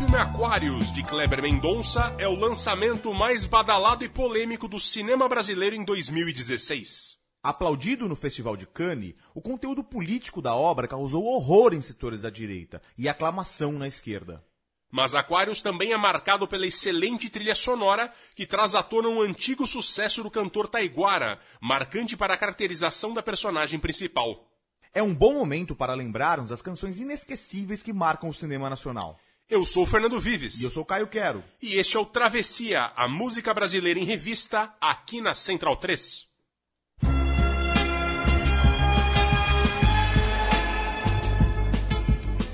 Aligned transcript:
Filme 0.00 0.16
Aquários, 0.16 0.90
de 0.94 1.02
Kleber 1.02 1.42
Mendonça, 1.42 2.16
é 2.18 2.26
o 2.26 2.34
lançamento 2.34 3.12
mais 3.12 3.44
badalado 3.44 4.02
e 4.02 4.08
polêmico 4.08 4.66
do 4.66 4.80
cinema 4.80 5.28
brasileiro 5.28 5.76
em 5.76 5.84
2016. 5.84 7.18
Aplaudido 7.42 8.08
no 8.08 8.16
Festival 8.16 8.56
de 8.56 8.66
Cannes, 8.66 9.14
o 9.34 9.42
conteúdo 9.42 9.84
político 9.84 10.40
da 10.40 10.54
obra 10.54 10.88
causou 10.88 11.26
horror 11.26 11.74
em 11.74 11.82
setores 11.82 12.22
da 12.22 12.30
direita 12.30 12.80
e 12.96 13.10
aclamação 13.10 13.72
na 13.72 13.86
esquerda. 13.86 14.42
Mas 14.90 15.14
Aquários 15.14 15.60
também 15.60 15.92
é 15.92 15.98
marcado 15.98 16.48
pela 16.48 16.66
excelente 16.66 17.28
trilha 17.28 17.54
sonora 17.54 18.10
que 18.34 18.46
traz 18.46 18.74
à 18.74 18.82
tona 18.82 19.10
um 19.10 19.20
antigo 19.20 19.66
sucesso 19.66 20.22
do 20.22 20.30
cantor 20.30 20.66
Taiguara, 20.66 21.38
marcante 21.60 22.16
para 22.16 22.32
a 22.32 22.38
caracterização 22.38 23.12
da 23.12 23.22
personagem 23.22 23.78
principal. 23.78 24.48
É 24.94 25.02
um 25.02 25.14
bom 25.14 25.34
momento 25.34 25.76
para 25.76 25.92
lembrarmos 25.92 26.50
as 26.50 26.62
canções 26.62 26.98
inesquecíveis 26.98 27.82
que 27.82 27.92
marcam 27.92 28.30
o 28.30 28.34
cinema 28.34 28.70
nacional. 28.70 29.20
Eu 29.50 29.66
sou 29.66 29.82
o 29.82 29.86
Fernando 29.86 30.20
Vives. 30.20 30.60
E 30.60 30.64
eu 30.64 30.70
sou 30.70 30.84
Caio 30.84 31.08
Quero. 31.08 31.42
E 31.60 31.74
este 31.74 31.96
é 31.96 32.00
o 32.00 32.06
Travessia, 32.06 32.92
a 32.94 33.08
música 33.08 33.52
brasileira 33.52 33.98
em 33.98 34.04
revista, 34.04 34.72
aqui 34.80 35.20
na 35.20 35.34
Central 35.34 35.76
3. 35.76 36.24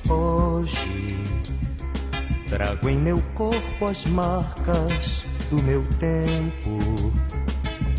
Hoje 0.09 1.17
trago 2.49 2.89
em 2.89 2.97
meu 2.97 3.21
corpo 3.35 3.85
as 3.85 4.07
marcas 4.07 5.27
do 5.51 5.63
meu 5.65 5.87
tempo, 5.99 6.79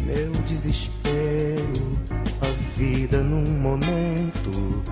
meu 0.07 0.31
desespero, 0.47 1.99
a 2.41 2.75
vida 2.75 3.21
num 3.21 3.45
momento, 3.59 4.83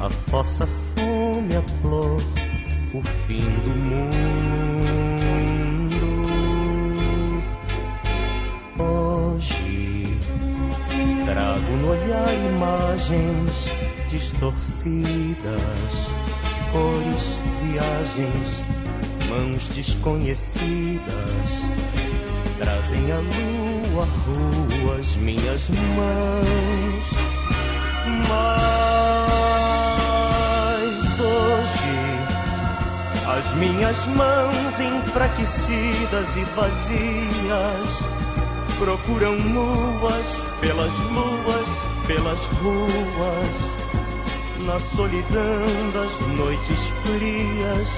a 0.00 0.08
fossa, 0.30 0.66
fome, 0.94 1.54
a 1.54 1.62
flor, 1.82 2.16
o 2.94 3.02
fim 3.26 3.38
do 3.38 3.76
mundo. 3.76 4.86
Hoje 8.78 10.18
trago 11.24 11.72
no 11.80 11.88
olhar 11.90 12.34
imagens 12.34 13.70
distorcidas, 14.08 16.12
cores, 16.72 17.38
viagens, 17.62 18.62
mãos 19.28 19.68
desconhecidas 19.74 21.66
trazem 22.58 23.12
a 23.12 23.18
lua, 23.18 24.04
rua, 24.04 24.96
as 24.98 25.16
minhas 25.16 25.68
mãos. 25.70 27.04
Mas 28.28 28.95
as 33.36 33.52
minhas 33.56 34.06
mãos 34.06 34.80
enfraquecidas 34.80 36.36
e 36.36 36.44
vazias 36.54 38.16
procuram 38.78 39.36
nuas 39.36 40.26
pelas 40.60 40.92
luas, 41.10 41.66
pelas 42.06 42.38
ruas, 42.62 43.76
na 44.64 44.80
solidão 44.80 45.90
das 45.92 46.18
noites 46.38 46.86
frias 47.02 47.88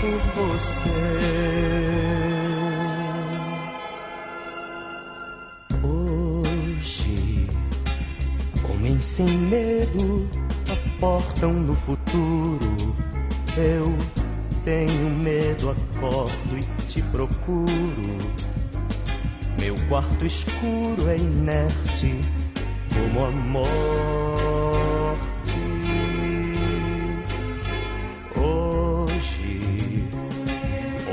por 0.00 0.18
você. 0.36 0.88
Hoje, 5.82 7.46
homens 8.70 9.04
sem 9.04 9.28
medo 9.28 10.28
aportam 10.70 11.52
no 11.52 11.74
futuro. 11.74 12.96
Eu 13.54 14.21
tenho 14.64 15.10
medo, 15.10 15.70
acordo 15.70 16.58
e 16.58 16.60
te 16.86 17.02
procuro. 17.02 18.18
Meu 19.60 19.74
quarto 19.88 20.24
escuro 20.24 21.08
é 21.08 21.16
inerte 21.16 22.18
como 22.92 23.24
a 23.24 23.30
morte. 23.30 24.42
Hoje, 28.36 29.60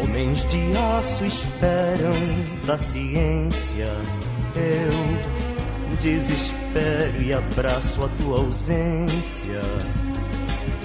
homens 0.01 0.47
de 0.49 0.77
aço 0.77 1.25
esperam 1.25 2.11
da 2.65 2.77
ciência. 2.77 3.87
Eu 4.55 5.95
desespero 6.01 7.21
e 7.21 7.33
abraço 7.33 8.03
a 8.03 8.09
tua 8.21 8.39
ausência. 8.39 9.61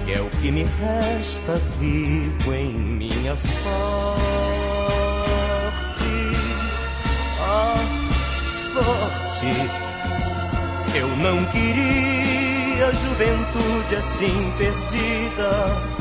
Que 0.05 0.13
é 0.13 0.21
o 0.21 0.29
que 0.41 0.51
me 0.51 0.65
resta 0.65 1.55
vivo 1.79 2.53
em 2.53 2.73
minha 2.73 3.37
sorte. 3.37 4.55
sorte. 8.75 9.47
Eu 10.97 11.09
não 11.19 11.45
queria 11.47 12.93
juventude 12.93 13.97
assim 13.97 14.53
perdida. 14.59 15.95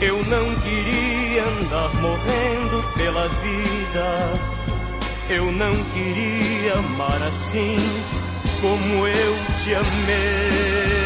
Eu 0.00 0.22
não 0.24 0.54
queria 0.56 1.42
andar 1.44 1.94
morrendo 2.00 2.92
pela 2.94 3.28
vida. 3.28 4.32
Eu 5.28 5.50
não 5.50 5.72
queria 5.94 6.74
amar 6.74 7.22
assim 7.22 7.76
como 8.60 9.06
eu 9.06 9.34
te 9.64 9.74
amei. 9.74 11.05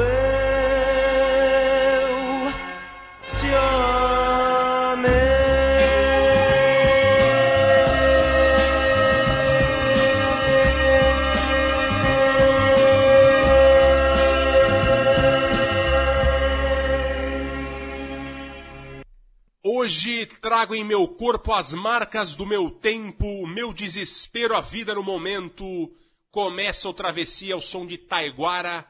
trago 20.61 20.75
em 20.75 20.83
meu 20.83 21.07
corpo 21.07 21.53
as 21.53 21.73
marcas 21.73 22.35
do 22.35 22.45
meu 22.45 22.69
tempo, 22.69 23.47
meu 23.47 23.73
desespero, 23.73 24.55
a 24.55 24.61
vida 24.61 24.93
no 24.93 25.01
momento. 25.01 25.91
Começa 26.29 26.87
o 26.87 26.93
Travessia 26.93 27.55
ao 27.55 27.61
som 27.61 27.83
de 27.83 27.97
Taiguara, 27.97 28.85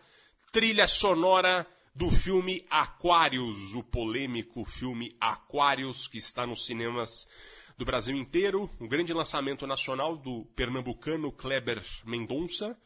trilha 0.52 0.86
sonora 0.86 1.66
do 1.96 2.10
filme 2.10 2.66
Aquários, 2.70 3.74
o 3.74 3.82
polêmico 3.82 4.66
filme 4.66 5.16
Aquários, 5.18 6.10
que 6.10 6.18
está 6.18 6.46
nos 6.46 6.66
cinemas 6.66 7.26
do 7.78 7.86
Brasil 7.86 8.18
inteiro, 8.18 8.70
um 8.78 8.86
grande 8.86 9.14
lançamento 9.14 9.66
nacional 9.66 10.18
do 10.18 10.44
pernambucano 10.54 11.32
Kleber 11.32 11.82
Mendonça. 12.04 12.78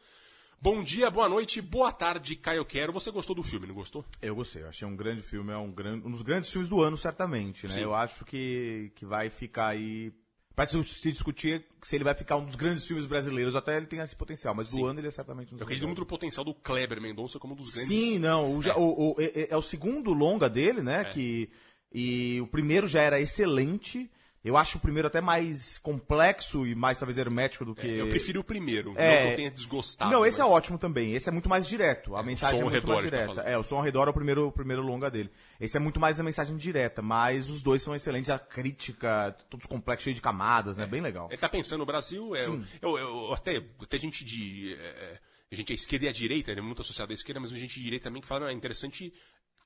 Bom 0.60 0.82
dia, 0.82 1.10
boa 1.10 1.28
noite, 1.28 1.60
boa 1.60 1.92
tarde, 1.92 2.34
Caio 2.34 2.64
Quero. 2.64 2.92
Você 2.92 3.10
gostou 3.10 3.36
do 3.36 3.42
filme, 3.42 3.66
não 3.66 3.74
gostou? 3.74 4.04
Eu 4.20 4.34
gostei, 4.34 4.62
eu 4.62 4.68
achei 4.68 4.86
um 4.88 4.96
grande 4.96 5.22
filme, 5.22 5.52
é 5.52 5.56
um, 5.56 5.70
gran... 5.70 5.94
um 5.96 6.10
dos 6.10 6.22
grandes 6.22 6.50
filmes 6.50 6.68
do 6.68 6.82
ano, 6.82 6.96
certamente, 6.96 7.66
né? 7.68 7.74
Sim. 7.74 7.80
Eu 7.82 7.94
acho 7.94 8.24
que, 8.24 8.90
que 8.96 9.04
vai 9.04 9.30
ficar 9.30 9.68
aí. 9.68 10.12
Pode 10.56 10.70
se 10.70 10.82
se 10.84 11.12
discutir 11.12 11.66
se 11.82 11.94
ele 11.94 12.02
vai 12.04 12.14
ficar 12.14 12.36
um 12.36 12.46
dos 12.46 12.56
grandes 12.56 12.86
filmes 12.86 13.04
brasileiros, 13.04 13.54
até 13.54 13.76
ele 13.76 13.86
tem 13.86 14.00
esse 14.00 14.16
potencial, 14.16 14.54
mas 14.54 14.70
Sim. 14.70 14.80
do 14.80 14.86
ano 14.86 14.98
ele 15.00 15.08
é 15.08 15.10
certamente 15.10 15.48
um 15.48 15.50
dos 15.52 15.60
Eu 15.60 15.64
acredito 15.66 15.86
muito 15.86 16.00
no 16.00 16.06
potencial 16.06 16.42
do 16.44 16.54
Kleber 16.54 17.00
Mendonça 17.00 17.38
como 17.38 17.52
um 17.52 17.56
dos 17.56 17.70
grandes. 17.72 17.88
Sim, 17.88 18.18
não. 18.18 18.56
o 18.56 18.62
É. 18.66 18.74
o- 18.74 19.12
o- 19.12 19.14
é, 19.20 19.24
é- 19.42 19.48
é 19.50 19.56
o 19.56 19.62
segundo 19.62 20.12
longa 20.14 20.48
dele, 20.48 20.80
né? 20.82 21.02
É. 21.02 21.04
Que, 21.04 21.50
e 21.92 22.40
o 22.40 22.46
primeiro 22.46 22.88
já 22.88 23.02
era 23.02 23.20
excelente. 23.20 24.10
Eu 24.46 24.56
acho 24.56 24.78
o 24.78 24.80
primeiro 24.80 25.08
até 25.08 25.20
mais 25.20 25.76
complexo 25.78 26.64
e 26.66 26.74
mais 26.74 26.96
talvez 26.98 27.18
hermético 27.18 27.64
do 27.64 27.74
que. 27.74 27.86
É, 27.86 28.00
eu 28.00 28.08
prefiro 28.08 28.40
o 28.40 28.44
primeiro, 28.44 28.94
É. 28.96 29.16
não 29.18 29.26
que 29.26 29.32
eu 29.32 29.36
tenha 29.36 29.50
desgostado. 29.50 30.10
Não, 30.12 30.24
esse 30.24 30.40
é 30.40 30.44
mas- 30.44 30.52
ótimo 30.52 30.78
também. 30.78 31.14
Esse 31.14 31.28
é 31.28 31.32
muito 31.32 31.48
mais 31.48 31.66
direto. 31.66 32.14
A 32.14 32.20
É, 32.20 32.22
o 32.22 32.24
mensagem 32.26 32.56
som 32.58 32.62
é 32.62 32.64
ao 32.66 32.70
muito 32.70 32.80
redor, 32.82 32.94
mais 32.94 33.04
tá 33.04 33.10
direta. 33.10 33.26
falando. 33.34 33.46
é, 33.48 33.58
o 33.58 33.62
som 33.64 33.76
ao 33.76 33.82
redor 33.82 34.06
é 34.06 34.10
o 34.10 34.14
primeiro, 34.14 34.46
o 34.48 34.52
primeiro 34.52 34.82
longa 34.82 35.10
dele. 35.10 35.30
Esse 35.60 35.76
é 35.76 35.80
muito 35.80 35.98
mais 35.98 36.20
a 36.20 36.22
mensagem 36.22 36.56
direta, 36.56 37.02
mas 37.02 37.50
os 37.50 37.60
dois 37.60 37.82
são 37.82 37.94
excelentes. 37.94 38.30
A 38.30 38.38
crítica, 38.38 39.36
todos 39.50 39.66
complexos, 39.66 40.04
cheio 40.04 40.14
de 40.14 40.20
camadas, 40.22 40.76
né? 40.76 40.86
Bem 40.86 41.00
legal. 41.00 41.26
Ele 41.30 41.38
tá 41.40 41.48
pensando 41.48 41.80
no 41.80 41.86
Brasil, 41.86 42.34
é, 42.36 42.46
eu, 42.46 42.62
eu- 42.82 42.98
eu- 42.98 43.32
até, 43.34 43.60
até 43.82 43.98
gente 43.98 44.24
de. 44.24 44.74
é, 44.78 45.18
a 45.50 45.54
gente 45.54 45.72
é 45.72 45.74
esquerda 45.74 46.06
e 46.06 46.08
a 46.08 46.12
direita, 46.12 46.50
ele 46.50 46.60
é 46.60 46.62
muito 46.62 46.82
associado 46.82 47.12
à 47.12 47.14
esquerda, 47.14 47.40
mas 47.40 47.50
gente 47.50 47.74
de 47.76 47.82
direita 47.82 48.04
também 48.04 48.20
que 48.22 48.28
fala, 48.28 48.40
"Não, 48.42 48.48
é 48.48 48.52
interessante 48.52 49.12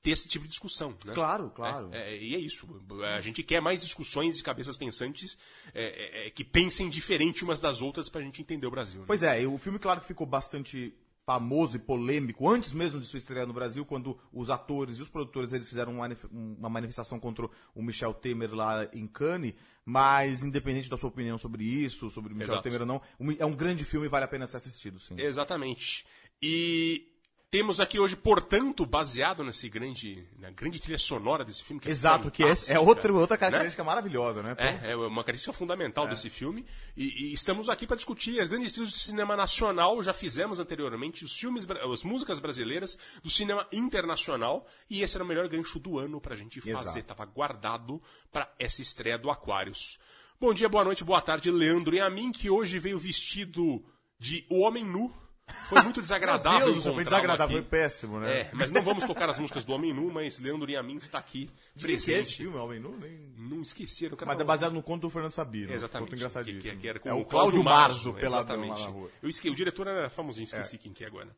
ter 0.01 0.11
esse 0.11 0.27
tipo 0.27 0.43
de 0.45 0.49
discussão, 0.49 0.95
né? 1.05 1.13
Claro, 1.13 1.51
claro. 1.51 1.89
É, 1.91 2.13
é, 2.15 2.23
e 2.23 2.35
é 2.35 2.39
isso. 2.39 2.67
A 3.15 3.21
gente 3.21 3.43
quer 3.43 3.61
mais 3.61 3.81
discussões 3.81 4.35
de 4.37 4.43
cabeças 4.43 4.75
pensantes 4.77 5.37
é, 5.73 6.23
é, 6.23 6.27
é, 6.27 6.29
que 6.31 6.43
pensem 6.43 6.89
diferente 6.89 7.43
umas 7.43 7.59
das 7.61 7.81
outras 7.81 8.09
pra 8.09 8.21
gente 8.21 8.41
entender 8.41 8.65
o 8.67 8.71
Brasil. 8.71 9.01
né? 9.01 9.05
Pois 9.07 9.21
é, 9.21 9.43
e 9.43 9.47
o 9.47 9.57
filme, 9.57 9.77
claro 9.77 10.01
que 10.01 10.07
ficou 10.07 10.25
bastante 10.25 10.93
famoso 11.23 11.75
e 11.75 11.79
polêmico 11.79 12.49
antes 12.49 12.73
mesmo 12.73 12.99
de 12.99 13.05
sua 13.05 13.19
estreia 13.19 13.45
no 13.45 13.53
Brasil, 13.53 13.85
quando 13.85 14.17
os 14.33 14.49
atores 14.49 14.97
e 14.97 15.03
os 15.03 15.07
produtores 15.09 15.53
eles 15.53 15.69
fizeram 15.69 15.93
uma 15.93 16.01
manif- 16.01 16.27
uma 16.31 16.67
manifestação 16.67 17.19
contra 17.19 17.47
o 17.75 17.81
Michel 17.83 18.11
Temer 18.15 18.51
lá 18.55 18.89
em 18.91 19.05
Cannes, 19.05 19.53
mas 19.85 20.41
independente 20.41 20.89
da 20.89 20.97
sua 20.97 21.09
opinião 21.09 21.37
sobre 21.37 21.63
isso, 21.63 22.09
sobre 22.09 22.33
o 22.33 22.35
Michel 22.35 22.55
Exato. 22.55 22.63
Temer 22.63 22.81
ou 22.81 22.87
não, 22.87 23.01
é 23.37 23.45
um 23.45 23.53
grande 23.55 23.85
filme 23.85 24.07
e 24.07 24.09
vale 24.09 24.25
a 24.25 24.27
pena 24.27 24.47
ser 24.47 24.57
assistido, 24.57 24.99
sim. 24.99 25.13
Exatamente. 25.19 26.05
E 26.41 27.10
temos 27.51 27.81
aqui 27.81 27.99
hoje, 27.99 28.15
portanto, 28.15 28.85
baseado 28.85 29.43
nesse 29.43 29.67
grande, 29.67 30.25
na 30.39 30.49
grande 30.51 30.79
trilha 30.79 30.97
sonora 30.97 31.43
desse 31.43 31.61
filme. 31.61 31.81
Que 31.81 31.89
é 31.89 31.91
Exato, 31.91 32.31
que 32.31 32.41
é 32.41 32.47
fantástica, 32.47 32.79
outra, 32.79 33.13
outra 33.13 33.35
né? 33.35 33.39
característica 33.39 33.83
maravilhosa, 33.83 34.41
né? 34.41 34.55
É, 34.57 34.91
é 34.91 34.95
uma 34.95 35.15
característica 35.15 35.51
fundamental 35.51 36.07
desse 36.07 36.29
filme. 36.29 36.65
E, 36.95 37.25
e 37.25 37.33
estamos 37.33 37.67
aqui 37.67 37.85
para 37.85 37.97
discutir 37.97 38.39
as 38.39 38.47
grandes 38.47 38.71
trilhas 38.71 38.93
do 38.93 38.97
cinema 38.97 39.35
nacional. 39.35 40.01
Já 40.01 40.13
fizemos 40.13 40.61
anteriormente 40.61 41.25
os 41.25 41.35
filmes, 41.35 41.67
as 41.69 42.03
músicas 42.05 42.39
brasileiras 42.39 42.97
do 43.21 43.29
cinema 43.29 43.67
internacional. 43.73 44.65
E 44.89 45.03
esse 45.03 45.17
era 45.17 45.23
o 45.25 45.27
melhor 45.27 45.49
gancho 45.49 45.77
do 45.77 45.99
ano 45.99 46.21
para 46.21 46.35
a 46.35 46.37
gente 46.37 46.61
fazer. 46.61 46.79
Exato. 46.79 46.99
Estava 46.99 47.25
guardado 47.25 48.01
para 48.31 48.49
essa 48.57 48.81
estreia 48.81 49.17
do 49.17 49.29
Aquarius. 49.29 49.99
Bom 50.39 50.53
dia, 50.53 50.69
boa 50.69 50.85
noite, 50.85 51.03
boa 51.03 51.21
tarde, 51.21 51.51
Leandro 51.51 51.93
e 51.93 51.99
a 51.99 52.09
mim, 52.09 52.31
que 52.31 52.49
hoje 52.49 52.79
veio 52.79 52.97
vestido 52.97 53.83
de 54.17 54.45
O 54.49 54.61
Homem 54.61 54.85
Nu. 54.85 55.20
Foi 55.65 55.81
muito 55.81 56.01
desagradável 56.01 56.71
Deus, 56.73 56.83
foi 56.83 57.03
desagradável, 57.03 57.57
aqui. 57.57 57.67
foi 57.69 57.79
péssimo, 57.79 58.19
né? 58.19 58.41
É, 58.41 58.49
mas 58.53 58.71
não 58.71 58.81
vamos 58.81 59.05
tocar 59.05 59.29
as 59.29 59.39
músicas 59.39 59.63
do 59.63 59.73
Homem 59.73 59.93
Nu, 59.93 60.11
mas 60.11 60.39
Leandro 60.39 60.69
Yamin 60.69 60.97
está 60.97 61.17
aqui, 61.17 61.49
De 61.75 61.85
que 61.85 61.91
é 61.91 61.95
esse 61.95 62.05
presente. 62.05 62.37
filme, 62.37 62.57
Homem 62.57 62.79
Nu? 62.79 62.97
Nem... 62.97 63.33
Não 63.37 63.61
esqueceram. 63.61 64.17
Mas 64.25 64.39
é 64.39 64.43
baseado 64.43 64.73
no 64.73 64.83
conto 64.83 65.01
do 65.01 65.09
Fernando 65.09 65.31
Sabino. 65.31 65.73
Exatamente. 65.73 66.09
Conto 66.09 66.15
engraçadíssimo. 66.17 66.61
Que, 66.61 66.75
que 66.75 66.87
era 66.87 66.99
com 66.99 67.09
é 67.09 67.13
o 67.13 67.25
Cláudio 67.25 67.63
Marzo, 67.63 68.13
peladão 68.13 68.39
exatamente. 68.39 68.79
lá 68.79 68.87
na 68.87 68.91
rua. 68.91 69.09
Eu 69.21 69.29
esqueci, 69.29 69.53
o 69.53 69.55
diretor 69.55 69.87
era 69.87 70.09
famosinho, 70.09 70.43
esqueci 70.43 70.77
quem 70.77 70.93
que 70.93 71.03
é 71.03 71.07
agora. 71.07 71.29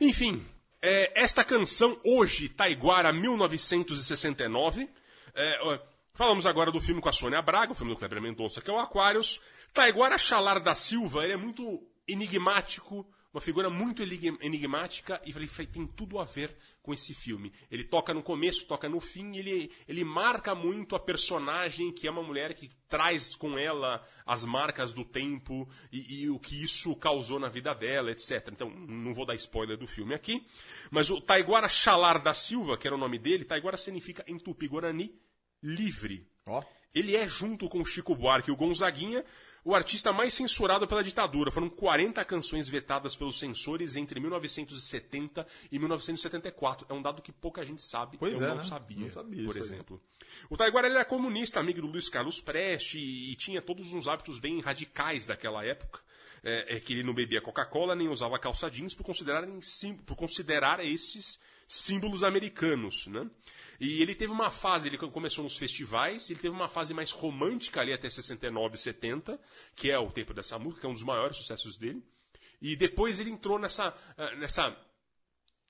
Enfim, 0.00 0.44
é, 0.82 1.20
esta 1.20 1.44
canção 1.44 1.98
hoje, 2.04 2.48
Taiguara 2.48 3.12
1969. 3.12 4.88
é, 5.34 5.80
falamos 6.14 6.46
agora 6.46 6.72
do 6.72 6.80
filme 6.80 7.00
com 7.00 7.08
a 7.08 7.12
Sônia 7.12 7.40
Braga, 7.40 7.72
o 7.72 7.74
filme 7.74 7.92
do 7.92 7.98
Kleber 7.98 8.20
Mendonça, 8.20 8.60
que 8.60 8.70
é 8.70 8.72
o 8.72 8.78
Aquarius. 8.78 9.40
Taiguara 9.72 10.18
Chalar 10.18 10.60
da 10.60 10.74
Silva, 10.74 11.24
ele 11.24 11.34
é 11.34 11.36
muito 11.36 11.80
enigmático, 12.06 13.06
uma 13.32 13.40
figura 13.40 13.68
muito 13.68 14.02
enig- 14.02 14.38
enigmática 14.40 15.20
e 15.26 15.30
ele 15.30 15.46
tem 15.66 15.86
tudo 15.86 16.18
a 16.18 16.24
ver 16.24 16.56
com 16.82 16.94
esse 16.94 17.12
filme. 17.12 17.52
Ele 17.70 17.84
toca 17.84 18.14
no 18.14 18.22
começo, 18.22 18.66
toca 18.66 18.88
no 18.88 19.00
fim, 19.00 19.36
ele, 19.36 19.70
ele 19.86 20.02
marca 20.02 20.54
muito 20.54 20.96
a 20.96 21.00
personagem, 21.00 21.92
que 21.92 22.06
é 22.06 22.10
uma 22.10 22.22
mulher 22.22 22.54
que 22.54 22.68
traz 22.88 23.36
com 23.36 23.58
ela 23.58 24.02
as 24.24 24.44
marcas 24.44 24.92
do 24.92 25.04
tempo 25.04 25.68
e, 25.92 26.22
e 26.22 26.30
o 26.30 26.38
que 26.38 26.62
isso 26.62 26.96
causou 26.96 27.38
na 27.38 27.48
vida 27.48 27.74
dela, 27.74 28.10
etc. 28.10 28.48
Então, 28.50 28.70
não 28.70 29.12
vou 29.12 29.26
dar 29.26 29.34
spoiler 29.34 29.76
do 29.76 29.86
filme 29.86 30.14
aqui, 30.14 30.46
mas 30.90 31.10
o 31.10 31.20
Taiguara 31.20 31.68
Chalar 31.68 32.22
da 32.22 32.32
Silva, 32.32 32.78
que 32.78 32.86
era 32.86 32.96
o 32.96 32.98
nome 32.98 33.18
dele, 33.18 33.44
Taiguara 33.44 33.76
significa 33.76 34.24
em 34.26 34.38
tupi-guarani 34.38 35.14
livre. 35.62 36.26
Ó. 36.46 36.62
Ele 36.94 37.14
é, 37.16 37.26
junto 37.28 37.68
com 37.68 37.80
o 37.80 37.84
Chico 37.84 38.14
Buarque 38.14 38.50
e 38.50 38.52
o 38.52 38.56
Gonzaguinha, 38.56 39.24
o 39.64 39.74
artista 39.74 40.12
mais 40.12 40.32
censurado 40.34 40.86
pela 40.86 41.02
ditadura. 41.04 41.50
Foram 41.50 41.68
40 41.68 42.24
canções 42.24 42.68
vetadas 42.68 43.14
pelos 43.14 43.38
censores 43.38 43.94
entre 43.96 44.18
1970 44.20 45.46
e 45.70 45.78
1974. 45.78 46.86
É 46.88 46.94
um 46.94 47.02
dado 47.02 47.20
que 47.22 47.30
pouca 47.32 47.64
gente 47.64 47.82
sabe. 47.82 48.16
Pois 48.18 48.40
Eu 48.40 48.46
é, 48.46 48.48
não 48.50 48.56
né? 48.56 48.62
sabia, 48.62 48.98
Não 49.06 49.10
sabia 49.12 49.44
por 49.44 49.56
isso 49.56 49.64
aí. 49.72 49.74
exemplo. 49.78 50.00
O 50.48 50.56
Taiguara 50.56 50.86
ele 50.86 50.96
era 50.96 51.04
comunista, 51.04 51.60
amigo 51.60 51.80
do 51.80 51.86
Luiz 51.88 52.08
Carlos 52.08 52.40
Preste, 52.40 52.98
e, 52.98 53.32
e 53.32 53.36
tinha 53.36 53.60
todos 53.60 53.92
uns 53.92 54.08
hábitos 54.08 54.38
bem 54.38 54.60
radicais 54.60 55.26
daquela 55.26 55.64
época. 55.64 56.00
É, 56.42 56.76
é 56.76 56.80
que 56.80 56.92
ele 56.92 57.02
não 57.02 57.12
bebia 57.12 57.42
Coca-Cola 57.42 57.96
nem 57.96 58.08
usava 58.08 58.38
calça 58.38 58.70
jeans 58.70 58.94
por 58.94 59.02
considerarem 59.02 59.60
sim- 59.60 59.96
por 59.96 60.14
considerar 60.14 60.78
estes 60.84 61.36
símbolos 61.68 62.24
americanos, 62.24 63.06
né? 63.06 63.30
E 63.78 64.02
ele 64.02 64.14
teve 64.14 64.32
uma 64.32 64.50
fase, 64.50 64.88
ele 64.88 64.96
começou 64.96 65.44
nos 65.44 65.56
festivais, 65.56 66.30
ele 66.30 66.40
teve 66.40 66.54
uma 66.54 66.68
fase 66.68 66.94
mais 66.94 67.12
romântica 67.12 67.80
ali 67.80 67.92
até 67.92 68.08
69, 68.08 68.76
70, 68.76 69.38
que 69.76 69.90
é 69.90 69.98
o 69.98 70.10
tempo 70.10 70.34
dessa 70.34 70.58
música, 70.58 70.80
que 70.80 70.86
é 70.86 70.90
um 70.90 70.94
dos 70.94 71.04
maiores 71.04 71.36
sucessos 71.36 71.76
dele. 71.76 72.02
E 72.60 72.74
depois 72.74 73.20
ele 73.20 73.30
entrou 73.30 73.58
nessa, 73.58 73.94
eh, 74.16 74.36
nessa 74.36 74.76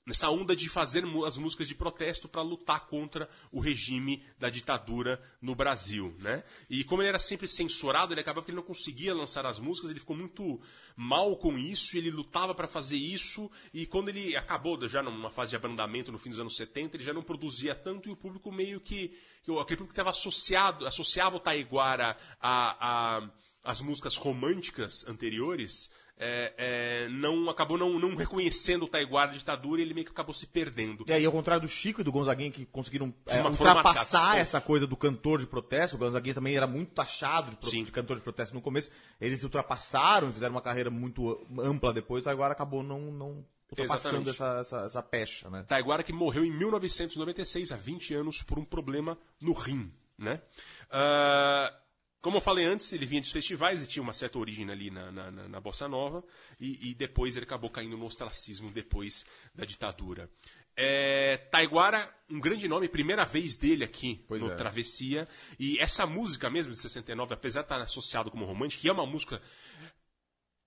nessa 0.08 0.30
onda 0.30 0.56
de 0.56 0.70
fazer 0.70 1.04
as 1.26 1.36
músicas 1.36 1.68
de 1.68 1.74
protesto 1.74 2.26
para 2.26 2.40
lutar 2.40 2.86
contra 2.86 3.28
o 3.52 3.60
regime 3.60 4.24
da 4.38 4.48
ditadura 4.48 5.22
no 5.38 5.54
Brasil, 5.54 6.16
né? 6.20 6.42
E 6.70 6.82
como 6.82 7.02
ele 7.02 7.10
era 7.10 7.18
sempre 7.18 7.46
censurado, 7.46 8.14
ele 8.14 8.22
acabava 8.22 8.42
que 8.42 8.50
ele 8.50 8.56
não 8.56 8.62
conseguia 8.62 9.14
lançar 9.14 9.44
as 9.44 9.60
músicas, 9.60 9.90
ele 9.90 10.00
ficou 10.00 10.16
muito 10.16 10.58
mal 10.96 11.36
com 11.36 11.58
isso, 11.58 11.94
ele 11.94 12.10
lutava 12.10 12.54
para 12.54 12.66
fazer 12.66 12.96
isso, 12.96 13.50
e 13.74 13.84
quando 13.84 14.08
ele 14.08 14.34
acabou 14.34 14.88
já 14.88 15.02
numa 15.02 15.28
fase 15.28 15.50
de 15.50 15.56
abrandamento 15.56 16.10
no 16.10 16.18
fim 16.18 16.30
dos 16.30 16.40
anos 16.40 16.56
70, 16.56 16.96
ele 16.96 17.04
já 17.04 17.12
não 17.12 17.22
produzia 17.22 17.74
tanto 17.74 18.08
e 18.08 18.12
o 18.12 18.16
público 18.16 18.50
meio 18.50 18.80
que, 18.80 19.14
aquele 19.42 19.76
público 19.76 19.88
que 19.88 19.92
estava 19.92 20.08
associado, 20.08 20.86
associava 20.86 21.36
o 21.36 21.40
Taiguara 21.40 22.16
a, 22.40 23.18
a 23.18 23.30
as 23.68 23.82
músicas 23.82 24.16
românticas 24.16 25.04
anteriores, 25.06 25.90
é, 26.18 26.54
é, 26.58 27.08
não 27.08 27.48
acabou 27.48 27.78
não, 27.78 27.98
não 27.98 28.16
reconhecendo 28.16 28.84
o 28.84 28.88
Taiguara 28.88 29.30
ditadura 29.32 29.80
e 29.80 29.84
ele 29.84 29.94
meio 29.94 30.04
que 30.06 30.12
acabou 30.12 30.34
se 30.34 30.46
perdendo. 30.46 31.04
É, 31.08 31.20
e 31.20 31.24
ao 31.24 31.30
contrário 31.32 31.62
do 31.62 31.68
Chico 31.68 32.00
e 32.00 32.04
do 32.04 32.10
Gonzaguinha, 32.10 32.50
que 32.50 32.66
conseguiram 32.66 33.14
é, 33.26 33.40
ultrapassar 33.42 34.36
essa 34.38 34.60
coisa 34.60 34.86
do 34.86 34.96
cantor 34.96 35.38
de 35.38 35.46
protesto, 35.46 35.96
o 35.96 35.98
Gonzaguinha 35.98 36.34
também 36.34 36.56
era 36.56 36.66
muito 36.66 36.92
taxado 36.92 37.50
de, 37.50 37.56
pro- 37.56 37.70
de 37.70 37.92
cantor 37.92 38.16
de 38.16 38.22
protesto 38.22 38.54
no 38.54 38.60
começo, 38.60 38.90
eles 39.20 39.44
ultrapassaram, 39.44 40.32
fizeram 40.32 40.54
uma 40.54 40.60
carreira 40.62 40.90
muito 40.90 41.46
ampla 41.60 41.92
depois, 41.92 42.26
agora 42.26 42.52
acabou 42.52 42.82
não, 42.82 43.00
não 43.12 43.44
ultrapassando 43.70 44.30
essa, 44.30 44.58
essa, 44.60 44.80
essa 44.86 45.02
pecha, 45.02 45.48
né? 45.50 45.62
Taiguara 45.68 46.02
que 46.02 46.12
morreu 46.12 46.44
em 46.44 46.50
1996, 46.50 47.70
há 47.70 47.76
20 47.76 48.14
anos, 48.14 48.42
por 48.42 48.58
um 48.58 48.64
problema 48.64 49.16
no 49.40 49.52
rim, 49.52 49.92
né? 50.18 50.40
Ah, 50.90 51.72
como 52.28 52.36
eu 52.36 52.42
falei 52.42 52.66
antes, 52.66 52.92
ele 52.92 53.06
vinha 53.06 53.22
dos 53.22 53.32
festivais, 53.32 53.78
ele 53.78 53.86
tinha 53.86 54.02
uma 54.02 54.12
certa 54.12 54.38
origem 54.38 54.70
ali 54.70 54.90
na, 54.90 55.10
na, 55.10 55.30
na- 55.30 55.48
na 55.48 55.60
Bossa 55.60 55.88
Nova, 55.88 56.22
e, 56.60 56.90
e 56.90 56.94
depois 56.94 57.34
ele 57.36 57.44
acabou 57.46 57.70
caindo 57.70 57.96
no 57.96 58.04
ostracismo 58.04 58.70
depois 58.70 59.24
da 59.54 59.64
ditadura. 59.64 60.30
É, 60.76 61.38
Taiguara, 61.50 62.06
um 62.28 62.38
grande 62.38 62.68
nome, 62.68 62.86
primeira 62.86 63.24
vez 63.24 63.56
dele 63.56 63.82
aqui 63.82 64.22
Pois 64.28 64.40
no 64.42 64.52
é. 64.52 64.54
Travessia, 64.56 65.26
e 65.58 65.78
essa 65.78 66.06
música 66.06 66.50
mesmo 66.50 66.72
de 66.74 66.78
69, 66.78 67.32
apesar 67.32 67.62
de 67.62 67.64
estar 67.64 67.80
associado 67.80 68.30
como 68.30 68.44
romântica, 68.44 68.82
que 68.82 68.88
é 68.90 68.92
uma 68.92 69.06
música 69.06 69.40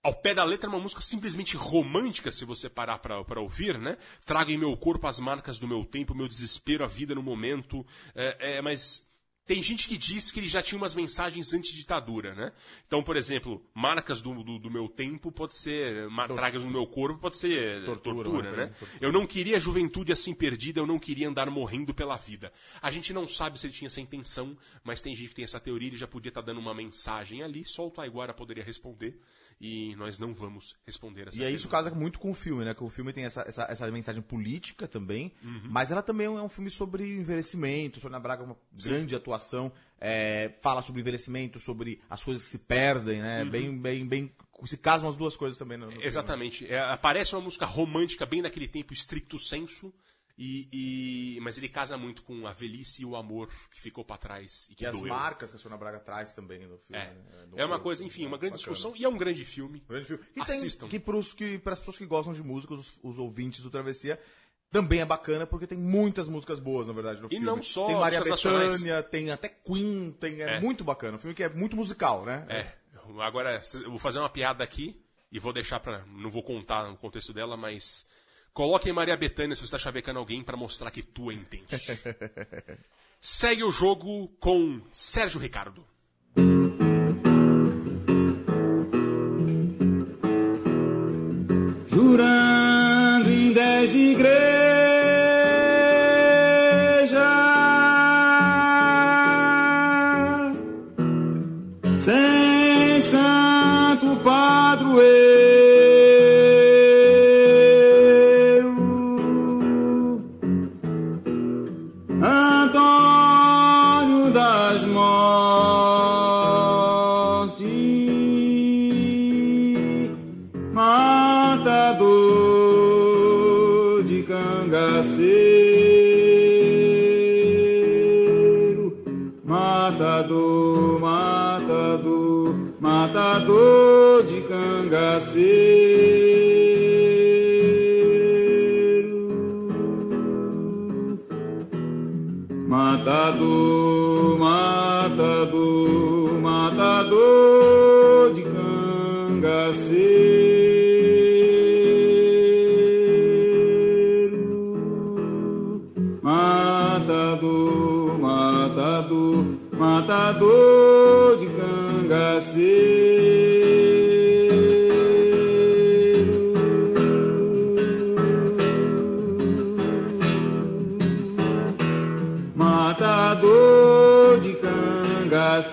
ao 0.04 0.16
pé 0.16 0.34
da 0.34 0.44
letra, 0.44 0.68
é 0.68 0.74
uma 0.74 0.80
música 0.82 1.00
simplesmente 1.00 1.56
romântica, 1.56 2.32
se 2.32 2.44
você 2.44 2.68
parar 2.68 2.98
pra, 2.98 3.24
pra 3.24 3.40
ouvir, 3.40 3.78
né? 3.78 4.00
Trago 4.26 4.50
em 4.50 4.58
meu 4.58 4.76
corpo 4.76 5.06
as 5.06 5.20
marcas 5.20 5.60
do 5.60 5.68
meu 5.68 5.86
tempo, 5.86 6.16
meu 6.16 6.28
desespero, 6.28 6.84
a 6.84 6.88
vida 6.88 7.14
no 7.14 7.22
momento. 7.22 7.86
É, 8.16 8.58
é, 8.58 8.62
mas 8.64 9.08
tem 9.52 9.62
gente 9.62 9.86
que 9.86 9.98
diz 9.98 10.32
que 10.32 10.40
ele 10.40 10.48
já 10.48 10.64
tinha 10.64 10.78
umas 10.78 10.96
mensagens 10.96 11.54
anti-ditadura, 11.54 12.34
né? 12.34 12.54
Então, 12.88 13.04
por 13.04 13.18
exemplo, 13.18 13.62
marcas 13.74 14.22
do, 14.22 14.42
do, 14.42 14.58
do 14.58 14.72
meu 14.72 14.88
tempo 14.88 15.30
pode 15.30 15.58
ser. 15.58 16.08
Tragas 16.38 16.64
no 16.64 16.72
meu 16.72 16.88
corpo 16.88 17.20
pode 17.20 17.38
ser 17.38 17.84
Tortura, 17.84 18.16
tortura, 18.16 18.30
uma 18.30 18.42
né? 18.44 18.48
coisa, 18.50 18.68
tortura. 18.80 18.98
Eu 19.02 19.12
não 19.12 19.28
queria 19.28 19.58
a 19.58 19.60
juventude 19.60 20.14
assim 20.14 20.34
perdida, 20.34 20.80
eu 20.80 20.88
não 20.88 20.98
queria 20.98 21.28
andar 21.28 21.50
morrendo 21.50 21.94
pela 21.94 22.16
vida. 22.16 22.50
A 22.82 22.90
gente 22.90 23.12
não 23.12 23.28
sabe 23.28 23.60
se 23.60 23.68
ele 23.68 23.74
tinha 23.74 23.88
essa 23.88 24.00
intenção, 24.00 24.58
mas 24.86 25.02
tem 25.02 25.14
gente 25.14 25.28
que 25.28 25.36
tem 25.36 25.44
essa 25.44 25.60
teoria, 25.60 25.90
ele 25.90 25.98
já 25.98 26.08
podia 26.08 26.30
estar 26.30 26.40
dando 26.40 26.62
uma 26.62 26.74
mensagem 26.74 27.44
ali, 27.44 27.66
só 27.66 27.86
o 27.86 27.92
Taiguara 27.92 28.34
poderia 28.34 28.64
responder, 28.64 29.20
e 29.64 29.96
nós 29.96 30.18
não 30.18 30.34
vamos 30.34 30.76
responder 30.88 31.28
essa 31.28 31.40
E 31.40 31.46
aí 31.46 31.54
isso 31.54 31.68
casa 31.70 31.92
muito 31.92 32.18
com 32.18 32.32
o 32.32 32.34
filme, 32.34 32.66
né? 32.66 32.74
Que 32.74 32.84
o 32.84 32.90
filme 32.90 33.14
tem 33.14 33.26
essa, 33.26 33.44
essa, 33.48 33.68
essa 33.70 33.92
mensagem 33.92 34.20
política 34.22 34.88
também, 34.88 35.32
Uhum. 35.44 35.62
mas 35.70 35.92
ela 35.92 36.02
também 36.02 36.26
é 36.26 36.30
um 36.32 36.50
filme 36.50 36.72
sobre 36.72 37.04
envelhecimento. 37.18 38.00
Sônia 38.00 38.20
Braga 38.20 38.42
é 38.42 38.46
uma 38.48 38.58
grande 38.74 39.16
atuação, 39.16 39.72
é, 40.00 40.52
fala 40.64 40.82
sobre 40.82 41.02
envelhecimento, 41.02 41.60
sobre 41.60 42.02
as 42.10 42.24
coisas 42.24 42.44
que 42.44 42.50
se 42.50 42.58
perdem, 42.58 43.22
né? 43.22 43.46
Bem, 43.46 43.78
bem, 43.78 44.08
bem. 44.08 44.32
Se 44.66 44.78
casam 44.78 45.08
as 45.08 45.16
duas 45.16 45.36
coisas 45.36 45.60
também. 45.60 45.78
No, 45.78 45.86
no. 45.86 45.92
Uhum. 45.94 46.02
Exatamente. 46.02 46.66
É, 46.68 46.80
aparece 46.80 47.36
uma 47.36 47.42
música 47.42 47.66
romântica 47.68 48.26
bem 48.26 48.42
daquele 48.42 48.68
tempo 48.68 48.94
estricto 48.94 49.38
senso, 49.38 49.94
E, 50.44 51.36
e- 51.36 51.40
mas 51.42 51.56
ele 51.60 51.70
casa 51.70 51.96
muito 51.98 52.24
com 52.24 52.48
a 52.48 52.52
velhice 52.52 53.04
e 53.04 53.06
o 53.06 53.16
amor 53.16 53.48
que 53.70 53.80
ficou 53.80 54.04
pra 54.04 54.18
trás 54.18 54.68
e 54.72 54.76
que 54.76 54.84
E 54.84 54.88
as 54.88 54.94
doeu. 54.98 55.08
marcas 55.08 55.52
que 55.52 55.56
a 55.56 55.60
Sônia 55.60 55.78
Braga 55.78 56.00
traz 56.00 56.34
também 56.34 56.60
no 56.66 56.80
filme. 56.80 57.00
É, 57.02 57.06
né? 57.14 57.46
No 57.52 57.60
é 57.60 57.64
uma 57.64 57.70
corpo, 57.76 57.84
coisa, 57.84 58.04
enfim, 58.04 58.26
uma 58.26 58.38
grande 58.40 58.56
bacana. 58.58 58.74
discussão 58.74 58.94
e 58.96 59.04
é 59.06 59.10
um 59.10 59.18
grande 59.18 59.46
filme. 59.46 59.84
Grande 59.88 60.06
filme. 60.08 60.24
E 60.36 60.44
tem, 60.44 60.56
Assistam. 60.58 60.88
que, 60.88 61.00
pros, 61.00 61.34
que 61.34 61.60
para 61.60 61.74
as 61.74 61.80
pessoas 61.80 61.98
que 61.98 62.06
gostam 62.08 62.34
de 62.34 62.42
música, 62.42 62.74
os, 62.74 62.92
os 63.04 63.20
ouvintes 63.20 63.62
do 63.62 63.70
Travessia, 63.70 64.20
também 64.72 65.02
é 65.02 65.06
bacana 65.06 65.46
porque 65.46 65.68
tem 65.68 65.78
muitas 65.78 66.28
músicas 66.28 66.58
boas, 66.60 66.88
na 66.88 66.94
verdade, 66.94 67.22
no 67.22 67.30
filme. 67.30 67.46
não 67.46 67.62
só 67.62 67.86
Tem 67.88 67.96
Maria 67.98 68.22
Bethânia, 68.22 69.04
tem 69.04 69.30
até 69.30 69.48
Queen, 69.50 70.12
tem, 70.20 70.42
é, 70.42 70.58
É. 70.58 70.60
muito 70.60 70.84
bacana. 70.84 71.18
Um 71.18 71.20
filme 71.20 71.36
que 71.36 71.44
é 71.44 71.50
muito 71.50 71.76
musical, 71.76 72.26
né? 72.26 72.46
É, 72.50 72.74
agora 73.20 73.62
eu 73.76 73.90
vou 73.92 74.00
fazer 74.00 74.18
uma 74.20 74.30
piada 74.30 74.64
aqui 74.64 75.00
e 75.32 75.38
vou 75.40 75.54
deixar 75.54 75.80
pra. 75.80 76.04
Não 76.08 76.32
vou 76.32 76.42
contar 76.42 76.90
o 76.90 76.98
contexto 76.98 77.32
dela, 77.32 77.56
mas. 77.56 78.06
Coloque 78.54 78.90
em 78.90 78.94
Maria 78.94 79.16
Bethânia 79.16 79.56
se 79.56 79.62
você 79.62 79.72
tá 79.72 79.78
chavecando 79.78 80.20
alguém 80.20 80.44
pra 80.44 80.58
mostrar 80.58 80.92
que 80.92 81.02
tu 81.02 81.32
entende. 81.32 81.66
Segue 83.20 83.64
o 83.64 83.72
jogo 83.72 84.28
com 84.40 84.82
Sérgio 84.92 85.40
Ricardo. 85.40 85.86
jurando 91.92 93.30
em 93.30 93.52
dez 93.52 93.94
igrejas, 93.94 94.31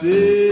cangaceiro. 0.00 0.47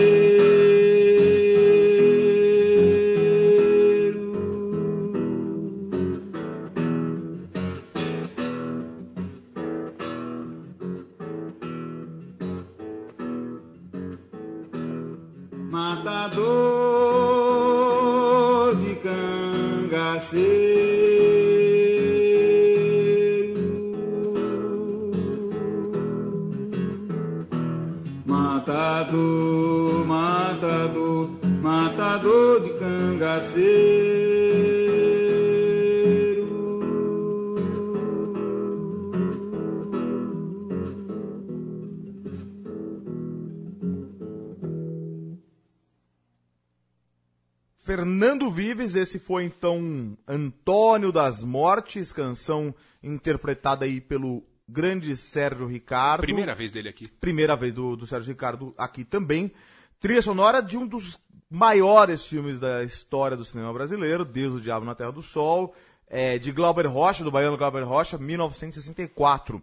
Esse 49.17 49.19
foi 49.19 49.45
então 49.45 50.17
Antônio 50.29 51.11
das 51.11 51.43
Mortes, 51.43 52.13
canção 52.13 52.75
interpretada 53.03 53.85
aí 53.85 54.01
pelo 54.01 54.45
grande 54.69 55.17
Sérgio 55.17 55.67
Ricardo. 55.67 56.21
Primeira 56.21 56.55
vez 56.55 56.71
dele 56.71 56.89
aqui. 56.89 57.09
Primeira 57.09 57.57
vez 57.57 57.73
do, 57.73 57.97
do 57.97 58.07
Sérgio 58.07 58.33
Ricardo 58.33 58.75
aqui 58.77 59.05
também. 59.05 59.51
Trilha 59.99 60.21
sonora 60.21 60.61
de 60.61 60.77
um 60.77 60.87
dos 60.87 61.19
maiores 61.49 62.27
filmes 62.27 62.61
da 62.61 62.85
história 62.85 63.37
do 63.37 63.45
cinema 63.45 63.73
brasileiro, 63.73 64.25
Deus, 64.25 64.57
o 64.57 64.61
Diabo 64.61 64.85
na 64.85 64.95
Terra 64.95 65.13
do 65.13 65.23
Sol, 65.23 65.75
é, 66.09 66.39
de 66.39 66.53
Glauber 66.53 66.87
Rocha, 66.87 67.25
do 67.25 67.31
baiano 67.31 67.57
Glauber 67.57 67.85
Rocha, 67.85 68.19
1964. 68.19 69.63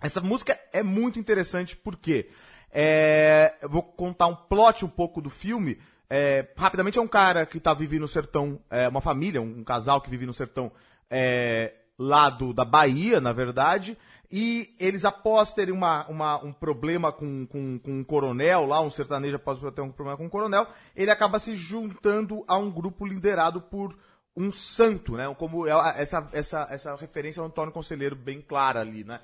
Essa 0.00 0.20
música 0.20 0.58
é 0.72 0.82
muito 0.82 1.18
interessante 1.18 1.76
porque 1.76 2.30
é, 2.70 3.54
eu 3.60 3.68
vou 3.68 3.82
contar 3.82 4.28
um 4.28 4.34
plot 4.34 4.84
um 4.84 4.88
pouco 4.88 5.20
do 5.20 5.28
filme. 5.28 5.78
É, 6.10 6.48
rapidamente 6.56 6.98
é 6.98 7.02
um 7.02 7.08
cara 7.08 7.44
que 7.44 7.60
tá 7.60 7.74
vivendo 7.74 8.02
no 8.02 8.08
sertão, 8.08 8.58
é, 8.70 8.88
uma 8.88 9.00
família, 9.00 9.42
um, 9.42 9.62
casal 9.62 10.00
que 10.00 10.08
vive 10.08 10.24
no 10.24 10.32
sertão 10.32 10.72
é, 11.10 11.74
lá 11.98 12.30
da 12.30 12.64
Bahia, 12.64 13.20
na 13.20 13.32
verdade, 13.32 13.96
e 14.30 14.74
eles 14.78 15.04
após 15.04 15.52
terem 15.52 15.74
uma, 15.74 16.06
uma- 16.08 16.42
um 16.44 16.52
problema 16.52 17.10
com, 17.12 17.46
com, 17.46 17.78
com 17.78 17.92
um 17.92 18.04
coronel 18.04 18.66
lá, 18.66 18.80
um 18.80 18.90
sertanejo 18.90 19.36
após 19.36 19.58
ter 19.74 19.80
um 19.80 19.90
problema 19.90 20.16
com 20.16 20.26
um 20.26 20.30
coronel, 20.30 20.66
ele 20.96 21.10
acaba 21.10 21.38
se 21.38 21.54
juntando 21.54 22.44
a 22.46 22.56
um 22.56 22.70
grupo 22.70 23.06
liderado 23.06 23.60
por 23.60 23.96
um 24.36 24.52
santo, 24.52 25.16
né? 25.16 25.34
Como 25.36 25.66
é 25.66 25.72
essa, 26.00 26.28
essa, 26.32 26.66
essa 26.70 26.94
referência 26.96 27.40
ao 27.40 27.46
Antônio 27.46 27.72
Conselheiro 27.72 28.14
bem 28.14 28.40
clara 28.40 28.80
ali, 28.80 29.02
né? 29.02 29.20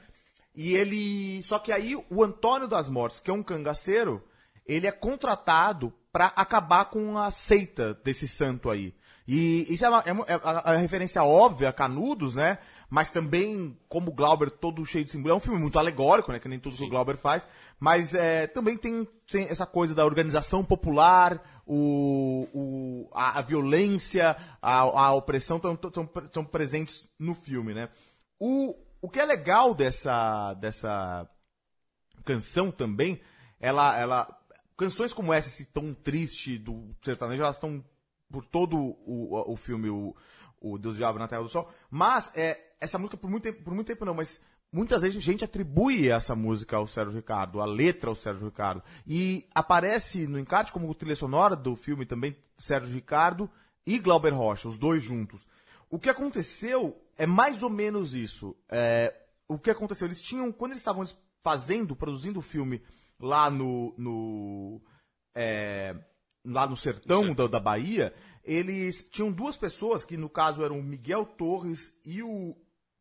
E 0.55 0.75
ele. 0.75 1.43
Só 1.43 1.59
que 1.59 1.71
aí 1.71 1.95
o 2.11 2.25
Antônio 2.25 2.67
das 2.67 2.89
Mortes, 2.89 3.21
que 3.21 3.31
é 3.31 3.35
um 3.35 3.43
cangaceiro, 3.43 4.23
ele 4.67 4.87
é 4.87 4.93
contratado 4.93 5.93
para 6.13 6.27
acabar 6.27 6.87
com 6.87 7.19
a 7.19 7.31
seita 7.31 7.95
desse 8.05 8.29
santo 8.29 8.71
aí. 8.71 8.95
E 9.27 9.67
isso 9.73 9.85
é, 9.85 9.89
uma, 9.89 10.03
é 10.07 10.13
uma- 10.13 10.25
é 10.27 10.35
a, 10.43 10.77
referência 10.77 11.23
óbvia 11.25 11.71
a 11.71 11.73
Canudos, 11.73 12.35
né? 12.35 12.59
Mas 12.91 13.11
também, 13.11 13.77
como 13.89 14.11
o 14.11 14.15
Glauber 14.15 14.51
todo 14.51 14.85
cheio 14.85 15.05
de 15.05 15.11
símbolo, 15.11 15.33
é 15.33 15.37
um 15.37 15.41
filme 15.41 15.59
muito 15.59 15.79
alegórico, 15.79 16.31
né? 16.31 16.39
Que 16.39 16.49
nem 16.49 16.61
tudo 16.61 16.77
que 16.77 16.85
o 16.85 16.89
Glauber 16.89 17.17
faz. 17.17 17.45
Mas 17.81 18.15
é, 18.15 18.47
também 18.47 18.77
tem, 18.77 19.09
tem 19.29 19.47
essa 19.49 19.67
coisa 19.67 19.95
da 19.95 20.05
organização 20.05 20.63
popular, 20.63 21.43
o, 21.67 22.47
o, 22.53 23.11
a, 23.15 23.39
a 23.39 23.43
violência, 23.43 24.37
a, 24.61 24.81
a 24.81 25.15
opressão 25.15 25.61
estão 26.25 26.45
presentes 26.45 27.09
no 27.19 27.35
filme, 27.35 27.73
né? 27.75 27.89
O, 28.39 28.77
o 29.01 29.09
que 29.09 29.19
é 29.19 29.25
legal 29.25 29.75
dessa, 29.75 30.55
dessa 30.55 31.29
canção 32.25 32.71
também, 32.71 33.21
ela, 33.59 33.99
ela, 33.99 34.39
canções 34.77 35.13
como 35.13 35.33
essa, 35.33 35.49
esse 35.49 35.67
tom 35.67 35.93
triste 35.93 36.59
do 36.59 36.95
sertanejo, 37.03 37.43
elas 37.43 37.57
estão 37.57 37.85
por 38.31 38.45
todo 38.45 38.77
o, 38.77 39.53
o 39.53 39.57
filme, 39.57 39.89
o, 39.89 40.15
o 40.61 40.79
Deus 40.79 40.95
do 40.95 40.99
Diabo 40.99 41.19
na 41.19 41.29
Terra 41.29 41.43
do 41.43 41.49
Sol, 41.49 41.71
mas 41.91 42.33
é, 42.35 42.75
essa 42.81 42.99
música 42.99 43.17
por 43.17 43.31
muito 43.31 43.45
tempo, 43.45 43.63
por 43.63 43.75
muito 43.75 43.87
tempo 43.87 44.05
não, 44.05 44.15
mas 44.15 44.41
muitas 44.73 45.03
vezes 45.03 45.17
a 45.17 45.21
gente 45.21 45.45
atribui 45.45 46.09
essa 46.11 46.35
música 46.35 46.77
ao 46.77 46.87
Sérgio 46.87 47.15
Ricardo, 47.15 47.61
a 47.61 47.65
letra 47.65 48.11
ao 48.11 48.17
Sérgio 48.17 48.47
Ricardo, 48.47 48.83
e 49.07 49.47
aparece 49.55 50.27
no 50.27 50.39
encarte 50.39 50.73
como 50.73 50.93
trilha 50.95 51.15
sonora 51.15 51.55
do 51.55 51.77
filme 51.77 52.05
também 52.05 52.37
Sérgio 52.59 52.93
Ricardo 52.93 53.49
e 53.87 53.99
Glauber 53.99 54.33
Rocha, 54.33 54.69
os 54.69 54.79
dois 54.79 55.03
juntos. 55.03 55.47
O 55.91 55.99
que 55.99 56.11
aconteceu 56.11 57.01
é 57.17 57.27
mais 57.27 57.63
ou 57.63 57.71
menos 57.71 58.15
isso. 58.15 58.57
É, 58.69 59.15
o 59.47 59.59
que 59.59 59.71
aconteceu? 59.71 60.07
Eles 60.07 60.21
tinham, 60.21 60.51
quando 60.51 60.73
eles 60.73 60.81
estavam 60.81 61.05
fazendo, 61.43 61.95
produzindo 61.95 62.41
o 62.41 62.43
filme 62.43 62.83
lá 63.25 63.51
no. 63.51 63.95
no 63.97 64.81
é, 65.35 65.97
lá 66.45 66.67
no 66.67 66.77
sertão 66.77 67.35
da, 67.35 67.47
da 67.47 67.59
Bahia, 67.59 68.15
eles 68.45 69.09
tinham 69.11 69.33
duas 69.33 69.57
pessoas, 69.57 70.05
que 70.05 70.17
no 70.17 70.29
caso 70.29 70.63
eram 70.63 70.79
o 70.79 70.83
Miguel 70.83 71.25
Torres 71.25 71.95
e 72.05 72.23
o 72.23 72.55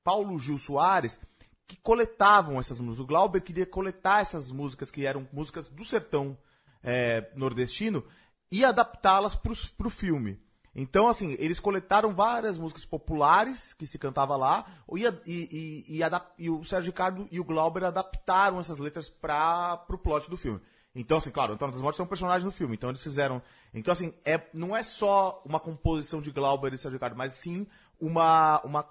Paulo 0.03 0.39
Gil 0.39 0.57
Soares, 0.57 1.19
que 1.67 1.75
coletavam 1.77 2.59
essas 2.59 2.79
músicas. 2.79 3.03
O 3.03 3.07
Glauber 3.07 3.41
queria 3.41 3.65
coletar 3.65 4.21
essas 4.21 4.49
músicas 4.51 4.89
que 4.89 5.05
eram 5.05 5.27
músicas 5.33 5.67
do 5.67 5.83
sertão 5.83 6.37
é, 6.81 7.29
nordestino 7.35 8.03
e 8.51 8.63
adaptá-las 8.63 9.35
para 9.35 9.87
o 9.87 9.89
filme. 9.89 10.39
Então, 10.75 11.07
assim, 11.07 11.35
eles 11.39 11.59
coletaram 11.59 12.13
várias 12.15 12.57
músicas 12.57 12.83
populares 12.83 13.73
que 13.73 13.85
se 13.85 13.99
cantava 13.99 14.35
lá, 14.35 14.65
e, 14.95 15.03
e- 15.05 15.85
e- 15.87 15.99
e 15.99 16.03
e 16.39 16.49
o 16.49 16.63
Sérgio 16.63 16.91
Ricardo 16.91 17.27
e 17.31 17.39
o 17.39 17.43
Glauber 17.43 17.83
adaptaram 17.83 18.59
essas 18.59 18.79
letras 18.79 19.09
para 19.09 19.85
o 19.87 19.97
plot 19.97 20.29
do 20.29 20.37
filme. 20.37 20.59
Então, 20.95 21.17
assim, 21.17 21.31
claro, 21.31 21.51
o 21.51 21.55
Antônio 21.55 21.73
das 21.73 21.81
Mortes 21.81 21.99
é 21.99 22.03
um 22.03 22.07
personagem 22.07 22.45
no 22.45 22.51
filme, 22.51 22.75
então 22.75 22.89
eles 22.89 23.01
fizeram. 23.01 23.41
Então, 23.73 23.91
assim, 23.91 24.13
é, 24.23 24.39
não 24.53 24.75
é 24.75 24.83
só 24.83 25.41
uma 25.45 25.59
composição 25.59 26.21
de 26.21 26.31
Glauber 26.31 26.73
e 26.73 26.77
Sérgio 26.77 26.97
Ricardo, 26.97 27.15
mas 27.15 27.33
sim 27.33 27.65
uma, 27.99 28.61
uma 28.63 28.85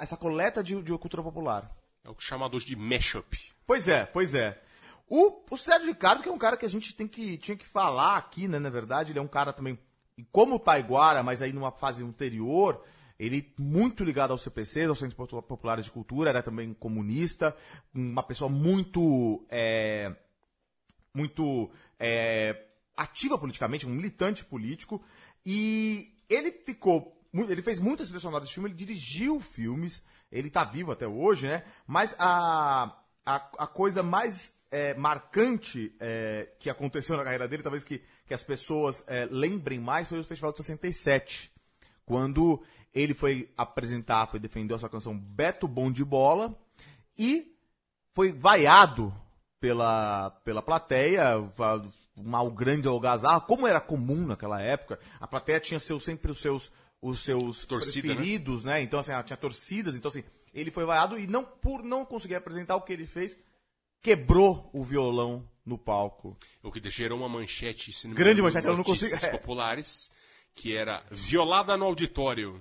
essa 0.00 0.16
coleta 0.16 0.62
de, 0.62 0.80
de 0.82 0.96
cultura 0.98 1.22
popular. 1.22 1.70
É 2.04 2.10
o 2.10 2.16
chamado 2.18 2.56
hoje 2.56 2.66
de 2.66 2.76
mashup. 2.76 3.38
Pois 3.64 3.86
é, 3.86 4.04
pois 4.04 4.34
é. 4.34 4.60
O, 5.08 5.42
o 5.50 5.56
Sérgio 5.56 5.88
Ricardo, 5.88 6.22
que 6.22 6.28
é 6.28 6.32
um 6.32 6.38
cara 6.38 6.56
que 6.56 6.66
a 6.66 6.70
gente 6.70 6.94
tem 6.96 7.06
que, 7.06 7.36
tinha 7.38 7.56
que 7.56 7.66
falar 7.66 8.16
aqui, 8.16 8.48
né? 8.48 8.58
Na 8.58 8.70
verdade, 8.70 9.12
ele 9.12 9.18
é 9.18 9.22
um 9.22 9.28
cara 9.28 9.52
também, 9.52 9.78
como 10.30 10.56
o 10.56 10.58
Taiguara, 10.58 11.22
mas 11.22 11.42
aí 11.42 11.52
numa 11.52 11.70
fase 11.70 12.02
anterior, 12.02 12.84
ele 13.18 13.52
muito 13.58 14.04
ligado 14.04 14.32
ao 14.32 14.38
CPC, 14.38 14.84
aos 14.84 14.98
Centros 14.98 15.16
Popu- 15.16 15.42
Populares 15.42 15.84
de 15.84 15.90
Cultura, 15.90 16.30
era 16.30 16.42
também 16.42 16.74
comunista, 16.74 17.56
uma 17.94 18.22
pessoa 18.22 18.50
muito. 18.50 19.44
é, 19.50 20.14
muito 21.14 21.70
é, 21.98 22.64
ativa 22.96 23.38
politicamente, 23.38 23.86
um 23.86 23.90
militante 23.90 24.44
político, 24.44 25.02
e 25.44 26.14
ele 26.28 26.52
ficou. 26.52 27.18
Ele 27.32 27.62
fez 27.62 27.80
muitas 27.80 28.08
trilhas 28.08 28.22
de 28.46 28.54
filme, 28.54 28.68
ele 28.68 28.76
dirigiu 28.76 29.40
filmes, 29.40 30.02
ele 30.30 30.50
tá 30.50 30.64
vivo 30.64 30.92
até 30.92 31.06
hoje, 31.06 31.46
né? 31.46 31.64
Mas 31.86 32.14
a, 32.18 32.94
a, 33.24 33.36
a 33.36 33.66
coisa 33.66 34.02
mais 34.02 34.54
é, 34.70 34.92
marcante 34.94 35.94
é, 35.98 36.50
que 36.58 36.68
aconteceu 36.68 37.16
na 37.16 37.24
carreira 37.24 37.48
dele, 37.48 37.62
talvez 37.62 37.84
que, 37.84 38.02
que 38.32 38.34
as 38.34 38.42
pessoas 38.42 39.04
é, 39.06 39.28
lembrem 39.30 39.78
mais, 39.78 40.08
foi 40.08 40.18
o 40.18 40.24
Festival 40.24 40.52
de 40.52 40.64
67. 40.64 41.52
Quando 42.06 42.62
ele 42.94 43.12
foi 43.12 43.52
apresentar, 43.58 44.26
foi 44.26 44.40
defender 44.40 44.72
a 44.72 44.78
sua 44.78 44.88
canção 44.88 45.14
Beto 45.14 45.68
Bom 45.68 45.92
de 45.92 46.02
Bola 46.02 46.58
e 47.18 47.54
foi 48.14 48.32
vaiado 48.32 49.14
pela, 49.60 50.30
pela 50.46 50.62
plateia, 50.62 51.46
uma 52.16 52.48
grande 52.48 52.88
algazarra, 52.88 53.42
como 53.42 53.66
era 53.66 53.82
comum 53.82 54.26
naquela 54.26 54.62
época. 54.62 54.98
A 55.20 55.26
plateia 55.26 55.60
tinha 55.60 55.78
seus, 55.78 56.02
sempre 56.02 56.32
os 56.32 56.40
seus, 56.40 56.72
os 57.02 57.20
seus 57.20 57.66
Torcida, 57.66 58.08
né? 58.08 58.14
preferidos, 58.14 58.64
né? 58.64 58.80
Então, 58.80 58.98
assim, 58.98 59.12
ela 59.12 59.22
tinha 59.22 59.36
torcidas, 59.36 59.94
então, 59.94 60.08
assim, 60.08 60.24
ele 60.54 60.70
foi 60.70 60.86
vaiado 60.86 61.18
e 61.18 61.26
não, 61.26 61.44
por 61.44 61.82
não 61.82 62.02
conseguir 62.02 62.36
apresentar 62.36 62.76
o 62.76 62.80
que 62.80 62.94
ele 62.94 63.06
fez, 63.06 63.36
quebrou 64.00 64.70
o 64.72 64.82
violão 64.82 65.46
no 65.64 65.78
palco. 65.78 66.36
O 66.62 66.70
que 66.70 66.80
gerou 66.90 67.18
uma 67.18 67.28
manchete, 67.28 67.92
Grande 68.08 68.42
manchete, 68.42 68.66
eu 68.66 68.76
não 68.76 68.84
consigo- 68.84 69.14
é. 69.24 69.30
populares, 69.30 70.10
que 70.54 70.76
era 70.76 71.02
violada 71.10 71.76
no 71.76 71.84
auditório. 71.84 72.60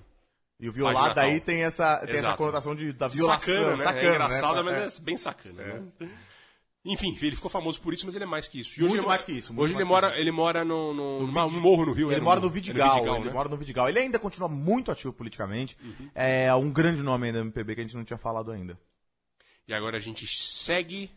E 0.59 0.69
o 0.69 0.73
tal. 1.15 1.23
aí 1.23 1.39
tem 1.39 1.63
essa, 1.63 1.97
tem 2.05 2.17
essa 2.17 2.37
conotação 2.37 2.75
de, 2.75 2.93
da 2.93 3.07
violação. 3.07 3.39
Sacana, 3.39 3.77
né? 3.77 3.83
sacana, 3.83 3.99
é 3.99 4.09
engraçada, 4.09 4.63
né? 4.63 4.79
mas 4.83 4.99
é 4.99 5.01
bem 5.03 5.17
sacana. 5.17 5.63
né? 5.99 6.09
Enfim, 6.83 7.15
ele 7.21 7.35
ficou 7.35 7.49
famoso 7.49 7.79
por 7.81 7.93
isso, 7.93 8.05
mas 8.05 8.15
ele 8.15 8.23
é 8.23 8.27
mais 8.27 8.47
que 8.47 8.59
isso. 8.59 8.79
E 8.79 8.81
Muito 8.81 8.91
hoje 8.93 8.99
ele 9.01 9.07
mais 9.07 9.21
mora- 9.21 9.25
que 9.31 9.37
isso, 9.37 9.53
muito 9.53 9.63
Hoje 9.65 9.75
ele 9.75 9.83
mora, 9.83 10.19
ele 10.19 10.31
mora 10.31 10.65
no, 10.65 10.93
no, 10.93 11.19
numa- 11.27 11.45
no 11.47 11.61
morro 11.61 11.85
no 11.85 11.93
Rio. 11.93 12.09
Ele 12.11 12.19
né? 12.19 12.23
mora 12.23 12.39
no 12.39 12.47
é 12.47 12.49
Vidigal, 12.49 13.15
ele 13.17 13.25
né? 13.25 13.31
mora 13.31 13.49
no 13.49 13.57
Vidigal. 13.57 13.87
Ele 13.89 13.99
ainda 13.99 14.17
continua 14.17 14.47
muito 14.49 14.91
ativo 14.91 15.13
politicamente. 15.13 15.77
É 16.15 16.53
um 16.55 16.71
grande 16.71 17.01
nome 17.03 17.27
ainda 17.27 17.39
do 17.39 17.45
MPB 17.45 17.75
que 17.75 17.81
a 17.81 17.83
gente 17.83 17.95
não 17.95 18.03
tinha 18.03 18.17
falado 18.17 18.51
ainda. 18.51 18.79
E 19.67 19.73
agora 19.75 19.97
a 19.97 19.99
gente 19.99 20.25
segue 20.27 21.11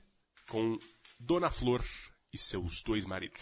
com 0.49 0.79
Dona 1.19 1.51
Flor 1.51 1.85
e 2.33 2.39
seus 2.39 2.83
dois 2.83 3.05
maridos. 3.05 3.41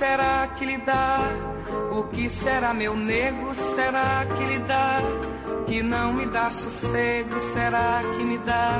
Será 0.00 0.48
que 0.56 0.64
lhe 0.64 0.78
dá? 0.78 1.18
O 1.92 2.04
que 2.04 2.30
será, 2.30 2.72
meu 2.72 2.96
nego? 2.96 3.54
Será 3.54 4.24
que 4.34 4.44
lhe 4.46 4.58
dá? 4.60 4.98
Que 5.66 5.82
não 5.82 6.14
me 6.14 6.24
dá 6.26 6.50
sossego? 6.50 7.38
Será 7.38 8.00
que 8.14 8.24
me 8.24 8.38
dá? 8.38 8.78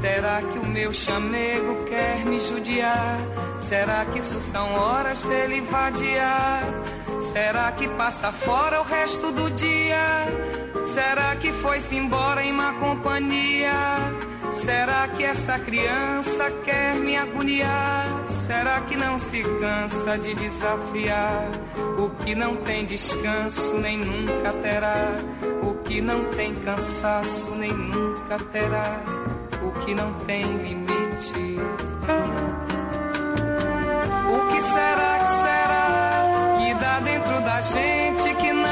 Será 0.00 0.40
que 0.40 0.58
o 0.60 0.66
meu 0.66 0.92
chamego 0.94 1.84
quer 1.86 2.24
me 2.24 2.38
judiar? 2.38 3.18
Será 3.58 4.04
que 4.04 4.20
isso 4.20 4.40
são 4.40 4.74
horas 4.76 5.24
dele 5.24 5.60
vadiar? 5.62 6.62
Será 7.32 7.72
que 7.72 7.88
passa 7.88 8.30
fora 8.30 8.80
o 8.80 8.84
resto 8.84 9.32
do 9.32 9.50
dia? 9.50 10.63
Será 10.82 11.36
que 11.36 11.52
foi-se 11.52 11.96
embora 11.96 12.42
em 12.44 12.52
má 12.52 12.72
companhia? 12.74 13.72
Será 14.52 15.08
que 15.08 15.24
essa 15.24 15.58
criança 15.58 16.50
quer 16.64 16.96
me 16.96 17.16
agoniar? 17.16 18.24
Será 18.46 18.80
que 18.82 18.96
não 18.96 19.18
se 19.18 19.42
cansa 19.42 20.18
de 20.18 20.34
desafiar? 20.34 21.50
O 21.98 22.10
que 22.24 22.34
não 22.34 22.56
tem 22.56 22.84
descanso 22.84 23.74
nem 23.74 23.98
nunca 23.98 24.52
terá. 24.62 25.16
O 25.62 25.74
que 25.82 26.00
não 26.00 26.24
tem 26.30 26.54
cansaço 26.54 27.50
nem 27.54 27.72
nunca 27.72 28.38
terá. 28.52 29.02
O 29.62 29.70
que 29.84 29.94
não 29.94 30.12
tem 30.20 30.44
limite. 30.44 31.58
O 34.32 34.52
que 34.52 34.62
será 34.62 35.18
que 35.18 35.26
será 35.44 36.56
que 36.58 36.74
dá 36.74 37.00
dentro 37.00 37.40
da 37.42 37.60
gente 37.60 38.34
que 38.36 38.52
não 38.52 38.63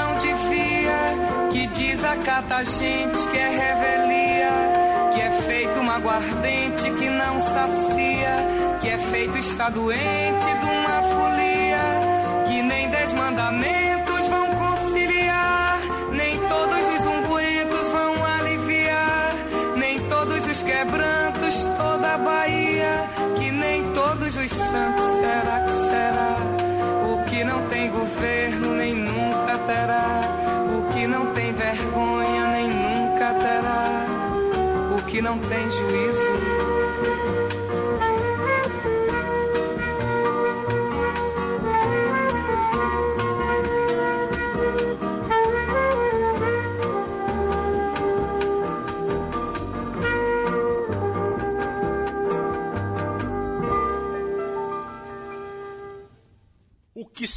desacata 1.73 2.57
a 2.57 2.65
gente 2.65 3.29
que 3.29 3.39
é 3.39 3.49
revelia, 3.49 5.13
que 5.15 5.21
é 5.21 5.31
feito 5.47 5.81
uma 5.81 5.97
aguardente 5.97 6.91
que 6.91 7.09
não 7.09 7.41
sacia, 7.41 8.79
que 8.81 8.89
é 8.89 8.99
feito 9.11 9.39
está 9.39 9.69
doente 9.71 10.47
de 10.61 10.65
uma 10.65 11.03
folia, 11.03 12.47
que 12.49 12.63
nem 12.63 12.91
dez 12.91 13.13
mandamentos 13.13 14.29
vão 14.29 14.47
conciliar, 14.55 15.79
nem 16.13 16.39
todos 16.49 16.89
os 16.89 17.03
ungüentos 17.05 17.89
vão 17.89 18.25
aliviar, 18.25 19.35
nem 19.77 20.01
todos 20.09 20.47
os 20.47 20.63
quebrantos 20.63 21.65
toda 21.77 22.15
a 22.15 22.19
Bahia, 22.19 23.11
que 23.39 23.51
nem 23.51 23.93
todos 23.93 24.37
os 24.37 24.51
santos 24.51 25.05
será 25.19 25.65
que 25.67 25.73
será? 25.87 26.37
O 27.11 27.25
que 27.29 27.45
não 27.45 27.69
tem 27.69 27.91
governo 27.91 28.75
nem 28.75 28.95
nunca 28.95 29.59
terá, 29.67 30.22
vergonha 31.73 32.47
nem 32.49 32.69
nunca 32.69 33.33
terá, 33.35 33.87
o 34.99 35.03
que 35.07 35.23
não 35.23 35.39
tem 35.39 35.71
juízo. 35.71 36.72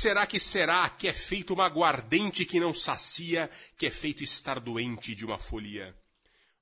Será 0.05 0.27
que 0.27 0.39
será 0.39 0.87
que 0.87 1.07
é 1.07 1.13
feito 1.13 1.51
uma 1.51 1.65
aguardente 1.65 2.45
que 2.45 2.59
não 2.59 2.75
sacia, 2.75 3.49
que 3.75 3.87
é 3.87 3.89
feito 3.89 4.23
estar 4.23 4.59
doente 4.59 5.15
de 5.15 5.25
uma 5.25 5.39
folia? 5.39 5.95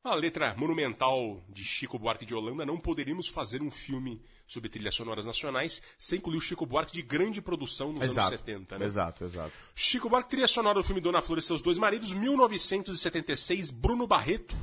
A 0.01 0.15
letra 0.15 0.55
monumental 0.55 1.43
de 1.49 1.61
Chico 1.61 1.99
Buarque 1.99 2.25
de 2.25 2.33
Holanda, 2.33 2.65
não 2.65 2.79
poderíamos 2.79 3.27
fazer 3.27 3.61
um 3.61 3.69
filme 3.69 4.21
sobre 4.47 4.69
trilhas 4.69 4.95
sonoras 4.95 5.25
nacionais 5.25 5.81
sem 5.99 6.19
incluir 6.19 6.37
o 6.37 6.41
Chico 6.41 6.65
Buarque 6.65 6.93
de 6.93 7.01
grande 7.01 7.41
produção 7.41 7.91
nos 7.91 8.17
anos 8.17 8.29
70, 8.29 8.79
né? 8.79 8.85
Exato, 8.85 9.25
exato. 9.25 9.51
Chico 9.75 10.09
Buarque, 10.09 10.29
trilha 10.29 10.47
sonora 10.47 10.79
do 10.79 10.83
filme 10.83 11.01
Dona 11.01 11.21
Flor 11.21 11.37
e 11.37 11.41
seus 11.41 11.61
dois 11.61 11.77
maridos, 11.77 12.13
1976, 12.13 13.71
Bruno 13.71 14.07
Barreto, 14.07 14.55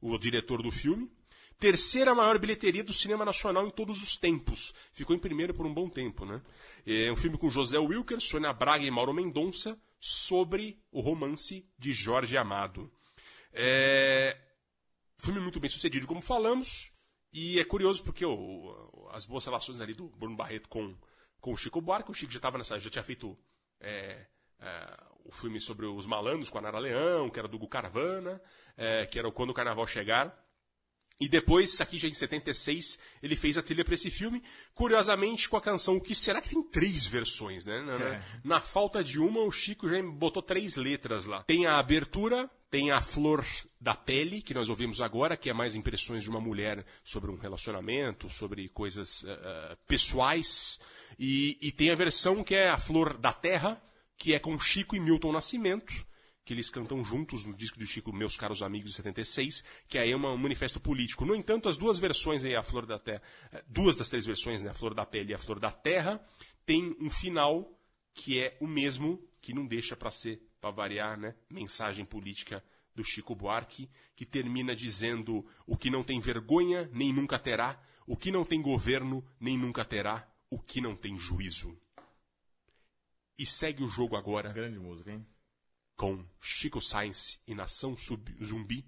o 0.00 0.16
diretor 0.16 0.62
do 0.62 0.70
filme. 0.70 1.10
Terceira 1.58 2.14
maior 2.14 2.38
bilheteria 2.38 2.84
do 2.84 2.92
cinema 2.92 3.24
nacional 3.24 3.66
em 3.66 3.70
todos 3.70 4.00
os 4.02 4.16
tempos. 4.16 4.72
Ficou 4.92 5.14
em 5.14 5.18
primeiro 5.18 5.52
por 5.52 5.66
um 5.66 5.74
bom 5.74 5.88
tempo, 5.88 6.24
né? 6.24 6.40
É 6.86 7.10
um 7.10 7.16
filme 7.16 7.36
com 7.36 7.50
José 7.50 7.78
Wilker, 7.78 8.20
Sônia 8.20 8.52
Braga 8.52 8.84
e 8.84 8.90
Mauro 8.90 9.12
Mendonça 9.12 9.76
sobre 9.98 10.80
o 10.92 11.00
romance 11.00 11.68
de 11.76 11.92
Jorge 11.92 12.36
Amado. 12.36 12.90
É... 13.52 14.38
Filme 15.18 15.40
muito 15.40 15.58
bem 15.58 15.68
sucedido, 15.68 16.06
como 16.06 16.20
falamos. 16.20 16.92
E 17.32 17.58
é 17.58 17.64
curioso 17.64 18.04
porque 18.04 18.24
o- 18.24 19.08
as 19.12 19.26
boas 19.26 19.44
relações 19.44 19.80
ali 19.80 19.94
do 19.94 20.08
Bruno 20.10 20.36
Barreto 20.36 20.68
com, 20.68 20.96
com 21.40 21.52
o 21.52 21.56
Chico 21.56 21.80
Buarque. 21.80 22.10
O 22.10 22.14
Chico 22.14 22.30
já 22.32 22.38
estava 22.38 22.56
nessa, 22.56 22.78
já 22.78 22.88
tinha 22.88 23.02
feito 23.02 23.36
é, 23.80 24.26
é, 24.60 24.96
o 25.24 25.32
filme 25.32 25.60
sobre 25.60 25.86
os 25.86 26.06
malandros 26.06 26.50
com 26.50 26.58
a 26.58 26.60
Nara 26.62 26.78
Leão, 26.78 27.28
que 27.28 27.38
era 27.38 27.48
do 27.48 27.56
Hugo 27.56 27.68
Carvana, 27.68 28.40
é, 28.76 29.06
que 29.06 29.18
era 29.18 29.26
o 29.28 29.32
Quando 29.32 29.50
o 29.50 29.54
Carnaval 29.54 29.86
Chegar. 29.88 30.46
E 31.20 31.28
depois, 31.28 31.80
aqui 31.80 31.98
já 31.98 32.06
em 32.06 32.14
76, 32.14 32.96
ele 33.22 33.34
fez 33.34 33.58
a 33.58 33.62
trilha 33.62 33.84
para 33.84 33.94
esse 33.94 34.08
filme, 34.08 34.40
curiosamente 34.72 35.48
com 35.48 35.56
a 35.56 35.60
canção 35.60 35.96
O 35.96 36.00
Que 36.00 36.14
Será 36.14 36.40
que 36.40 36.50
tem 36.50 36.62
três 36.62 37.04
versões, 37.06 37.66
né? 37.66 37.80
Na, 37.80 37.98
na- 37.98 38.22
na 38.44 38.60
falta 38.60 39.02
de 39.02 39.18
uma, 39.18 39.40
o 39.40 39.50
Chico 39.50 39.88
já 39.88 40.00
botou 40.02 40.40
três 40.42 40.76
letras 40.76 41.26
lá. 41.26 41.42
Tem 41.42 41.66
a 41.66 41.78
abertura, 41.78 42.48
tem 42.70 42.92
a 42.92 43.00
Flor 43.00 43.44
da 43.80 43.94
Pele, 43.96 44.40
que 44.40 44.54
nós 44.54 44.68
ouvimos 44.68 45.00
agora, 45.00 45.36
que 45.36 45.50
é 45.50 45.52
mais 45.52 45.74
impressões 45.74 46.22
de 46.22 46.30
uma 46.30 46.40
mulher 46.40 46.86
sobre 47.02 47.30
um 47.32 47.36
relacionamento, 47.36 48.30
sobre 48.30 48.68
coisas 48.68 49.24
eh, 49.26 49.76
pessoais. 49.88 50.78
E, 51.18 51.58
e 51.60 51.72
tem 51.72 51.90
a 51.90 51.94
versão 51.96 52.44
que 52.44 52.54
é 52.54 52.68
a 52.70 52.78
Flor 52.78 53.18
da 53.18 53.32
Terra, 53.32 53.82
que 54.16 54.34
é 54.34 54.38
com 54.38 54.58
Chico 54.58 54.94
e 54.94 55.00
Milton 55.00 55.32
Nascimento 55.32 56.06
que 56.48 56.54
eles 56.54 56.70
cantam 56.70 57.04
juntos 57.04 57.44
no 57.44 57.52
disco 57.52 57.78
do 57.78 57.84
Chico, 57.84 58.10
Meus 58.10 58.34
Caros 58.34 58.62
Amigos, 58.62 58.92
de 58.92 58.96
76, 58.96 59.62
que 59.86 59.98
aí 59.98 60.12
é 60.12 60.16
um 60.16 60.38
manifesto 60.38 60.80
político. 60.80 61.26
No 61.26 61.34
entanto, 61.34 61.68
as 61.68 61.76
duas 61.76 61.98
versões 61.98 62.42
aí, 62.42 62.56
a 62.56 62.62
Flor 62.62 62.86
da 62.86 62.98
Terra, 62.98 63.20
eh, 63.52 63.62
duas 63.68 63.98
das 63.98 64.08
três 64.08 64.24
versões, 64.24 64.62
né, 64.62 64.70
a 64.70 64.72
Flor 64.72 64.94
da 64.94 65.04
Pele 65.04 65.32
e 65.32 65.34
a 65.34 65.38
Flor 65.38 65.60
da 65.60 65.70
Terra, 65.70 66.18
tem 66.64 66.96
um 66.98 67.10
final 67.10 67.70
que 68.14 68.40
é 68.40 68.56
o 68.62 68.66
mesmo, 68.66 69.22
que 69.42 69.52
não 69.52 69.66
deixa 69.66 69.94
para 69.94 70.10
ser, 70.10 70.40
para 70.58 70.70
variar, 70.70 71.18
né, 71.18 71.34
mensagem 71.50 72.06
política 72.06 72.64
do 72.94 73.04
Chico 73.04 73.36
Buarque, 73.36 73.90
que 74.16 74.24
termina 74.24 74.74
dizendo 74.74 75.44
o 75.66 75.76
que 75.76 75.90
não 75.90 76.02
tem 76.02 76.18
vergonha, 76.18 76.88
nem 76.94 77.12
nunca 77.12 77.38
terá, 77.38 77.78
o 78.06 78.16
que 78.16 78.32
não 78.32 78.42
tem 78.42 78.62
governo, 78.62 79.22
nem 79.38 79.58
nunca 79.58 79.84
terá, 79.84 80.26
o 80.48 80.58
que 80.58 80.80
não 80.80 80.96
tem 80.96 81.18
juízo. 81.18 81.78
E 83.38 83.44
segue 83.44 83.84
o 83.84 83.88
jogo 83.88 84.16
agora 84.16 84.50
Grande 84.50 84.78
música, 84.78 85.12
hein? 85.12 85.26
Com 85.98 86.24
Chico 86.40 86.80
Science 86.80 87.40
e 87.44 87.54
Nação 87.56 87.96
Sub- 87.96 88.32
Zumbi. 88.42 88.86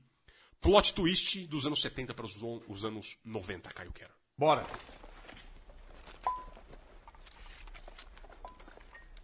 Plot 0.60 0.94
twist 0.94 1.44
dos 1.48 1.66
anos 1.66 1.82
70 1.82 2.14
para 2.14 2.24
os 2.24 2.84
anos 2.84 3.18
90, 3.24 3.68
Caio 3.70 3.92
Quero. 3.92 4.12
Bora. 4.38 4.64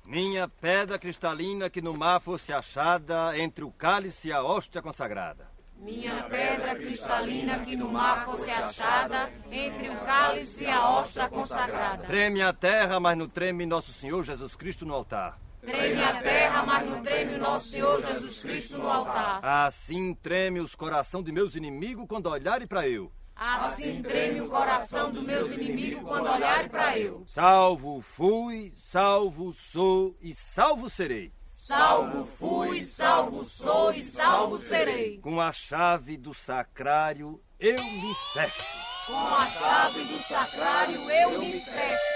Minha 0.05 0.49
pedra 0.49 0.99
cristalina 0.99 1.71
que 1.71 1.81
no 1.81 1.95
mar 1.95 2.21
fosse 2.21 2.53
achada 2.53 3.39
entre 3.39 3.65
o 3.65 3.71
cálice 3.71 4.29
e 4.29 4.33
a 4.33 4.43
hóstia 4.43 4.83
consagrada. 4.83 5.49
Minha 5.77 6.23
pedra 6.25 6.75
cristalina 6.75 7.65
que 7.65 7.77
no 7.77 7.89
mar 7.91 8.25
fosse 8.25 8.51
achada 8.51 9.31
entre 9.51 9.91
o 9.91 10.01
cálice 10.05 10.65
e 10.65 10.69
a 10.71 10.89
hóstia 10.89 11.29
consagrada. 11.29 12.05
Treme 12.05 12.41
a 12.43 12.53
terra, 12.53 12.99
mas 12.99 13.17
não 13.17 13.29
treme 13.29 13.67
Nosso 13.67 13.93
Senhor 13.93 14.25
Jesus 14.25 14.57
Cristo 14.57 14.87
no 14.87 14.95
altar. 14.95 15.39
Treme 15.67 16.01
a 16.01 16.23
terra, 16.23 16.65
mas 16.65 16.89
não 16.89 17.03
treme 17.03 17.35
o 17.35 17.39
nosso 17.39 17.69
Senhor 17.71 18.01
Jesus 18.01 18.39
Cristo 18.39 18.79
no 18.79 18.89
altar. 18.89 19.41
Assim 19.43 20.15
treme 20.15 20.61
os 20.61 20.77
coração 20.77 21.25
de 21.25 21.33
meus 21.33 21.57
inimigos 21.57 22.07
quando 22.09 22.29
olharem 22.29 22.69
para 22.69 22.89
eu. 22.89 23.11
Assim 23.35 24.01
treme 24.01 24.41
o 24.41 24.49
coração 24.49 25.11
dos 25.11 25.25
meus 25.25 25.59
inimigos 25.59 26.05
quando 26.05 26.31
olharem 26.31 26.69
para 26.69 26.97
eu. 26.97 27.25
Salvo 27.27 28.01
fui, 28.01 28.73
salvo 28.77 29.53
sou 29.53 30.17
e 30.23 30.33
salvo 30.37 30.89
serei. 30.89 31.33
Salvo 31.45 32.25
fui, 32.25 32.83
salvo 32.83 33.45
sou 33.45 33.93
e 33.93 34.05
salvo 34.05 34.61
serei. 34.61 35.19
Com 35.19 35.41
a 35.41 35.51
chave 35.51 36.17
do 36.17 36.33
sacrário 36.33 37.43
eu 37.59 37.83
me 37.83 38.15
fecho. 38.33 38.63
Com 39.09 39.35
a 39.35 39.47
chave 39.47 40.05
do 40.05 40.19
sacrário 40.23 41.11
eu 41.11 41.39
me 41.41 41.61
fecho. 41.61 42.16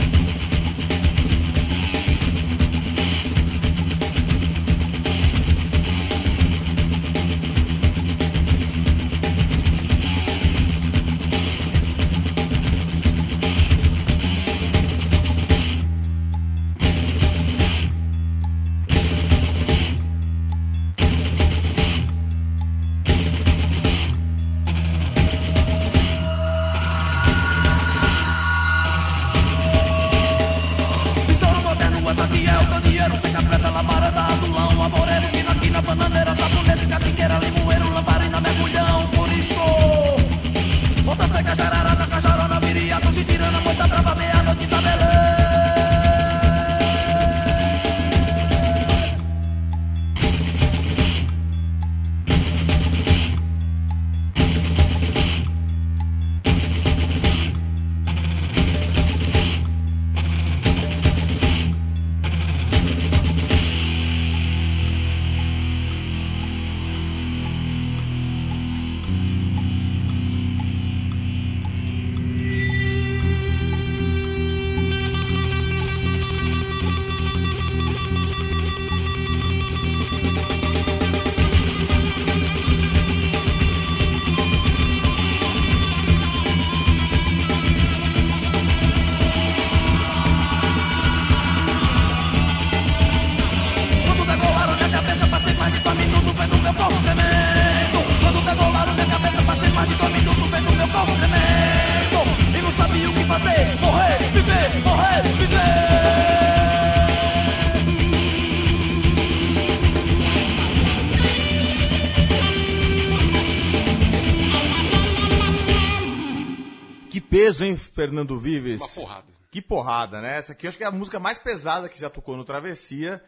peso, 117.51 117.65
hein, 117.65 117.77
Fernando 117.77 118.37
Vives? 118.39 118.81
Uma 118.81 118.87
porrada. 118.89 119.27
Que 119.51 119.61
porrada, 119.61 120.21
né? 120.21 120.37
Essa 120.37 120.53
aqui 120.53 120.65
eu 120.65 120.69
acho 120.69 120.77
que 120.77 120.83
é 120.83 120.87
a 120.87 120.91
música 120.91 121.19
mais 121.19 121.37
pesada 121.37 121.89
que 121.89 121.99
já 121.99 122.09
tocou 122.09 122.37
no 122.37 122.45
Travessia, 122.45 123.21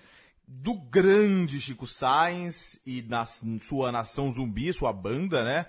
do 0.47 0.73
grande 0.73 1.59
Chico 1.59 1.85
Sainz 1.85 2.79
e 2.85 3.01
na 3.01 3.25
sua 3.25 3.91
Nação 3.91 4.31
Zumbi, 4.31 4.71
sua 4.73 4.93
banda, 4.93 5.43
né? 5.43 5.65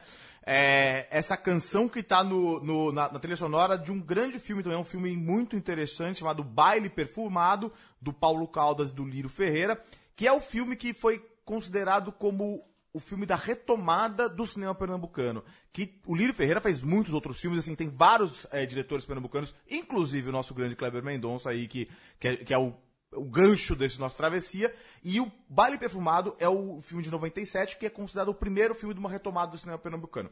É, 0.47 1.07
essa 1.11 1.37
canção 1.38 1.88
que 1.88 2.03
tá 2.03 2.23
no, 2.23 2.62
no- 2.62 2.93
na, 2.93 3.11
na 3.11 3.19
trilha 3.19 3.37
sonora 3.37 3.79
de 3.79 3.90
um 3.90 3.99
grande 3.99 4.38
filme 4.38 4.62
também, 4.62 4.79
um 4.79 4.85
filme 4.85 5.17
muito 5.17 5.57
interessante, 5.57 6.19
chamado 6.19 6.45
Baile 6.45 6.90
Perfumado, 6.90 7.73
do 8.01 8.12
Paulo 8.12 8.47
Caldas 8.47 8.90
e 8.90 8.95
do 8.95 9.05
Lírio 9.07 9.31
Ferreira, 9.31 9.83
que 10.14 10.27
é 10.27 10.33
o 10.33 10.40
filme 10.43 10.77
que 10.77 10.93
foi 10.93 11.25
considerado 11.47 12.12
como 12.12 12.62
o 12.95 13.01
filme 13.01 13.27
da 13.27 13.35
retomada 13.35 14.29
do 14.29 14.47
cinema 14.47 14.73
pernambucano. 14.73 15.45
Que 15.73 16.01
o 16.07 16.15
Lírio 16.15 16.33
Ferreira 16.33 16.61
fez 16.61 16.81
muitos 16.81 17.13
outros 17.13 17.41
filmes, 17.41 17.59
assim, 17.59 17.75
tem 17.75 17.91
vários 17.91 18.47
eh, 18.53 18.65
diretores 18.65 19.05
pernambucanos, 19.05 19.53
inclusive 19.69 20.29
o 20.29 20.33
nosso 20.33 20.55
grande 20.55 20.77
Kleber 20.77 21.03
Mendonça 21.03 21.51
aí, 21.51 21.67
que, 21.67 21.91
que, 22.21 22.29
é, 22.29 22.37
que 22.37 22.55
é 22.55 22.59
o, 22.59 22.73
o 23.13 23.25
gancho 23.25 23.75
desse 23.75 23.99
nosso 23.99 24.17
travessia. 24.17 24.73
E 25.03 25.21
o 25.21 25.31
Baile 25.49 25.77
Perfumado 25.77 26.37
é 26.39 26.49
o 26.49 26.81
filme 26.81 27.03
de 27.03 27.11
97, 27.11 27.79
que 27.79 27.87
é 27.87 27.91
considerado 27.91 28.29
o 28.29 28.35
primeiro 28.35 28.77
filme 28.77 28.95
de 28.95 29.01
uma 29.01 29.11
retomada 29.11 29.51
do 29.51 29.59
cinema 29.59 29.77
pernambucano. 29.77 30.31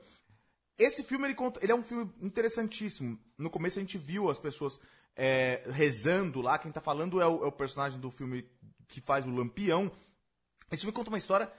esse 0.78 1.02
filme 1.02 1.26
ele, 1.26 1.34
conta, 1.34 1.58
ele 1.60 1.72
é 1.72 1.74
um 1.74 1.82
filme 1.82 2.12
interessantíssimo. 2.20 3.18
No 3.36 3.50
começo 3.50 3.80
a 3.80 3.82
gente 3.82 3.98
viu 3.98 4.30
as 4.30 4.38
pessoas 4.38 4.78
é, 5.16 5.64
rezando 5.68 6.40
lá. 6.40 6.60
Quem 6.60 6.70
tá 6.70 6.80
falando 6.80 7.20
é 7.20 7.26
o, 7.26 7.42
é 7.42 7.46
o 7.48 7.52
personagem 7.52 7.98
do 7.98 8.08
filme 8.08 8.48
que 8.86 9.00
faz 9.00 9.26
o 9.26 9.30
Lampião. 9.34 9.90
Esse 10.70 10.82
filme 10.82 10.94
conta 10.94 11.10
uma 11.10 11.18
história 11.18 11.52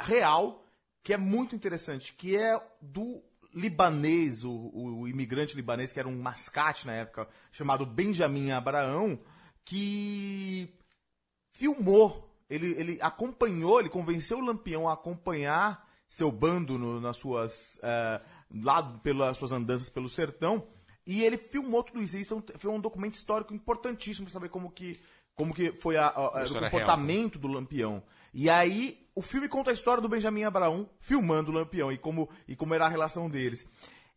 real 0.00 0.64
que 1.02 1.12
é 1.12 1.16
muito 1.16 1.54
interessante, 1.56 2.12
que 2.14 2.36
é 2.36 2.60
do 2.80 3.22
libanês, 3.54 4.44
o, 4.44 4.50
o 4.72 5.08
imigrante 5.08 5.56
libanês, 5.56 5.92
que 5.92 5.98
era 5.98 6.08
um 6.08 6.20
mascate 6.20 6.86
na 6.86 6.92
época, 6.92 7.28
chamado 7.50 7.84
Benjamin 7.86 8.52
Abraão, 8.52 9.18
que 9.64 10.72
filmou, 11.52 12.28
ele, 12.48 12.66
ele 12.78 12.98
acompanhou, 13.00 13.80
ele 13.80 13.88
convenceu 13.88 14.38
o 14.38 14.44
Lampião 14.44 14.88
a 14.88 14.92
acompanhar 14.92 15.88
seu 16.08 16.30
bando 16.30 16.78
no- 16.78 17.00
nas 17.00 17.16
suas. 17.16 17.78
eh, 17.82 18.20
lá 18.52 18.82
pelas 18.82 19.36
suas 19.36 19.52
andanças 19.52 19.88
pelo 19.88 20.08
sertão. 20.10 20.66
E 21.06 21.22
ele 21.22 21.38
filmou 21.38 21.82
tudo 21.84 22.02
isso. 22.02 22.16
Isso 22.16 22.44
é 22.52 22.58
foi 22.58 22.70
um 22.70 22.80
documento 22.80 23.14
histórico 23.14 23.54
importantíssimo 23.54 24.26
para 24.26 24.32
saber 24.32 24.48
como 24.48 24.70
que, 24.72 25.00
como 25.36 25.54
que 25.54 25.70
foi 25.72 25.96
a- 25.96 26.08
a- 26.08 26.30
Uma 26.30 26.42
o 26.42 26.70
comportamento 26.70 27.38
do 27.38 27.46
Lampião. 27.48 28.02
E 28.34 28.50
aí, 28.50 28.99
o 29.14 29.22
filme 29.22 29.48
conta 29.48 29.70
a 29.70 29.74
história 29.74 30.00
do 30.00 30.08
Benjamin 30.08 30.44
Abraão 30.44 30.88
filmando 31.00 31.50
o 31.50 31.54
Lampião 31.54 31.90
e 31.92 31.98
como, 31.98 32.28
e 32.46 32.54
como 32.56 32.74
era 32.74 32.86
a 32.86 32.88
relação 32.88 33.28
deles. 33.28 33.66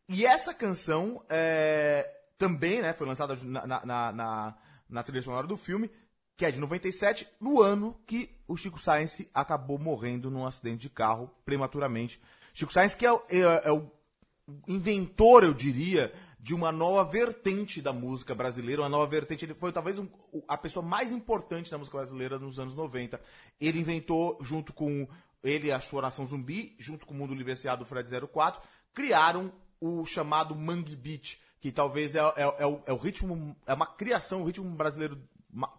E 0.07 0.25
essa 0.25 0.53
canção 0.53 1.23
é, 1.29 2.09
também 2.37 2.81
né, 2.81 2.93
foi 2.93 3.07
lançada 3.07 3.35
na, 3.43 3.65
na, 3.65 3.85
na, 3.85 4.55
na- 4.89 5.03
trilha 5.03 5.21
sonora 5.21 5.47
do 5.47 5.57
filme, 5.57 5.89
que 6.35 6.45
é 6.45 6.51
de 6.51 6.59
97, 6.59 7.27
no 7.39 7.61
ano 7.61 7.97
que 8.05 8.29
o 8.47 8.57
Chico 8.57 8.79
Science 8.79 9.29
acabou 9.33 9.77
morrendo 9.79 10.29
num 10.29 10.45
acidente 10.45 10.81
de 10.81 10.89
carro 10.89 11.29
prematuramente. 11.45 12.21
Chico 12.53 12.71
Science 12.71 12.97
que 12.97 13.05
é, 13.05 13.09
é- 13.29 13.61
é 13.65 13.71
o 13.71 13.89
inventor, 14.67 15.43
eu 15.43 15.53
diria, 15.53 16.13
de 16.43 16.53
uma 16.53 16.73
nova 16.73 17.09
vertente 17.09 17.81
da 17.81 17.93
música 17.93 18.35
brasileira, 18.35 18.81
uma 18.81 18.89
nova 18.89 19.07
vertente. 19.07 19.45
Ele 19.45 19.53
foi 19.53 19.71
talvez 19.71 19.97
um- 19.97 20.09
a 20.45 20.57
pessoa 20.57 20.85
mais 20.85 21.13
importante 21.13 21.71
da 21.71 21.77
música 21.77 21.95
brasileira 21.97 22.37
nos 22.37 22.59
anos 22.59 22.75
90. 22.75 23.21
Ele 23.61 23.79
inventou, 23.79 24.37
junto 24.41 24.73
com 24.73 25.07
ele 25.41 25.67
e 25.67 25.71
a 25.71 25.79
sua 25.79 26.01
Nação 26.01 26.27
Zumbi, 26.27 26.75
junto 26.77 27.05
com 27.05 27.13
o 27.13 27.17
Mundo 27.17 27.33
Livre 27.33 27.53
S.A. 27.53 27.77
do 27.77 27.85
Fred 27.85 28.09
04, 28.27 28.61
criaram 28.93 29.53
o 29.79 30.05
chamado 30.05 30.53
Mangue 30.53 30.97
Beat, 30.97 31.37
que 31.61 31.71
talvez 31.71 32.13
é, 32.13 32.19
é- 32.19 32.55
é 32.59 32.67
o, 32.67 32.81
é 32.87 32.91
o 32.91 32.97
ritmo, 32.97 33.55
é 33.65 33.73
uma 33.73 33.85
criação, 33.87 34.41
o 34.41 34.45
ritmo 34.45 34.69
brasileiro 34.75 35.17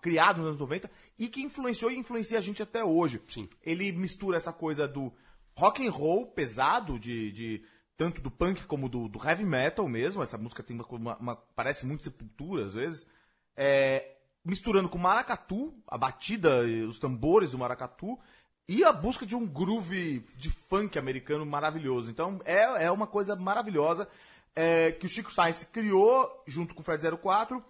criado 0.01 0.39
nos 0.39 0.47
anos 0.47 0.61
90 0.61 0.91
e 1.19 1.29
que 1.29 1.43
influenciou 1.43 1.91
e 1.91 1.99
influencia 1.99 2.39
a 2.39 2.41
gente 2.41 2.63
até 2.63 2.83
hoje. 2.83 3.21
Sim. 3.29 3.47
Ele 3.63 3.93
mistura 3.93 4.39
essa 4.39 4.53
coisa 4.53 4.89
do 4.89 5.13
rock 5.55 5.87
and 5.87 5.91
roll 5.91 6.27
pesado, 6.27 6.99
de, 6.99 7.31
de- 7.33 7.65
tanto 7.97 8.21
do 8.21 8.31
punk 8.31 8.65
como 8.65 8.89
do, 8.89 9.09
do 9.09 9.19
heavy 9.25 9.45
metal 9.45 9.87
mesmo. 9.89 10.23
Essa 10.23 10.39
música 10.39 10.63
tem 10.63 10.75
uma, 10.77 10.87
uma- 10.89 11.17
uma- 11.17 11.37
parece 11.37 11.87
muito 11.87 12.05
sepultura 12.05 12.67
às 12.67 12.75
vezes. 12.75 13.07
É, 13.57 14.17
misturando 14.45 14.89
com 14.89 14.99
maracatu, 14.99 15.75
a 15.87 15.97
batida, 15.97 16.61
os 16.89 16.99
tambores 16.99 17.53
do 17.53 17.59
maracatu 17.59 18.19
e 18.69 18.83
a 18.85 18.93
busca 18.93 19.25
de 19.25 19.35
um 19.37 19.47
groove 19.47 20.21
de 20.37 20.51
funk 20.51 20.99
americano 20.99 21.47
maravilhoso. 21.47 22.11
Então 22.11 22.41
é, 22.45 22.85
é 22.85 22.91
uma 22.91 23.07
coisa 23.07 23.37
maravilhosa 23.37 24.09
é, 24.57 24.93
que 24.93 25.07
o 25.07 25.09
Chico 25.09 25.33
Science 25.33 25.67
criou 25.67 26.43
junto 26.47 26.75
com 26.75 26.81
o 26.81 26.85
Fred 26.85 27.03
04. 27.23 27.65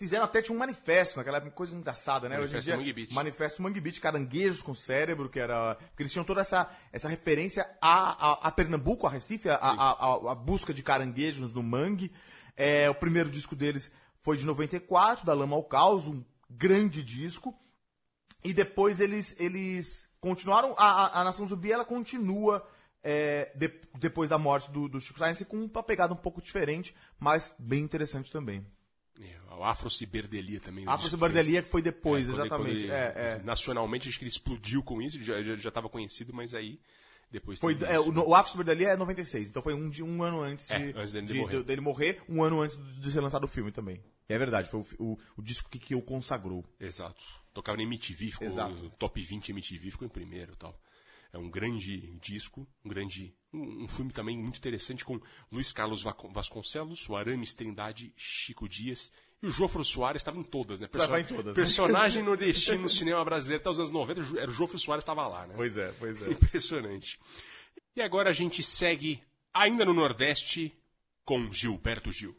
Fizeram 0.00 0.24
até 0.24 0.40
tinha 0.40 0.56
um 0.56 0.58
manifesto 0.58 1.18
naquela 1.18 1.36
época, 1.36 1.52
coisa 1.52 1.76
engraçada, 1.76 2.26
né? 2.26 2.36
Manifesto 2.38 2.56
Hoje 2.70 2.70
em 2.70 2.72
dia. 2.72 2.76
Manifesto 3.14 3.60
Mangue 3.62 3.80
Beat, 3.82 4.00
caranguejos 4.00 4.62
com 4.62 4.74
cérebro, 4.74 5.28
que 5.28 5.38
era. 5.38 5.74
Porque 5.74 6.02
eles 6.04 6.10
tinham 6.10 6.24
toda 6.24 6.40
essa, 6.40 6.70
essa 6.90 7.06
referência 7.06 7.68
a, 7.82 8.30
a, 8.30 8.48
a 8.48 8.50
Pernambuco, 8.50 9.06
a 9.06 9.10
Recife, 9.10 9.50
a, 9.50 9.56
a, 9.56 10.30
a- 10.32 10.34
busca 10.34 10.72
de 10.72 10.82
caranguejos 10.82 11.52
no 11.52 11.62
mangue. 11.62 12.10
É, 12.56 12.88
o 12.88 12.94
primeiro 12.94 13.28
disco 13.28 13.54
deles 13.54 13.92
foi 14.22 14.38
de 14.38 14.46
94, 14.46 15.26
da 15.26 15.34
Lama 15.34 15.54
ao 15.54 15.64
Caos, 15.64 16.08
um 16.08 16.24
grande 16.48 17.04
disco. 17.04 17.54
E 18.42 18.54
depois 18.54 19.00
eles, 19.00 19.36
eles 19.38 20.08
continuaram. 20.18 20.74
A, 20.78 20.84
a, 21.18 21.20
a 21.20 21.24
Nação 21.24 21.46
Zumbi 21.46 21.70
ela 21.72 21.84
continua 21.84 22.66
é, 23.02 23.52
de- 23.54 23.82
depois 23.98 24.30
da 24.30 24.38
morte 24.38 24.70
do, 24.70 24.88
do 24.88 24.98
Chico 24.98 25.18
Science 25.18 25.44
com 25.44 25.58
uma 25.58 25.82
pegada 25.82 26.14
um 26.14 26.16
pouco 26.16 26.40
diferente, 26.40 26.96
mas 27.18 27.54
bem 27.58 27.82
interessante 27.82 28.32
também. 28.32 28.66
É, 29.20 29.54
o 29.54 29.62
Afro 29.64 29.90
Ciberdelia 29.90 30.60
também. 30.60 30.84
Afro 30.88 31.08
Ciberdelia 31.08 31.62
que 31.62 31.68
foi 31.68 31.82
depois, 31.82 32.26
É, 32.28 32.32
quando 32.32 32.40
exatamente. 32.40 32.70
quando 32.80 32.82
ele- 32.84 32.90
É, 32.92 33.12
é. 33.38 33.42
Nacionalmente, 33.44 34.08
acho 34.08 34.18
que 34.18 34.24
ele 34.24 34.30
explodiu 34.30 34.82
com 34.82 35.00
isso, 35.02 35.16
ele 35.18 35.56
já 35.58 35.68
estava 35.68 35.88
conhecido, 35.88 36.32
mas 36.32 36.54
aí 36.54 36.80
depois 37.30 37.60
Foi, 37.60 37.76
é, 37.86 37.98
o, 38.00 38.10
o 38.28 38.34
Afro 38.34 38.50
Ciberdelia 38.52 38.88
é 38.88 38.96
96, 38.96 39.50
então 39.50 39.62
foi 39.62 39.72
um, 39.74 39.88
de, 39.88 40.02
um 40.02 40.22
ano 40.22 40.40
antes, 40.42 40.68
É, 40.70 40.78
de, 40.78 40.98
antes 40.98 41.12
dele 41.12 41.26
de- 41.26 41.34
morrer. 41.34 41.56
de- 41.58 41.62
dele 41.64 41.80
morrer, 41.80 42.22
um 42.28 42.42
ano 42.42 42.60
antes 42.60 42.76
de 43.00 43.12
ser 43.12 43.20
lançado 43.20 43.44
o 43.44 43.48
filme 43.48 43.70
também. 43.70 44.02
E 44.28 44.32
é 44.32 44.38
verdade, 44.38 44.68
foi 44.68 44.80
o, 44.80 44.86
o- 45.12 45.18
o 45.36 45.42
disco 45.42 45.68
que, 45.68 45.78
que 45.78 45.94
o 45.94 46.02
consagrou. 46.02 46.64
Exato. 46.80 47.20
Tocava 47.52 47.76
na 47.76 47.82
MTV, 47.84 48.30
ficou 48.30 48.46
Exato. 48.46 48.90
top 48.98 49.20
20 49.20 49.50
MTV, 49.50 49.90
ficou 49.90 50.06
em 50.06 50.10
primeiro 50.10 50.52
e 50.52 50.56
tal. 50.56 50.80
É 51.32 51.38
um 51.38 51.48
grande 51.50 52.18
disco, 52.20 52.66
um 52.84 52.88
grande. 52.88 53.34
Um, 53.52 53.84
um 53.84 53.88
filme 53.88 54.12
também 54.12 54.36
muito 54.38 54.58
interessante 54.58 55.04
com 55.04 55.20
Luiz 55.50 55.72
Carlos 55.72 56.02
Vasconcelos, 56.32 57.08
o 57.08 57.16
Arames 57.16 57.54
Trindade, 57.54 58.12
Chico 58.16 58.68
Dias 58.68 59.10
e 59.42 59.46
o 59.46 59.50
Jofro 59.50 59.84
Soares 59.84 60.20
estava 60.20 60.38
em 60.38 60.42
todas, 60.42 60.78
né? 60.80 60.86
Tava 60.86 61.20
em 61.20 61.24
todas, 61.24 61.46
né? 61.46 61.52
Personagem 61.54 62.22
nordestino 62.24 62.82
no 62.82 62.88
cinema 62.88 63.24
brasileiro 63.24 63.60
até 63.60 63.70
os 63.70 63.78
anos 63.78 63.90
90, 63.90 64.20
o- 64.20 64.38
era 64.38 64.50
o 64.50 64.54
Jofro 64.54 64.78
Soares 64.78 65.02
estava 65.02 65.26
lá, 65.26 65.46
né? 65.46 65.54
Pois 65.56 65.76
é, 65.76 65.92
pois 65.98 66.20
é. 66.22 66.30
Impressionante. 66.32 67.18
E 67.96 68.02
agora 68.02 68.30
a 68.30 68.32
gente 68.32 68.62
segue 68.62 69.22
ainda 69.52 69.84
no 69.84 69.94
Nordeste 69.94 70.72
com 71.24 71.50
Gilberto 71.52 72.12
Gil. 72.12 72.36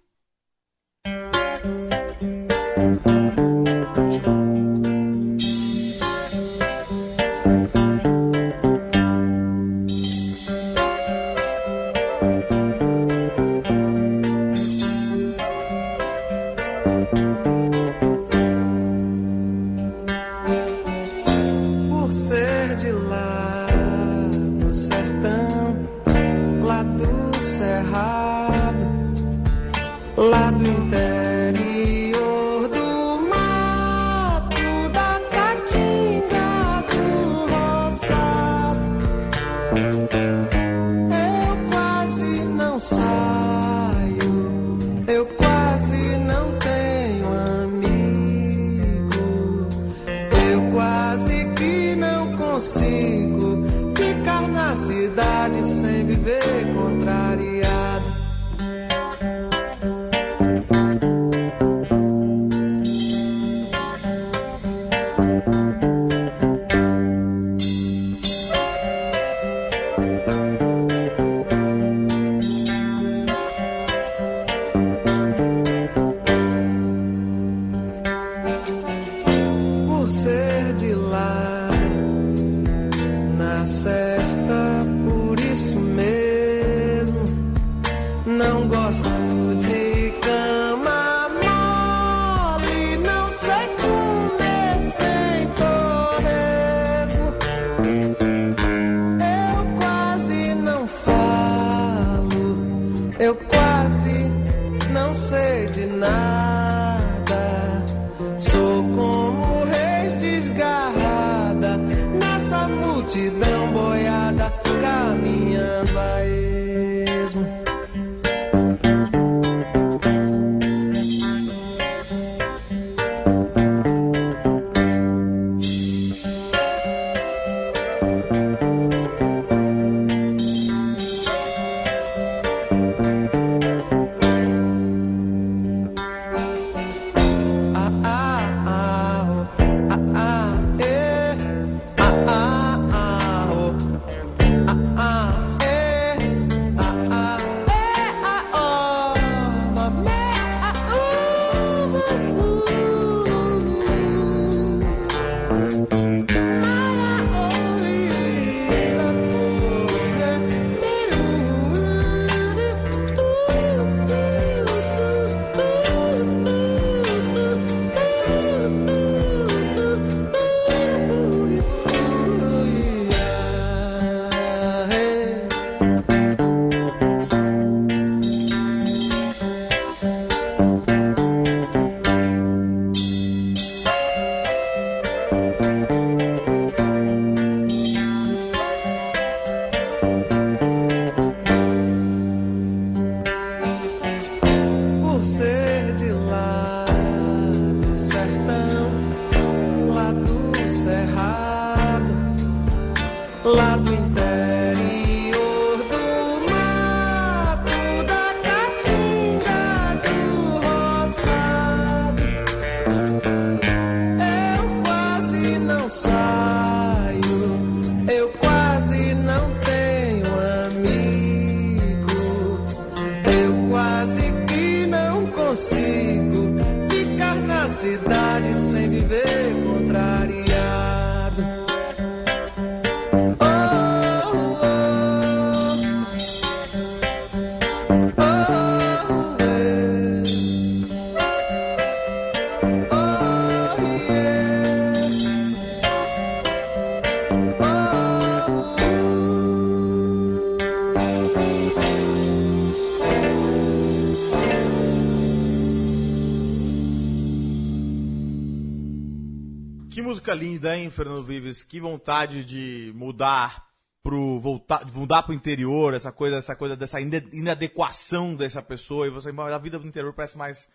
Música 260.32 260.36
linda, 260.36 260.78
hein, 260.78 260.90
Fernando 260.90 261.24
Vives? 261.24 261.64
Que 261.64 261.80
vontade 261.80 262.44
de 262.44 262.92
mudar 262.96 263.68
pro 264.02 264.40
voltar, 264.40 264.84
de 264.86 264.92
mudar 264.94 265.24
pro 265.24 265.34
interior, 265.34 265.94
essa 265.94 266.12
coisa, 266.12 266.38
essa 266.38 266.56
coisa 266.56 266.76
dessa 266.76 267.00
inadequação 267.00 268.36
dessa 268.36 268.62
pessoa 268.62 269.06
e 269.06 269.10
você 269.10 269.30
a 269.30 269.58
vida 269.58 269.78
do 269.78 269.88
interior 269.88 270.14
parece 270.14 270.38
mais 270.38 270.68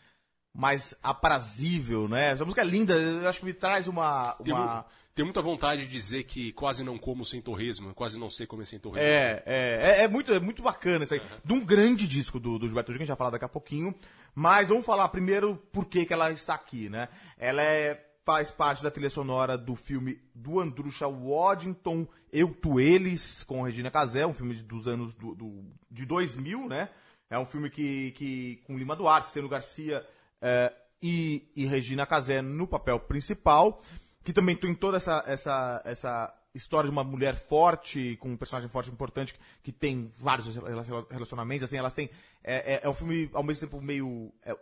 mais 0.54 0.94
aprazível, 1.02 2.08
né? 2.08 2.30
Essa 2.30 2.44
música 2.44 2.62
é 2.62 2.64
linda, 2.64 2.94
eu 2.94 3.28
acho 3.28 3.40
que 3.40 3.46
me 3.46 3.52
traz 3.52 3.88
uma 3.88 4.36
uma 4.40 4.86
tenho 5.14 5.26
muita 5.26 5.40
vontade 5.40 5.82
de 5.82 5.88
dizer 5.88 6.24
que 6.24 6.52
quase 6.52 6.84
não 6.84 6.98
como 6.98 7.24
sem 7.24 7.40
torresmo, 7.40 7.94
quase 7.94 8.18
não 8.18 8.30
sei 8.30 8.46
comer 8.46 8.66
sem 8.66 8.78
torresmo. 8.78 9.08
É, 9.08 9.42
é, 9.46 9.80
é, 10.00 10.04
é 10.04 10.08
muito, 10.08 10.32
é 10.32 10.38
muito 10.38 10.62
bacana 10.62 11.04
isso 11.04 11.14
aí. 11.14 11.22
De 11.42 11.54
um 11.54 11.64
grande 11.64 12.06
disco 12.06 12.38
do, 12.38 12.58
do 12.58 12.66
Gilberto 12.66 12.92
Gil, 12.92 12.98
que 12.98 13.04
a 13.04 13.06
gente 13.06 13.08
vai 13.08 13.16
falar 13.16 13.30
daqui 13.30 13.46
a 13.46 13.48
pouquinho. 13.48 13.94
Mas 14.34 14.68
vamos 14.68 14.84
falar 14.84 15.08
primeiro 15.08 15.56
por 15.72 15.86
que, 15.86 16.04
que 16.04 16.12
ela 16.12 16.30
está 16.30 16.52
aqui, 16.52 16.90
né? 16.90 17.08
Ela 17.38 17.62
é, 17.62 18.05
faz 18.26 18.50
parte 18.50 18.82
da 18.82 18.90
trilha 18.90 19.08
sonora 19.08 19.56
do 19.56 19.76
filme 19.76 20.20
do 20.34 20.58
Andrusha 20.60 21.06
Waddington, 21.06 22.06
Eu, 22.32 22.52
Tu, 22.52 22.80
Eles, 22.80 23.44
com 23.44 23.62
Regina 23.62 23.88
Casé, 23.90 24.26
um 24.26 24.34
filme 24.34 24.54
dos 24.56 24.88
anos 24.88 25.14
do, 25.14 25.32
do- 25.34 25.64
de 25.88 26.04
2000, 26.04 26.68
né? 26.68 26.90
É 27.30 27.38
um 27.38 27.46
filme 27.46 27.70
que, 27.70 28.10
que 28.12 28.56
com 28.66 28.76
Lima 28.76 28.96
Duarte, 28.96 29.28
Celo 29.28 29.48
Garcia 29.48 30.04
é, 30.42 30.72
e, 31.00 31.48
e 31.54 31.66
Regina 31.66 32.04
Casé 32.04 32.42
no 32.42 32.66
papel 32.66 32.98
principal, 32.98 33.80
que 34.24 34.32
também 34.32 34.56
tem 34.56 34.74
toda 34.74 34.96
essa, 34.96 35.22
essa, 35.26 35.80
essa 35.84 36.34
história 36.52 36.90
de 36.90 36.92
uma 36.94 37.04
mulher 37.04 37.36
forte, 37.36 38.16
com 38.20 38.30
um 38.30 38.36
personagem 38.36 38.68
forte 38.68 38.90
importante, 38.90 39.36
que 39.62 39.70
tem 39.70 40.12
vários 40.18 40.52
relaciona- 40.56 41.06
relacionamentos, 41.10 41.64
assim, 41.64 41.76
elas 41.76 41.94
têm... 41.94 42.10
É, 42.42 42.74
é- 42.74 42.80
é 42.82 42.88
um 42.88 42.94
filme, 42.94 43.30
ao 43.32 43.44
mesmo 43.44 43.60
tempo, 43.68 43.80
meio... 43.80 44.32
é, 44.44 44.56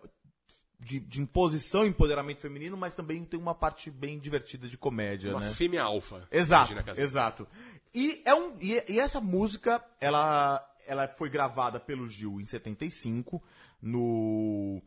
de, 0.81 1.01
de 1.01 1.21
imposição 1.21 1.85
e 1.85 1.89
empoderamento 1.89 2.41
feminino, 2.41 2.77
mas 2.77 2.95
também 2.95 3.25
tem 3.25 3.39
uma 3.39 3.55
parte 3.55 3.91
bem 3.91 4.19
divertida 4.19 4.69
de 4.69 4.77
comédia, 4.77 5.31
Uma 5.31 5.41
né? 5.41 5.51
fêmea 5.51 5.83
alfa. 5.83 6.27
Exato, 6.31 6.75
exato. 6.97 7.49
E, 7.95 8.23
é 8.25 8.35
um, 8.35 8.57
e, 8.61 8.83
e 8.89 9.01
essa 9.01 9.21
música, 9.21 9.83
ela, 10.01 10.65
ela 10.87 11.09
foi 11.09 11.31
gravada 11.31 11.79
pelo 11.79 12.09
Gil 12.09 12.41
em 12.41 12.45
75, 12.45 13.43
no, 13.81 14.83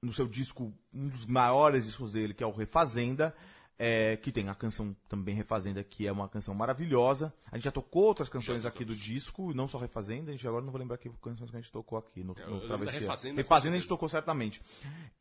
no 0.00 0.12
seu 0.12 0.26
disco, 0.26 0.72
um 0.92 1.08
dos 1.08 1.26
maiores 1.26 1.84
discos 1.84 2.12
dele, 2.12 2.34
que 2.34 2.44
é 2.44 2.46
o 2.46 2.52
Refazenda, 2.52 3.34
é, 3.78 4.16
que 4.16 4.30
tem 4.30 4.48
a 4.48 4.54
canção 4.54 4.96
também 5.08 5.34
Refazenda, 5.34 5.82
que 5.82 6.06
é 6.06 6.12
uma 6.12 6.28
canção 6.28 6.54
maravilhosa. 6.54 7.32
A 7.50 7.56
gente 7.56 7.64
já 7.64 7.72
tocou 7.72 8.04
outras 8.04 8.28
canções 8.28 8.64
aqui 8.64 8.84
do 8.84 8.94
disco, 8.94 9.52
não 9.54 9.66
só 9.66 9.78
Refazenda, 9.78 10.30
a 10.30 10.32
gente 10.32 10.46
agora 10.46 10.64
não 10.64 10.70
vou 10.70 10.80
lembrar 10.80 10.98
que 10.98 11.10
canções 11.22 11.50
que 11.50 11.56
a 11.56 11.60
gente 11.60 11.72
tocou 11.72 11.98
aqui 11.98 12.22
no, 12.22 12.34
É, 12.38 12.46
no 12.46 12.60
Travessia. 12.60 13.00
Refazenda, 13.00 13.36
Refazenda 13.40 13.76
a 13.76 13.78
gente 13.78 13.88
tocou 13.88 14.08
certamente. 14.08 14.62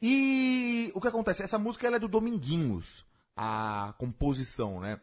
E 0.02 0.92
o 0.94 1.02
que 1.02 1.08
acontece? 1.08 1.44
Essa 1.44 1.58
música 1.58 1.88
ela 1.88 1.96
é 1.96 2.00
do 2.00 2.08
Dominguinhos, 2.08 3.06
a 3.36 3.94
composição, 3.98 4.80
né? 4.80 5.00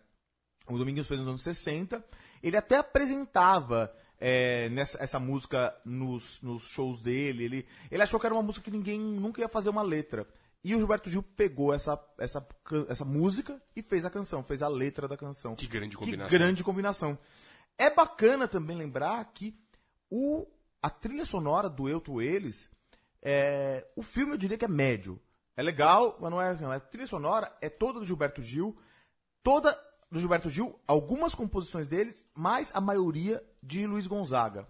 O 0.69 0.77
Dominguinhos 0.77 1.09
fez 1.09 1.19
nos 1.19 1.29
anos 1.29 1.43
60. 1.43 2.05
Ele 2.43 2.57
até 2.57 2.77
apresentava 2.77 3.93
é, 4.21 4.69
nessa, 4.69 5.03
essa 5.03 5.19
música 5.19 5.75
nos, 5.85 6.41
nos 6.43 6.69
shows 6.69 7.01
dele. 7.01 7.45
Ele, 7.45 7.67
ele 7.91 8.03
achou 8.03 8.21
que 8.21 8.27
era 8.27 8.35
uma 8.35 8.43
música 8.43 8.65
que 8.65 8.77
ninguém 8.77 9.01
nunca 9.01 9.41
ia 9.41 9.49
fazer 9.49 9.71
uma 9.71 9.83
letra. 9.83 10.27
E 10.63 10.75
o 10.75 10.79
Gilberto 10.79 11.09
Gil 11.09 11.23
pegou 11.23 11.73
essa, 11.73 11.99
essa, 12.19 12.47
essa 12.89 13.05
música 13.05 13.63
e 13.77 13.83
fez 13.83 14.05
a 14.05 14.11
canção, 14.11 14.43
fez 14.43 14.63
a 14.63 14.69
letra 14.69 15.07
da 15.07 15.17
canção. 15.17 15.55
Que 15.55 15.67
grande 15.67 15.97
combinação. 15.97 16.29
Que 16.29 16.39
grande 16.39 16.65
combinação. 16.65 17.19
É 17.77 17.89
bacana 17.89 18.49
também 18.49 18.77
lembrar 18.77 19.25
que 19.33 19.57
o, 20.11 20.47
a 20.83 20.91
trilha 20.91 21.25
sonora 21.25 21.69
do 21.71 21.89
Eu, 21.89 22.01
Tu, 22.01 22.21
Eles, 22.21 22.69
é, 23.23 23.87
o 23.95 24.03
filme 24.03 24.33
eu 24.33 24.39
diria 24.39 24.59
que 24.59 24.65
é 24.65 24.69
médio. 24.69 25.21
É 25.57 25.63
legal, 25.63 26.17
mas 26.21 26.31
não 26.31 26.41
é. 26.41 26.55
Não. 26.55 26.71
A 26.71 26.81
trilha 26.81 27.07
sonora 27.07 27.53
é 27.61 27.69
toda 27.69 28.01
do 28.01 28.07
Gilberto 28.07 28.43
Gil, 28.43 28.77
toda 29.43 29.77
do 30.11 30.19
Gilberto 30.19 30.49
Gil, 30.49 30.79
algumas 30.87 31.35
composições 31.35 31.87
deles, 31.87 32.25
mas 32.35 32.71
a 32.75 32.81
maioria 32.81 33.43
de 33.63 33.87
Luiz 33.87 34.07
Gonzaga. 34.07 34.67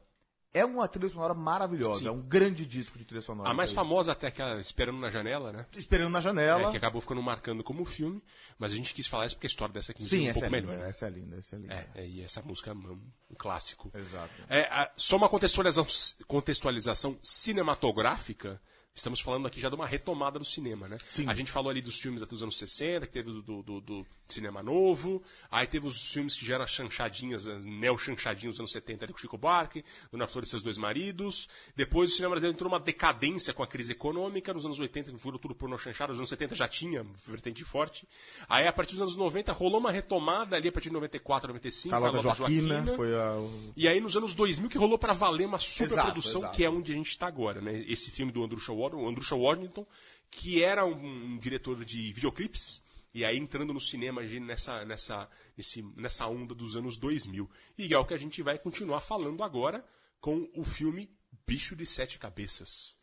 É 0.54 0.64
uma 0.64 0.88
trilha 0.88 1.10
sonora 1.10 1.34
maravilhosa, 1.34 2.00
Sim. 2.00 2.06
é 2.08 2.10
um 2.10 2.22
grande 2.22 2.64
disco 2.64 2.96
de 2.98 3.04
trilha 3.04 3.20
sonora. 3.20 3.50
A 3.50 3.54
mais 3.54 3.68
aí. 3.70 3.76
famosa 3.76 4.12
até 4.12 4.30
que 4.30 4.40
a 4.40 4.58
Esperando 4.58 4.98
na 4.98 5.10
Janela, 5.10 5.52
né? 5.52 5.66
Esperando 5.76 6.10
na 6.10 6.20
Janela. 6.20 6.68
É, 6.68 6.70
que 6.70 6.76
acabou 6.78 7.00
ficando 7.02 7.22
marcando 7.22 7.62
como 7.62 7.84
filme, 7.84 8.22
mas 8.58 8.72
a 8.72 8.74
gente 8.74 8.94
quis 8.94 9.06
falar 9.06 9.26
isso 9.26 9.34
porque 9.36 9.46
a 9.46 9.50
história 9.50 9.74
dessa 9.74 9.92
aqui 9.92 10.08
Sim, 10.08 10.24
é 10.24 10.28
um 10.28 10.30
essa 10.30 10.40
pouco 10.40 10.54
é 10.54 10.60
linda, 10.60 10.72
melhor. 10.72 10.82
né? 10.84 10.88
essa 10.90 11.06
é 11.06 11.10
linda, 11.10 11.36
essa 11.36 11.54
é 11.54 11.58
linda. 11.58 11.74
É, 11.74 11.90
é, 12.02 12.06
e 12.08 12.22
essa 12.22 12.40
música 12.42 12.70
é 12.70 12.74
um, 12.74 12.92
um 13.30 13.34
clássico. 13.36 13.90
Exato. 13.94 14.32
É, 14.48 14.62
a- 14.62 14.90
só 14.96 15.16
uma 15.16 15.28
contextualização, 15.28 15.86
contextualização 16.26 17.18
cinematográfica. 17.22 18.60
Estamos 18.94 19.20
falando 19.20 19.46
aqui 19.46 19.60
já 19.60 19.68
de 19.68 19.74
uma 19.76 19.86
retomada 19.86 20.38
do 20.38 20.44
cinema, 20.44 20.88
né? 20.88 20.96
Sim. 21.08 21.28
A 21.28 21.34
gente 21.34 21.52
falou 21.52 21.70
ali 21.70 21.80
dos 21.80 22.00
filmes 22.00 22.22
até 22.22 22.34
os 22.34 22.42
anos 22.42 22.58
60, 22.58 23.06
que 23.06 23.12
teve 23.12 23.30
do, 23.30 23.42
do, 23.42 23.62
do- 23.62 23.80
do 23.80 24.06
cinema 24.34 24.62
novo. 24.62 25.22
Aí 25.50 25.66
teve 25.66 25.86
os 25.86 26.12
filmes 26.12 26.36
que 26.36 26.44
já 26.44 26.56
eram 26.56 26.66
chanchadinhas, 26.66 27.46
eh, 27.46 27.58
neo-chanchadinhos 27.64 28.56
dos 28.56 28.60
anos 28.60 28.72
70 28.72 29.04
ali 29.06 29.12
com 29.12 29.18
Chico 29.18 29.38
Buarque, 29.38 29.84
Dona 30.12 30.26
Flor 30.26 30.44
e 30.44 30.46
seus 30.46 30.62
dois 30.62 30.76
maridos. 30.76 31.48
Depois 31.74 32.10
o 32.10 32.14
cinema 32.14 32.32
brasileiro 32.32 32.54
entrou 32.54 32.70
numa 32.70 32.80
decadência 32.80 33.54
com 33.54 33.62
a 33.62 33.66
crise 33.66 33.92
econômica. 33.92 34.52
Nos 34.52 34.66
anos 34.66 34.78
80 34.78 35.12
virou 35.16 35.38
tudo 35.38 35.54
pornô 35.54 35.78
chanchado. 35.78 36.10
Nos 36.10 36.18
anos 36.18 36.28
70 36.28 36.54
já 36.54 36.68
tinha 36.68 37.06
vertente 37.26 37.64
forte. 37.64 38.06
Aí 38.48 38.66
a 38.66 38.72
partir 38.72 38.92
dos 38.92 39.02
anos 39.02 39.16
90 39.16 39.52
rolou 39.52 39.80
uma 39.80 39.90
retomada 39.90 40.56
ali 40.56 40.68
a 40.68 40.72
partir 40.72 40.88
de 40.88 40.94
94, 40.94 41.48
95. 41.48 41.90
Carlota 41.90 42.18
Carlota 42.22 42.36
Joaquina, 42.36 42.96
foi 42.96 43.14
a. 43.14 43.36
e 43.76 43.88
aí, 43.88 44.00
nos 44.00 44.16
anos 44.16 44.34
2000, 44.34 44.68
que 44.68 44.78
rolou 44.78 44.98
pra 44.98 45.12
valer 45.12 45.46
uma 45.46 45.58
superprodução, 45.58 46.50
que 46.50 46.64
é 46.64 46.70
onde 46.70 46.92
a 46.92 46.94
gente 46.94 47.16
tá 47.18 47.26
agora, 47.26 47.60
né? 47.60 47.84
Esse 47.86 48.10
filme 48.10 48.32
do 48.32 48.40
o 48.40 49.08
Andrusha 49.08 49.36
Waddington, 49.36 49.86
que 50.30 50.62
era 50.62 50.84
um, 50.84 51.34
um 51.34 51.38
diretor 51.38 51.84
de 51.84 52.12
videoclipes, 52.12 52.82
e 53.12 53.24
aí 53.24 53.36
entrando 53.36 53.72
no 53.72 53.80
cinema 53.80 54.22
nessa, 54.22 54.84
nessa, 54.84 55.28
nesse, 55.56 55.82
nessa 55.96 56.26
onda 56.26 56.54
dos 56.54 56.76
anos 56.76 56.96
2000. 56.96 57.48
E 57.76 57.92
é 57.92 57.98
o 57.98 58.04
que 58.04 58.14
a 58.14 58.18
gente 58.18 58.42
vai 58.42 58.58
continuar 58.58 59.00
falando 59.00 59.42
agora 59.42 59.84
com 60.20 60.48
o 60.54 60.64
filme 60.64 61.10
Bicho 61.46 61.74
de 61.74 61.86
Sete 61.86 62.18
Cabeças. 62.18 62.94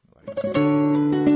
Não 0.54 1.35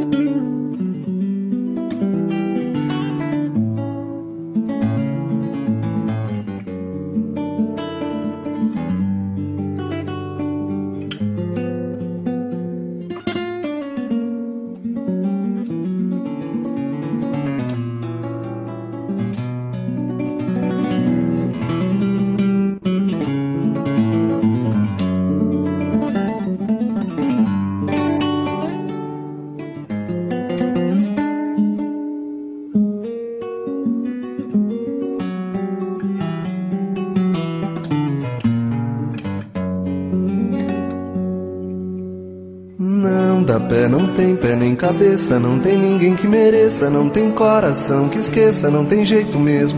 cabeça, 44.80 45.38
não 45.38 45.60
tem 45.60 45.78
ninguém 45.78 46.16
que 46.16 46.26
mereça, 46.26 46.90
não 46.90 47.10
tem 47.10 47.30
coração 47.32 48.08
que 48.08 48.18
esqueça, 48.18 48.72
não 48.72 48.86
tem 48.86 49.04
jeito 49.04 49.38
mesmo, 49.38 49.78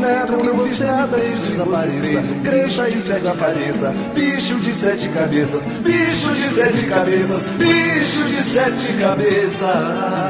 não 0.00 0.66
fiz 0.66 0.80
nada, 0.80 1.18
isso 1.18 1.50
desapareça, 1.50 2.22
cresça 2.42 2.88
e 2.88 2.94
desapareça, 2.94 3.94
bicho 4.14 4.54
de 4.60 4.74
sete 4.74 5.08
cabeças, 5.08 5.64
bicho 5.64 6.34
de 6.34 6.48
sete 6.48 6.86
cabeças, 6.86 7.42
bicho 7.58 8.24
de 8.24 8.42
sete 8.42 8.92
cabeças. 8.94 10.29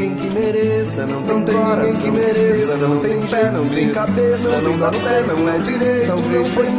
que 0.09 0.29
mereça, 0.29 1.05
não 1.05 1.21
tem, 1.23 1.35
ninguém 1.35 2.01
que 2.01 2.11
mereça, 2.11 2.77
não 2.77 2.99
tem 2.99 3.21
pé, 3.21 3.51
não 3.51 3.69
tem 3.69 3.89
cabeça, 3.91 4.61
não 4.61 4.79
dá 4.79 4.89
pé, 4.89 5.23
não 5.27 5.49
é 5.49 5.57
direito, 5.59 6.07
não 6.07 6.45
foi 6.45 6.69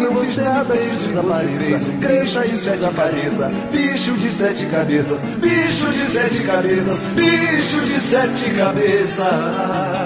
não 0.00 0.16
fiz 0.16 0.36
nada 0.38 0.74
disso 0.76 1.06
desapareça, 1.06 1.90
cresça 2.00 2.46
e 2.46 2.50
desapareça, 2.50 3.52
bicho 3.70 4.12
de 4.12 4.30
sete 4.30 4.66
cabeças, 4.66 5.22
bicho 5.22 5.92
de 5.92 6.06
sete 6.06 6.42
cabeças, 6.42 7.00
bicho 7.14 7.80
de 7.82 8.00
sete 8.00 8.50
cabeças. 8.50 10.01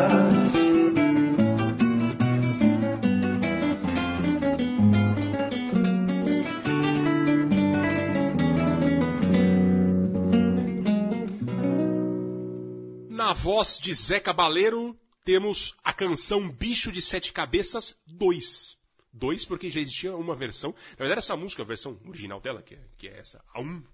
Voz 13.47 13.79
de 13.79 13.95
Zé 13.95 14.19
Cabaleiro, 14.19 14.99
temos 15.25 15.73
a 15.85 15.93
canção 15.93 16.51
Bicho 16.51 16.91
de 16.91 17.01
Sete 17.01 17.33
Cabeças 17.33 17.97
2. 18.05 18.77
2 19.13 19.45
porque 19.45 19.71
já 19.71 19.79
existia 19.79 20.17
uma 20.17 20.35
versão. 20.35 20.75
Na 20.91 21.05
verdade, 21.05 21.21
essa 21.21 21.37
música, 21.37 21.63
a 21.63 21.65
versão 21.65 21.97
original 22.09 22.41
dela, 22.41 22.61
que 22.61 22.75
é, 22.75 22.81
que 22.99 23.07
é 23.07 23.21
essa, 23.21 23.41
a 23.55 23.61
1, 23.61 23.85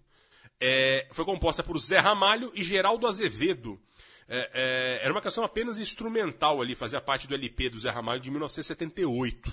é, 0.59 1.07
foi 1.13 1.27
composta 1.27 1.63
por 1.63 1.79
Zé 1.79 1.99
Ramalho 1.99 2.51
e 2.55 2.65
Geraldo 2.65 3.07
Azevedo. 3.07 3.79
É, 4.27 4.51
é, 4.55 5.05
era 5.05 5.13
uma 5.13 5.21
canção 5.21 5.45
apenas 5.45 5.79
instrumental 5.79 6.63
ali, 6.63 6.75
fazia 6.75 6.99
parte 7.03 7.29
do 7.29 7.35
LP 7.35 7.69
do 7.69 7.79
Zé 7.79 7.91
Ramalho 7.91 8.23
de 8.23 8.31
1978. 8.31 9.53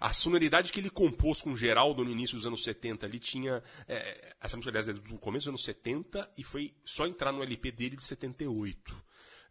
A 0.00 0.14
sonoridade 0.14 0.72
que 0.72 0.80
ele 0.80 0.88
compôs 0.88 1.42
com 1.42 1.54
Geraldo 1.54 2.02
no 2.02 2.10
início 2.10 2.36
dos 2.36 2.46
anos 2.46 2.64
70 2.64 3.04
ali 3.04 3.18
tinha. 3.18 3.62
é, 3.86 4.34
essa 4.40 4.56
música, 4.56 4.70
aliás, 4.70 4.88
é 4.88 4.94
do 4.94 5.18
começo 5.18 5.44
dos 5.44 5.48
anos 5.48 5.64
70 5.64 6.26
e 6.38 6.42
foi 6.42 6.74
só 6.86 7.06
entrar 7.06 7.32
no 7.32 7.42
LP 7.42 7.70
dele 7.70 7.96
de 7.96 8.04
78. 8.04 9.05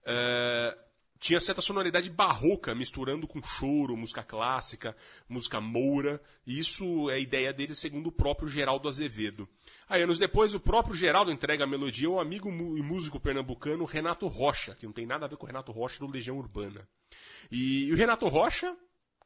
É, 0.06 0.78
tinha 1.20 1.40
certa 1.40 1.62
sonoridade 1.62 2.10
barroca, 2.10 2.76
misturando 2.76 3.28
com 3.28 3.42
choro, 3.42 3.98
música 3.98 4.22
clássica, 4.22 4.96
música 5.28 5.60
moura. 5.60 6.22
E 6.46 6.60
isso 6.60 7.10
é 7.10 7.16
a 7.16 7.20
ideia 7.20 7.52
dele, 7.52 7.74
segundo 7.74 8.08
o 8.08 8.12
próprio 8.12 8.48
Geraldo 8.48 8.88
Azevedo. 8.88 9.48
Aí, 9.90 10.04
anos 10.04 10.20
depois, 10.20 10.54
o 10.54 10.60
próprio 10.60 10.94
Geraldo 10.94 11.32
entrega 11.32 11.64
a 11.64 11.68
melodia 11.68 12.08
ao 12.08 12.20
amigo 12.20 12.50
e 12.50 12.82
músico 12.82 13.20
pernambucano 13.20 13.86
Renato 13.86 14.28
Rocha, 14.28 14.76
que 14.76 14.86
não 14.86 14.94
tem 14.94 15.06
nada 15.06 15.26
a 15.26 15.28
ver 15.28 15.38
com 15.38 15.46
o 15.46 15.48
Renato 15.48 15.72
Rocha 15.72 16.00
do 16.00 16.12
Legião 16.12 16.38
Urbana. 16.38 16.88
E, 17.52 17.86
e 17.86 17.94
o 17.94 17.96
Renato 17.96 18.28
Rocha 18.28 18.76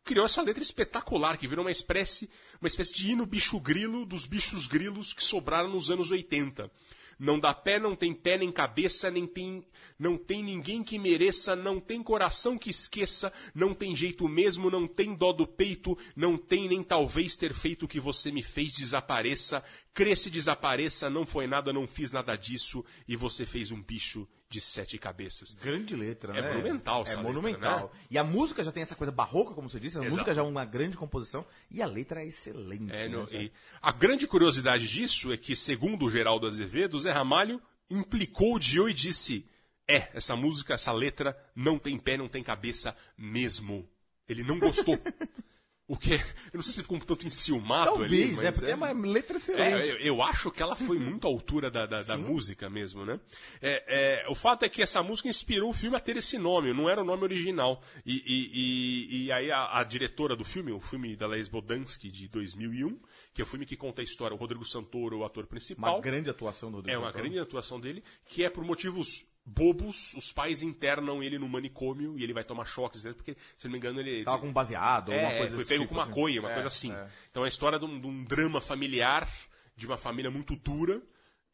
criou 0.03 0.25
essa 0.25 0.41
letra 0.41 0.63
espetacular, 0.63 1.37
que 1.37 1.47
virou 1.47 1.65
uma 1.65 1.71
espécie, 1.71 2.29
uma 2.61 2.67
espécie 2.67 2.93
de 2.93 3.11
hino 3.11 3.25
bicho 3.25 3.59
grilo 3.59 4.05
dos 4.05 4.25
bichos 4.25 4.67
grilos 4.67 5.13
que 5.13 5.23
sobraram 5.23 5.69
nos 5.69 5.91
anos 5.91 6.11
80. 6.11 6.71
Não 7.19 7.37
dá 7.37 7.53
pé, 7.53 7.77
não 7.77 7.97
tem 7.97 8.13
pé, 8.13 8.37
nem 8.37 8.49
cabeça, 8.49 9.11
nem 9.11 9.27
tem, 9.27 9.65
não 9.99 10.17
tem 10.17 10.41
ninguém 10.41 10.81
que 10.81 10.97
mereça, 10.97 11.53
não 11.53 11.77
tem 11.77 12.01
coração 12.01 12.57
que 12.57 12.69
esqueça, 12.69 13.33
não 13.53 13.73
tem 13.73 13.93
jeito 13.93 14.25
mesmo, 14.29 14.71
não 14.71 14.87
tem 14.87 15.13
dó 15.13 15.33
do 15.33 15.45
peito, 15.45 15.97
não 16.15 16.37
tem 16.37 16.69
nem 16.69 16.81
talvez 16.81 17.35
ter 17.35 17.53
feito 17.53 17.83
o 17.83 17.87
que 17.89 17.99
você 17.99 18.31
me 18.31 18.41
fez 18.41 18.73
desapareça, 18.73 19.61
cresce 19.93 20.29
desapareça, 20.29 21.09
não 21.09 21.25
foi 21.25 21.45
nada, 21.45 21.73
não 21.73 21.85
fiz 21.85 22.09
nada 22.09 22.37
disso, 22.37 22.85
e 23.05 23.17
você 23.17 23.45
fez 23.45 23.69
um 23.69 23.83
bicho 23.83 24.25
de 24.49 24.59
sete 24.59 24.97
cabeças. 24.97 25.53
Grande 25.53 25.95
letra, 25.95 26.33
É 26.35 26.41
né? 26.41 26.49
monumental 26.53 27.03
É 27.05 27.15
monumental. 27.17 27.81
letra, 27.83 27.93
né? 27.93 28.05
E 28.09 28.17
a 28.17 28.23
música 28.23 28.63
já 28.63 28.71
tem 28.71 28.81
essa 28.81 28.95
coisa 28.95 29.11
barroca, 29.11 29.53
como 29.53 29.69
você 29.69 29.79
disse. 29.79 29.97
A 29.97 30.01
Exato. 30.01 30.11
música 30.15 30.33
já 30.33 30.41
é 30.41 30.43
uma 30.43 30.65
grande 30.65 30.97
composição. 30.97 31.45
E 31.69 31.81
a 31.83 31.85
letra 31.85 32.23
é 32.23 32.27
excelente. 32.27 32.91
É, 32.91 33.07
né? 33.07 33.15
no- 33.15 33.27
e 33.31 33.51
a 33.81 33.91
grande 33.91 34.25
curiosidade 34.25 34.87
disso 34.87 35.31
é 35.31 35.37
que, 35.37 35.55
segundo 35.55 36.05
o 36.05 36.09
Geraldo 36.09 36.47
Azevedo, 36.47 36.95
o 36.95 36.99
Zé 36.99 37.11
Ramalho 37.11 37.61
implicou 37.91 38.55
o 38.55 38.59
Dio 38.59 38.89
e 38.89 38.93
disse: 38.93 39.45
É, 39.87 40.09
essa 40.15 40.35
música, 40.35 40.73
essa 40.73 40.91
letra 40.91 41.37
não 41.55 41.77
tem 41.77 41.97
pé, 41.99 42.17
não 42.17 42.27
tem 42.27 42.43
cabeça 42.43 42.95
mesmo. 43.17 43.87
Ele 44.27 44.43
não 44.43 44.57
gostou. 44.59 44.97
o 45.89 45.97
que? 45.97 46.13
Eu 46.13 46.21
não 46.53 46.61
sei 46.61 46.71
se 46.73 46.81
ficou 46.83 46.95
um 46.97 46.99
tanto 47.01 47.25
enciumado 47.27 47.89
ali. 48.03 48.29
Talvez, 48.29 48.37
né? 48.37 48.51
Porque 48.51 48.71
é 48.71 48.75
uma 48.75 48.91
letra 48.91 49.37
excelente. 49.37 49.89
É, 49.89 49.91
eu, 49.91 49.97
eu 49.97 50.21
acho 50.23 50.51
que 50.51 50.61
ela 50.61 50.75
foi 50.75 50.99
muito 50.99 51.25
à 51.27 51.29
altura 51.29 51.69
da, 51.71 51.85
da, 51.85 52.03
da 52.03 52.15
música 52.15 52.69
mesmo, 52.69 53.03
né? 53.05 53.19
É, 53.61 54.23
é, 54.23 54.29
o 54.29 54.35
fato 54.35 54.63
é 54.63 54.69
que 54.69 54.81
essa 54.83 55.01
música 55.03 55.27
inspirou 55.27 55.71
o 55.71 55.73
filme 55.73 55.97
a 55.97 55.99
ter 55.99 56.15
esse 56.15 56.37
nome, 56.37 56.71
não 56.73 56.87
era 56.89 57.01
o 57.01 57.03
nome 57.05 57.23
original. 57.23 57.81
E, 58.05 58.13
e- 58.13 58.49
e- 58.53 59.25
e 59.25 59.31
aí 59.31 59.51
a, 59.51 59.79
a 59.79 59.83
diretora 59.83 60.35
do 60.35 60.45
filme, 60.45 60.71
o 60.71 60.79
filme 60.79 61.15
da 61.15 61.25
Les 61.27 61.47
Bodansky 61.49 62.09
de 62.11 62.27
2001, 62.27 62.99
que 63.33 63.41
é 63.41 63.43
o 63.43 63.47
filme 63.47 63.65
que 63.65 63.75
conta 63.75 64.01
a 64.01 64.03
história, 64.03 64.35
o 64.35 64.37
Rodrigo 64.39 64.63
Santoro, 64.63 65.17
o 65.19 65.25
ator 65.25 65.47
principal. 65.47 65.95
Uma 65.95 66.01
grande 66.01 66.29
atuação 66.29 66.69
do 66.69 66.77
Rodrigo 66.77 66.95
É 66.95 66.99
uma 66.99 67.07
Santoro. 67.07 67.23
grande 67.23 67.39
atuação 67.39 67.79
dele, 67.79 68.03
que 68.27 68.43
é 68.43 68.49
por 68.49 68.63
motivos 68.63 69.25
bobos, 69.49 70.13
os 70.13 70.31
pais 70.31 70.61
internam 70.61 71.21
ele 71.23 71.39
no 71.39 71.49
manicômio 71.49 72.17
e 72.17 72.23
ele 72.23 72.33
vai 72.33 72.43
tomar 72.43 72.65
choques, 72.65 73.03
né? 73.03 73.13
porque, 73.13 73.35
se 73.57 73.65
não 73.67 73.71
me 73.71 73.77
engano, 73.77 73.99
ele... 73.99 74.23
Tava 74.23 74.39
com 74.39 74.53
baseado, 74.53 75.11
É, 75.11 75.37
coisa 75.39 75.55
foi 75.55 75.65
pego 75.65 75.83
tipo, 75.83 75.95
com 75.95 76.01
assim. 76.01 76.09
maconha, 76.09 76.39
uma 76.41 76.49
É, 76.51 76.53
coisa 76.53 76.67
assim. 76.67 76.91
é. 76.91 77.07
Então 77.31 77.43
é 77.43 77.45
a 77.45 77.49
história 77.49 77.79
de 77.79 77.85
um, 77.85 77.99
de 77.99 78.07
um 78.07 78.23
drama 78.23 78.61
familiar, 78.61 79.27
de 79.75 79.85
uma 79.87 79.97
família 79.97 80.29
muito 80.29 80.55
dura, 80.55 81.01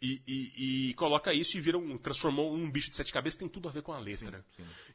e, 0.02 0.22
e- 0.28 0.90
e 0.90 0.94
coloca 0.96 1.34
isso 1.34 1.58
e 1.58 1.62
vira 1.62 1.78
um, 1.78 1.98
transformou 1.98 2.54
um 2.54 2.70
bicho 2.70 2.90
de 2.90 2.96
sete 2.96 3.14
cabeças, 3.14 3.40
tem 3.40 3.48
tudo 3.48 3.70
a 3.70 3.72
ver 3.72 3.82
com 3.82 3.94
a 3.94 3.98
letra. 4.00 4.46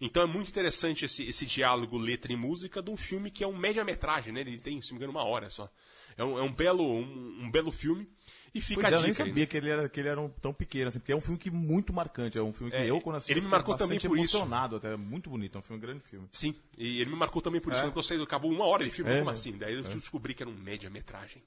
Então 0.00 0.22
é 0.22 0.26
muito 0.26 0.48
interessante 0.48 1.04
esse, 1.06 1.24
esse 1.24 1.46
diálogo 1.46 1.96
letra 1.96 2.32
e 2.32 2.36
música 2.36 2.82
de 2.82 2.90
um 2.90 2.96
filme 2.96 3.30
que 3.30 3.42
é 3.42 3.46
um 3.46 3.56
média-metragem, 3.56 4.32
né? 4.32 4.42
Ele 4.42 4.58
tem, 4.58 4.80
se 4.82 4.90
não 4.92 4.98
me 4.98 5.04
engano, 5.04 5.18
uma 5.18 5.26
hora 5.26 5.48
só. 5.48 5.68
É 6.16 6.22
um, 6.24 6.38
é 6.38 6.42
um 6.42 6.52
belo, 6.52 6.84
um, 6.84 7.44
um 7.44 7.50
belo 7.50 7.70
filme. 7.70 8.06
E 8.52 8.60
fica 8.60 8.80
Pois 8.80 8.92
é, 8.92 8.96
a 8.96 8.98
eu 8.98 9.02
nem 9.02 9.12
dica. 9.12 9.24
sabia 9.24 9.46
que 9.46 9.56
ele 9.56 9.70
era, 9.70 9.88
que 9.88 10.00
ele 10.00 10.08
era 10.08 10.20
um- 10.20 10.28
tão 10.28 10.52
pequeno, 10.52 10.88
assim, 10.88 10.98
porque 10.98 11.12
é 11.12 11.16
um 11.16 11.20
filme 11.20 11.38
que 11.38 11.50
muito 11.50 11.92
marcante. 11.92 12.36
É 12.36 12.42
um 12.42 12.52
filme 12.52 12.70
que 12.72 12.76
É, 12.78 12.90
eu, 12.90 13.00
quando 13.00 13.16
assisti, 13.16 13.32
ele 13.32 13.42
me 13.42 13.48
marcou 13.48 13.76
também 13.76 13.98
por 14.00 14.18
isso. 14.18 14.36
emocionado 14.36 14.76
até. 14.76 14.96
Muito 14.96 15.30
bonito, 15.30 15.54
é 15.56 15.58
um 15.58 15.62
filme, 15.62 15.78
um 15.78 15.80
grande 15.80 16.00
filme. 16.00 16.28
Sim, 16.32 16.54
e 16.76 17.00
ele 17.00 17.10
me 17.10 17.16
marcou 17.16 17.40
também 17.40 17.60
por 17.60 17.72
isso. 17.72 17.80
É. 17.80 17.84
Quando 17.86 17.96
eu 17.96 18.02
saí, 18.02 18.20
acabou 18.20 18.50
uma 18.50 18.64
hora 18.66 18.84
de 18.84 18.90
filme, 18.90 19.10
É, 19.12 19.18
como 19.18 19.30
é. 19.30 19.32
assim? 19.32 19.56
Daí 19.56 19.74
eu 19.74 19.82
descobri 19.82 20.34
que 20.34 20.42
era 20.42 20.50
um 20.50 20.54
média-metragem. 20.54 21.42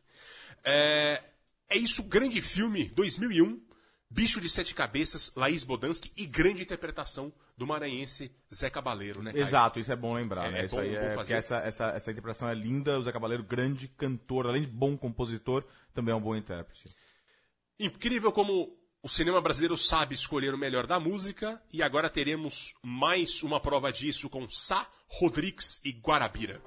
É, 0.63 1.21
é 1.69 1.77
isso, 1.77 2.03
grande 2.03 2.41
filme, 2.41 2.85
2001, 2.85 3.59
Bicho 4.14 4.39
de 4.39 4.47
Sete 4.47 4.76
Cabeças, 4.76 5.32
Laís 5.36 5.64
Bodansky 5.64 6.11
e 6.16 6.28
grande 6.28 6.61
interpretação 6.61 7.34
do 7.57 7.66
maranhense 7.66 8.32
Zé 8.53 8.70
Cabaleiro, 8.70 9.24
né? 9.24 9.32
Caio? 9.32 9.41
Exato, 9.43 9.80
isso 9.80 9.91
é 9.91 9.95
bom 9.95 10.14
lembrar, 10.14 10.45
É, 10.45 10.51
né? 10.51 10.61
é 10.61 10.66
isso 10.66 10.76
bom- 10.76 10.82
aí 10.82 10.95
é, 10.95 11.11
fazer. 11.16 11.34
essa, 11.34 11.55
essa, 11.57 11.86
essa 11.89 12.11
interpretação 12.11 12.47
é 12.47 12.53
linda, 12.53 12.99
o 12.99 13.03
Zé 13.03 13.11
Cabaleiro, 13.11 13.43
grande 13.43 13.88
cantor, 13.88 14.45
além 14.45 14.61
de 14.61 14.68
bom 14.68 14.95
compositor, 14.95 15.64
também 15.95 16.14
é 16.14 16.16
um 16.16 16.22
bom 16.22 16.36
intérprete. 16.36 16.86
Incrível 17.80 18.32
como 18.32 18.78
o 19.01 19.09
cinema 19.09 19.41
brasileiro 19.41 19.78
sabe 19.78 20.14
escolher 20.14 20.53
o 20.53 20.57
melhor 20.59 20.86
da 20.86 20.99
música 20.99 21.59
e 21.74 21.82
agora 21.82 22.07
teremos 22.09 22.74
mais 22.84 23.41
uma 23.41 23.59
prova 23.59 23.91
disso 23.91 24.30
com 24.30 24.47
Sá, 24.47 24.88
Rodrigues 25.07 25.82
e 25.84 25.91
Guarabira. 25.91 26.61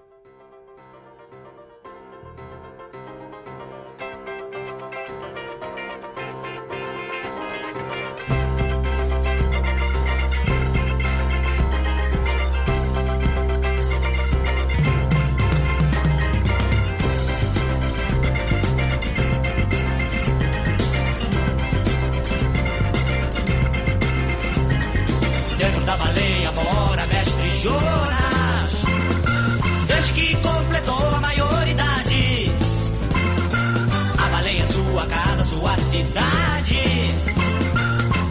Sua 35.56 35.74
cidade. 35.78 36.82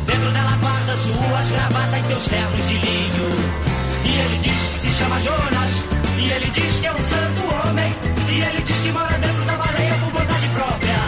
Dentro 0.06 0.32
dela 0.32 0.58
guarda 0.62 0.98
suas 0.98 1.52
gravatas 1.52 2.00
e 2.00 2.08
seus 2.08 2.24
ternos 2.28 2.68
de 2.68 2.78
linho. 2.78 3.30
E 4.06 4.20
ele 4.20 4.38
diz 4.40 4.62
que 4.62 4.80
se 4.80 4.92
chama 4.92 5.20
Jonas 5.22 5.72
E 6.20 6.32
ele 6.32 6.50
diz 6.52 6.80
que 6.80 6.86
é 6.88 6.92
um 6.92 6.96
santo 6.96 7.68
homem 7.68 7.92
E 8.30 8.42
ele 8.42 8.62
diz 8.62 8.76
que 8.78 8.92
mora 8.92 9.18
dentro 9.18 9.46
da 9.46 9.58
baleia 9.58 9.94
por 9.96 10.12
vontade 10.12 10.48
própria. 10.50 11.00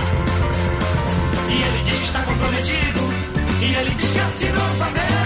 E 1.49 1.61
ele 1.61 1.83
diz 1.85 1.99
que 1.99 2.05
está 2.05 2.21
comprometido 2.23 2.99
E 3.61 3.75
ele 3.75 3.91
diz 3.91 4.09
que 4.09 4.19
assinou 4.19 4.63
um 4.63 4.77
papel 4.77 5.16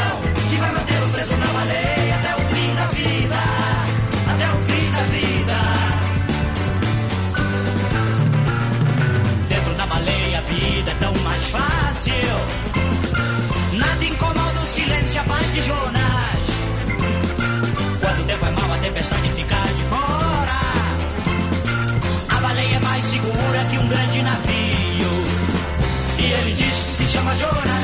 diz 27.14 27.20
que 27.20 27.81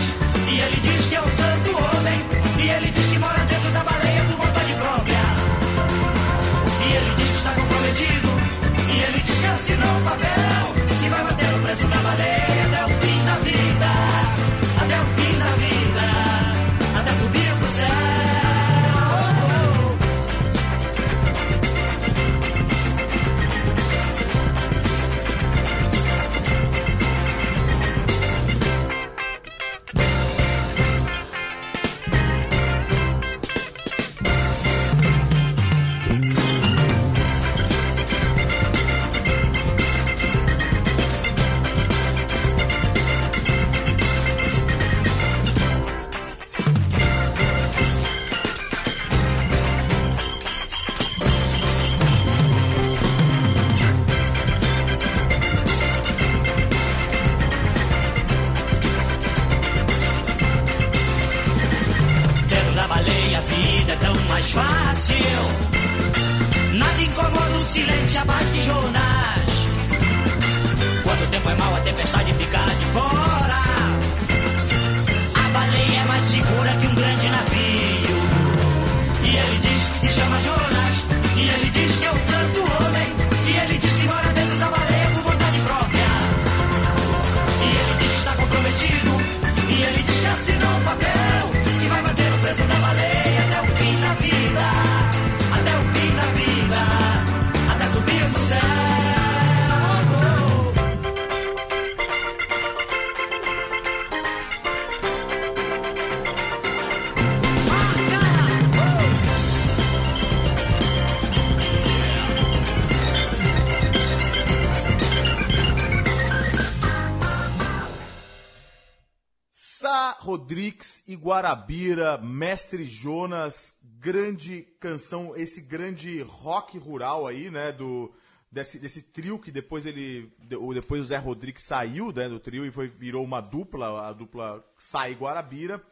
Guarabira, 121.28 122.17
Mestre 122.17 122.86
Jonas, 122.86 123.75
grande 123.84 124.61
canção, 124.80 125.36
esse 125.36 125.59
grande 125.59 126.21
rock 126.21 126.78
rural 126.78 127.28
aí, 127.28 127.51
né, 127.51 127.73
do 127.73 128.13
desse, 128.49 128.80
desse 128.80 129.01
trio 129.01 129.38
que 129.38 129.51
depois 129.51 129.86
ele, 129.86 130.32
depois 130.73 131.01
o 131.01 131.07
Zé 131.07 131.17
Rodrigues 131.17 131.63
saiu, 131.63 132.13
né, 132.13 132.30
do 132.30 132.39
trio 132.39 132.65
e 132.65 132.71
foi 132.71 132.88
virou 132.88 133.25
uma 133.25 133.41
dupla, 133.41 134.07
a 134.07 134.13
dupla 134.13 134.65
e 135.09 135.13
Guarabira. 135.15 135.84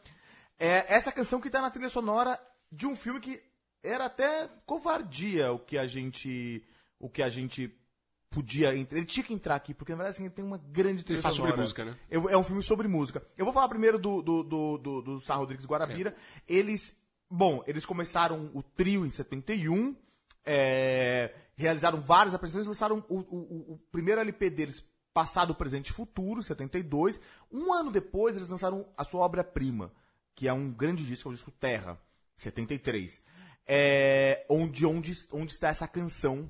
É 0.57 0.86
essa 0.88 1.11
canção 1.11 1.41
que 1.41 1.49
tá 1.49 1.61
na 1.61 1.69
trilha 1.69 1.89
sonora 1.89 2.39
de 2.71 2.88
um 2.88 2.95
filme 2.95 3.19
que 3.19 3.43
era 3.83 4.05
até 4.05 4.49
covardia 4.65 5.51
o 5.51 5.59
que 5.59 5.77
a 5.77 5.86
gente 5.86 6.63
o 6.97 7.09
que 7.09 7.21
a 7.21 7.27
gente 7.27 7.77
podia 8.36 8.75
entrar. 8.75 8.97
Ele 8.97 9.05
tinha 9.07 9.23
que 9.23 9.33
entrar 9.33 9.55
aqui, 9.55 9.73
porque 9.73 9.91
na 9.93 9.97
verdade 9.97 10.15
assim, 10.15 10.25
ele 10.25 10.33
tem 10.33 10.43
uma 10.45 10.57
grande 10.57 11.03
trilha 11.03 11.15
Ele 11.17 11.21
fala 11.23 11.33
sobre 11.36 11.51
música, 11.63 11.86
né? 11.86 11.97
Eu- 12.09 12.29
é 12.29 12.38
um 12.38 12.43
filme 12.43 12.61
sobre 12.61 12.88
música. 12.88 13.25
Eu 13.38 13.45
vou 13.45 13.53
falar 13.53 13.67
primeiro 13.69 13.97
do, 13.97 14.21
do, 14.21 14.43
do, 14.43 14.77
do, 14.77 15.01
do 15.01 15.21
Sá 15.21 15.36
Rodrigues 15.36 15.65
Guarabira. 15.65 16.15
Eles, 16.47 16.97
bom, 17.29 17.63
eles 17.65 17.86
começaram 17.86 18.51
o 18.53 18.61
trio 18.61 19.05
em 19.05 19.09
71, 19.09 19.95
é, 20.45 21.33
realizaram 21.55 21.99
várias 21.99 22.36
apresentações, 22.36 22.67
lançaram 22.67 23.03
o, 23.09 23.19
o, 23.19 23.73
o- 23.73 23.79
primeiro 23.91 24.21
LP 24.21 24.49
deles, 24.49 24.86
Passado, 25.13 25.55
Presente 25.55 25.89
e 25.89 25.93
Futuro, 25.93 26.43
72. 26.43 27.19
Um 27.51 27.71
ano 27.73 27.89
depois, 27.89 28.36
eles 28.36 28.49
lançaram 28.49 28.86
a 28.97 29.05
sua 29.05 29.21
obra-prima, 29.21 29.91
que 30.36 30.47
é 30.47 30.51
um 30.53 30.71
grande 30.71 31.05
disco, 31.05 31.29
é 31.29 31.31
o 31.31 31.33
disco 31.33 31.51
Terra, 31.51 31.97
73. 32.36 33.21
É, 33.67 34.45
onde, 34.49 34.86
onde, 34.86 35.17
onde 35.31 35.53
está 35.53 35.69
essa 35.69 35.88
canção 35.88 36.49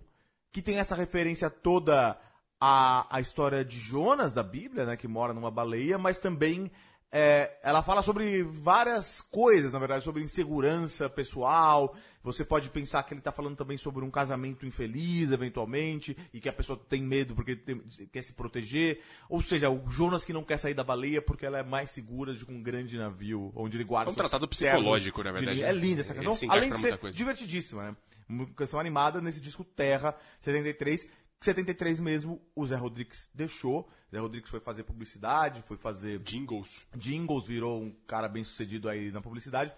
que 0.56 0.62
tem 0.62 0.80
essa 0.80 0.95
referência 0.95 1.49
toda 1.49 2.18
à, 2.58 3.14
à 3.14 3.20
história 3.20 3.66
de 3.66 3.78
Jonas 3.78 4.32
da 4.32 4.41
Bíblia, 4.41 4.86
né, 4.86 4.95
que 4.95 5.06
mora 5.06 5.34
numa 5.34 5.51
baleia, 5.51 5.97
mas 5.97 6.18
também 6.18 6.72
é, 7.12 7.60
ela 7.62 7.84
fala 7.84 8.01
sobre 8.01 8.41
várias 8.41 9.20
coisas, 9.20 9.74
na 9.74 9.80
verdade, 9.80 10.06
sobre 10.06 10.24
insegurança 10.24 11.10
pessoal. 11.10 11.93
Você 12.26 12.43
pode 12.43 12.69
pensar 12.69 13.03
que 13.03 13.13
ele 13.13 13.19
está 13.21 13.32
falando 13.32 13.55
também 13.55 13.78
sobre 13.78 14.03
um 14.03 14.09
casamento 14.11 14.65
infeliz, 14.65 15.32
eventualmente, 15.32 16.17
e 16.34 16.41
que 16.41 16.49
a 16.49 16.53
pessoa 16.53 16.78
tem 16.89 17.01
medo 17.01 17.36
porque 17.36 17.55
tem- 17.55 17.80
quer 18.11 18.21
se 18.23 18.34
proteger. 18.34 18.99
Ou 19.30 19.41
seja, 19.41 19.69
o 19.69 19.88
Jonas 19.89 20.26
que 20.26 20.34
não 20.34 20.43
quer 20.43 20.57
sair 20.57 20.73
da 20.73 20.84
baleia 20.84 21.21
porque 21.21 21.45
ela 21.45 21.59
é 21.59 21.63
mais 21.63 21.91
segura 21.91 22.34
de 22.34 22.43
um 22.49 22.61
grande 22.61 22.97
navio, 22.97 23.51
onde 23.55 23.78
ele 23.78 23.84
guarda 23.84 24.09
É 24.09 24.11
um 24.11 24.15
tratado 24.15 24.47
psicológico, 24.47 25.23
na 25.23 25.32
de 25.32 25.38
verdade, 25.38 25.57
linha. 25.59 25.69
É 25.69 25.73
né? 25.73 25.80
linda 25.80 26.01
essa 26.01 26.13
canção, 26.13 26.49
além 26.51 26.71
de 26.71 26.80
ser 26.80 26.97
coisa. 26.97 27.15
divertidíssima, 27.15 27.91
né? 27.91 27.97
Uma 28.28 28.45
canção 28.47 28.80
animada 28.80 29.21
nesse 29.21 29.39
disco 29.39 29.63
Terra, 29.63 30.17
73. 30.41 31.07
73 31.41 31.99
mesmo, 31.99 32.41
o 32.55 32.65
Zé 32.65 32.76
Rodrigues 32.76 33.30
deixou. 33.34 33.88
Zé 34.11 34.17
Rodrigues 34.17 34.49
foi 34.49 34.59
fazer 34.59 34.84
publicidade, 34.84 35.61
foi 35.61 35.78
fazer. 35.78 36.19
Jingles. 36.19 36.88
Jingles, 36.97 37.45
virou 37.45 37.84
um 37.84 37.91
cara 38.07 38.28
bem 38.28 38.43
sucedido 38.43 38.89
aí 38.89 39.11
na 39.11 39.21
publicidade. 39.21 39.71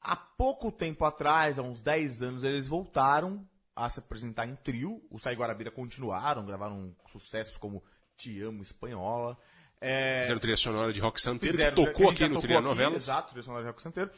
Há 0.00 0.16
pouco 0.16 0.72
tempo 0.72 1.04
atrás, 1.04 1.58
há 1.58 1.62
uns 1.62 1.82
10 1.82 2.22
anos, 2.22 2.44
eles 2.44 2.66
voltaram 2.66 3.46
a 3.76 3.88
se 3.90 3.98
apresentar 3.98 4.46
em 4.46 4.56
trio. 4.56 5.02
O 5.10 5.18
Sai 5.18 5.34
Guarabira 5.34 5.70
continuaram, 5.70 6.44
gravaram 6.44 6.94
sucessos 7.12 7.56
como 7.56 7.82
Te 8.16 8.40
Amo 8.42 8.62
Espanhola. 8.62 9.36
É, 9.80 10.20
Fizeram 10.20 10.40
trilha 10.40 10.56
sonora 10.56 10.92
de 10.92 11.00
Rock 11.00 11.20
Santeiro, 11.20 11.56
Fizeram, 11.56 11.74
que 11.74 11.90
tocou 11.90 12.10
aqui 12.10 12.28
no 12.28 12.40
Trilha 12.40 12.60
Novelas. 12.60 13.04
Exato, 13.04 13.30
trilha 13.30 13.42
sonora 13.42 13.62
de 13.62 13.68
Rock 13.68 13.82
Santeiro. 13.82 14.10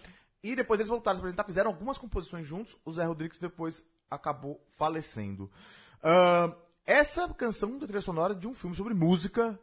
E 0.43 0.57
depois 0.57 0.81
eles 0.81 0.89
voltaram 0.89 1.13
a 1.13 1.17
se 1.17 1.21
apresentar, 1.21 1.45
fizeram 1.45 1.71
algumas 1.71 1.99
composições 1.99 2.47
juntos. 2.47 2.77
O 2.85 2.93
Zé 2.93 3.05
Rodrigues 3.05 3.39
depois 3.39 3.85
acabou 4.11 4.61
falecendo. 4.77 5.51
Ah, 6.03 6.53
essa 6.85 7.29
canção 7.29 7.79
da 7.79 7.87
trilha 7.87 8.03
sonora 8.03 8.35
de 8.35 8.49
um 8.49 8.55
filme 8.55 8.75
sobre 8.75 8.93
música, 8.93 9.59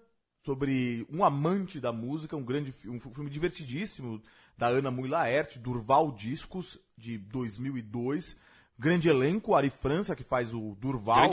sobre 0.46 1.06
um 1.12 1.24
amante 1.24 1.80
da 1.80 1.92
música, 1.92 2.36
um 2.36 2.44
grande 2.44 2.74
um 2.88 3.00
filme 3.00 3.30
divertidíssimo 3.30 4.22
da 4.58 4.68
Ana 4.68 4.90
Mui 4.92 5.08
Laerte, 5.10 5.60
Durval 5.60 6.12
Discos, 6.12 6.80
de 6.98 7.18
2002. 7.18 8.36
Grande 8.78 9.10
elenco, 9.10 9.56
Ari 9.56 9.70
França, 9.70 10.16
que 10.16 10.24
faz 10.24 10.54
o 10.54 10.76
Durval. 10.80 11.30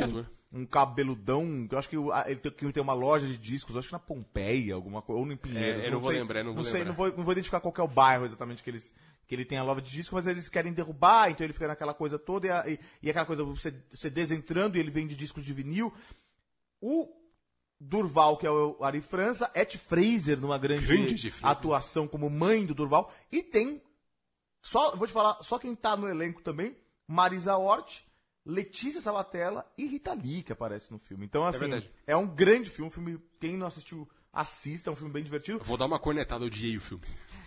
Um 0.52 0.64
cabeludão, 0.64 1.66
que 1.68 1.74
eu 1.74 1.78
acho 1.78 1.88
que 1.88 1.96
ele 1.96 2.36
tem, 2.36 2.52
que 2.52 2.72
tem 2.72 2.82
uma 2.82 2.92
loja 2.94 3.26
de 3.26 3.36
discos, 3.36 3.76
acho 3.76 3.88
que 3.88 3.92
na 3.92 3.98
Pompeia, 3.98 4.74
alguma 4.74 5.02
coisa, 5.02 5.20
ou 5.20 5.26
no 5.26 5.36
Pinheiros. 5.36 5.82
É, 5.84 5.88
eu 5.88 5.92
não 5.92 6.00
vou 6.00 6.10
lembrar, 6.10 6.44
não 6.44 6.54
vou 6.54 6.62
sei, 6.64 6.72
lembrar. 6.72 6.88
não 6.88 6.94
vou, 6.94 7.08
não 7.16 7.24
vou 7.24 7.32
identificar 7.32 7.60
qual 7.60 7.72
que 7.72 7.80
é 7.80 7.84
o 7.84 7.88
bairro 7.88 8.24
exatamente 8.24 8.62
que 8.62 8.70
eles 8.70 8.92
que 9.26 9.34
ele 9.34 9.44
tem 9.44 9.58
a 9.58 9.64
loja 9.64 9.82
de 9.82 9.90
disco, 9.90 10.14
mas 10.14 10.24
eles 10.28 10.48
querem 10.48 10.72
derrubar, 10.72 11.28
então 11.30 11.44
ele 11.44 11.52
fica 11.52 11.66
naquela 11.66 11.92
coisa 11.92 12.16
toda 12.16 12.46
e, 12.46 12.50
a- 12.50 12.64
e- 12.68 12.78
e 13.02 13.10
aquela 13.10 13.26
coisa, 13.26 13.42
você, 13.42 13.74
você 13.92 14.08
desentrando 14.08 14.76
e 14.76 14.80
ele 14.80 14.90
vende 14.90 15.16
discos 15.16 15.44
de 15.44 15.52
vinil. 15.52 15.92
O 16.80 17.08
Durval, 17.78 18.36
que 18.36 18.46
é 18.46 18.50
o 18.50 18.82
Ari 18.82 19.00
França, 19.00 19.50
Ed 19.54 19.76
Fraser 19.78 20.38
numa 20.40 20.58
grande, 20.58 20.86
Grande 20.86 21.34
atuação 21.42 22.08
como 22.08 22.30
mãe 22.30 22.64
do 22.64 22.74
Durval, 22.74 23.12
e 23.30 23.42
tem, 23.42 23.82
só, 24.62 24.96
vou 24.96 25.06
te 25.06 25.12
falar, 25.12 25.42
só 25.42 25.58
quem 25.58 25.74
tá 25.74 25.96
no 25.96 26.08
elenco 26.08 26.42
também, 26.42 26.76
Marisa 27.06 27.56
Hort, 27.56 28.00
Letícia 28.44 29.00
Sabatella 29.00 29.70
e 29.76 29.86
Rita 29.86 30.14
Lee, 30.14 30.42
que 30.42 30.52
aparece 30.52 30.90
no 30.90 30.98
filme. 30.98 31.26
Então, 31.26 31.44
assim, 31.44 31.60
verdade. 31.60 31.90
é 32.06 32.16
um 32.16 32.26
grande 32.26 32.70
filme, 32.70 32.88
um 32.88 32.92
filme, 32.92 33.20
quem 33.40 33.56
não 33.56 33.66
assistiu, 33.66 34.08
assista, 34.32 34.88
é 34.88 34.92
um 34.92 34.96
filme 34.96 35.12
bem 35.12 35.24
divertido. 35.24 35.58
Eu 35.58 35.64
Vou 35.64 35.76
dar 35.76 35.86
uma 35.86 35.98
cornetada, 35.98 36.44
eu 36.44 36.46
odiei 36.46 36.76
o 36.76 36.80
filme. 36.80 37.04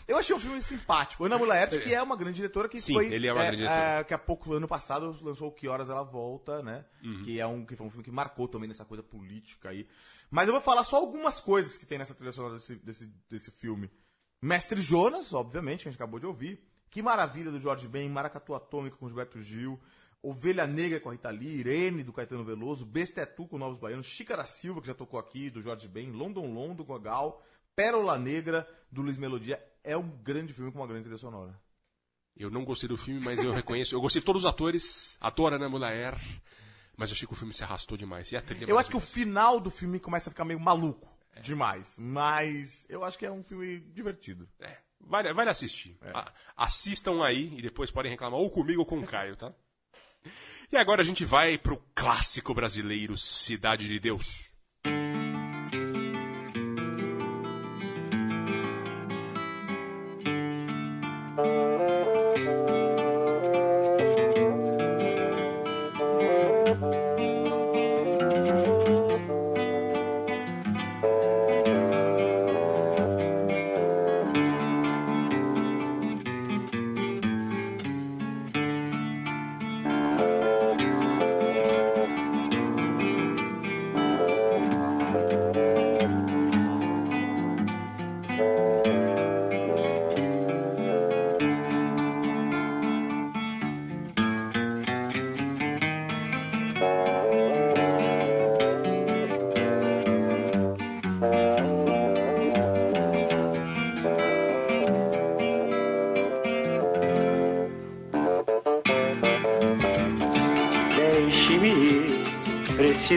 Eu 0.10 0.18
achei 0.18 0.36
um 0.36 0.40
filme 0.40 0.60
simpático. 0.60 1.24
Ana 1.24 1.38
Mulaerte, 1.38 1.80
que 1.82 1.94
é 1.94 2.02
uma 2.02 2.16
grande 2.16 2.38
diretora 2.38 2.68
que 2.68 2.82
Sim, 2.82 2.94
foi. 2.94 3.14
ele 3.14 3.28
é 3.28 3.32
uma 3.32 3.44
grande 3.44 3.58
diretora. 3.58 4.00
é, 4.00 4.04
que 4.04 4.12
há 4.12 4.18
pouco, 4.18 4.52
ano 4.54 4.68
passado, 4.68 5.16
lançou 5.22 5.52
Que 5.52 5.68
Horas 5.68 5.88
Ela 5.88 6.02
Volta, 6.02 6.64
né? 6.64 6.84
Uhum. 7.04 7.24
Que, 7.24 7.40
é 7.40 7.46
um, 7.46 7.64
que 7.64 7.76
foi 7.76 7.86
um 7.86 7.92
filme 7.92 8.04
que 8.04 8.10
marcou 8.10 8.48
também 8.48 8.68
nessa 8.68 8.84
coisa 8.84 9.04
política 9.04 9.70
aí. 9.70 9.88
Mas 10.32 10.48
eu 10.48 10.54
vou 10.54 10.62
falar 10.62 10.84
só 10.84 10.96
algumas 10.98 11.40
coisas 11.40 11.78
que 11.78 11.86
tem 11.86 12.00
nessa 12.00 12.16
trilha 12.16 12.32
sonora 12.32 12.56
desse, 12.56 12.76
desse, 12.78 13.06
desse 13.30 13.52
filme. 13.52 13.88
Mestre 14.42 14.82
Jonas, 14.82 15.32
obviamente, 15.32 15.84
que 15.84 15.90
a 15.90 15.92
gente 15.92 16.02
acabou 16.02 16.20
de 16.20 16.26
ouvir. 16.26 16.60
Que 16.90 17.04
Maravilha 17.04 17.52
do 17.52 17.60
Jorge 17.60 17.88
Ben, 17.88 18.10
Maracatu 18.10 18.56
Atômica 18.56 18.98
com 18.98 19.08
Gilberto 19.08 19.40
Gil. 19.40 19.80
Ovelha 20.24 20.66
Negra 20.66 21.00
com 21.00 21.10
a 21.10 21.12
Rita 21.12 21.30
Lee, 21.30 21.60
Irene 21.60 22.04
do 22.04 22.12
Caetano 22.12 22.44
Veloso, 22.44 22.86
Bestetu 22.86 23.48
com 23.48 23.58
Novos 23.58 23.78
Baianos, 23.78 24.08
Xícara 24.08 24.46
Silva, 24.46 24.82
que 24.82 24.88
já 24.88 24.94
tocou 24.94 25.20
aqui, 25.20 25.50
do 25.50 25.62
Jorge 25.62 25.88
Ben, 25.88 26.12
London 26.12 26.52
London 26.52 26.84
com 26.84 26.94
a 26.94 27.00
Gal, 27.00 27.42
Pérola 27.74 28.20
Negra 28.20 28.68
do 28.92 29.02
Luiz 29.02 29.18
Melodia. 29.18 29.64
É 29.90 29.98
um 29.98 30.08
grande 30.10 30.54
filme 30.54 30.72
com 30.72 30.80
uma 30.80 30.88
grande 30.88 31.04
trilha 31.04 31.18
sonora. 31.18 31.60
Eu 32.38 32.50
não 32.50 32.64
gostei 32.64 32.88
do 32.88 32.96
filme, 32.96 33.20
mas 33.20 33.44
eu 33.44 33.52
reconheço. 33.52 33.96
Eu 33.96 34.02
gostei 34.02 34.22
de 34.22 34.26
todos 34.26 34.44
os 34.44 34.50
atores, 34.50 35.18
ator 35.20 35.54
Ana 35.54 35.68
Mulaer, 35.68 36.16
mas 36.96 37.10
eu 37.10 37.14
achei 37.16 37.28
que 37.28 37.34
o 37.34 37.36
filme 37.36 37.54
se 37.54 37.64
arrastou 37.64 37.98
demais. 37.98 38.32
E 38.32 38.38
a 38.38 38.42
trilha 38.42 38.66
é 38.66 38.72
Eu 38.72 38.78
acho 38.80 38.90
que 38.90 38.96
o 38.98 39.00
final 39.02 39.60
do 39.60 39.70
filme 39.70 40.00
começa 40.00 40.30
a 40.30 40.32
ficar 40.32 40.46
meio 40.46 40.60
maluco 40.60 41.08
demais, 41.42 41.98
mas 42.00 42.86
eu 42.90 43.04
acho 43.04 43.18
que 43.18 43.26
é 43.26 43.32
um 43.32 43.44
filme 43.44 43.80
divertido. 43.80 44.48
É, 44.60 44.78
vale, 45.02 45.34
vale 45.34 45.50
assistir. 45.50 45.98
A- 46.14 46.32
assistam 46.56 47.24
aí 47.26 47.58
e 47.58 47.62
depois 47.62 47.92
podem 47.92 48.12
reclamar 48.12 48.40
ou 48.40 48.50
comigo 48.50 48.82
ou 48.82 48.86
com 48.86 49.00
o 49.00 49.06
Caio, 49.08 49.36
tá? 49.36 49.54
E 50.72 50.78
agora 50.78 51.02
a 51.02 51.06
gente 51.06 51.26
vai 51.26 51.58
pro 51.58 51.82
clássico 51.96 52.54
brasileiro 52.54 53.18
Cidade 53.18 53.88
de 53.88 54.00
Deus. 54.00 54.49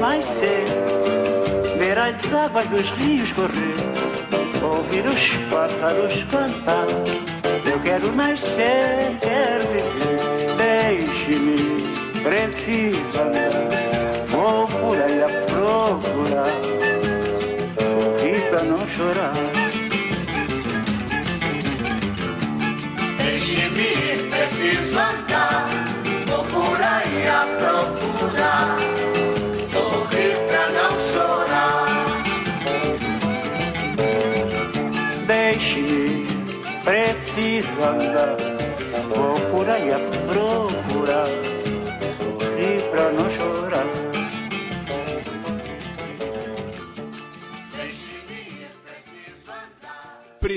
sol 0.00 0.08
nascer, 0.08 0.64
ver 1.78 1.98
as 1.98 2.32
águas 2.32 2.66
dos 2.66 2.88
rios 2.92 3.32
correr, 3.32 3.76
ouvir 4.62 5.06
os 5.06 5.36
pássaros 5.50 6.24
cantar. 6.24 6.86
Eu 7.70 7.78
quero 7.80 8.10
nascer, 8.12 9.18
quero 9.20 9.66
viver, 9.68 10.56
deixe-me, 10.56 12.22
preciso 12.22 13.20
andar. 13.20 13.50
Vou 14.28 14.66
por 14.66 15.00
aí 15.00 15.22
a 15.22 15.28
procurar, 15.46 16.60
sorrir 17.78 18.40
pra 18.48 18.62
não 18.62 18.88
chorar. 18.88 19.32
Deixe-me 23.18 24.30
preciso 24.30 24.98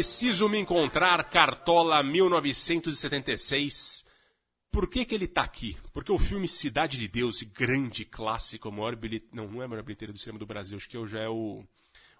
Preciso 0.03 0.49
me 0.49 0.59
encontrar, 0.59 1.23
Cartola 1.29 2.03
1976. 2.03 4.03
Por 4.69 4.89
que, 4.89 5.05
que 5.05 5.15
ele 5.15 5.29
tá 5.29 5.43
aqui? 5.43 5.77
Porque 5.93 6.11
o 6.11 6.17
filme 6.17 6.45
Cidade 6.45 6.97
de 6.97 7.07
Deus, 7.07 7.41
grande 7.41 8.03
clássico, 8.03 8.69
maior 8.69 8.97
bilhete... 8.97 9.29
Não, 9.31 9.47
não 9.47 9.61
é 9.61 9.65
a 9.65 9.67
maior 9.69 9.81
bilheteria 9.81 10.11
do 10.11 10.19
cinema 10.19 10.37
do 10.37 10.45
Brasil, 10.45 10.75
acho 10.75 10.89
que 10.89 10.97
hoje 10.97 11.17
é 11.17 11.29
o, 11.29 11.63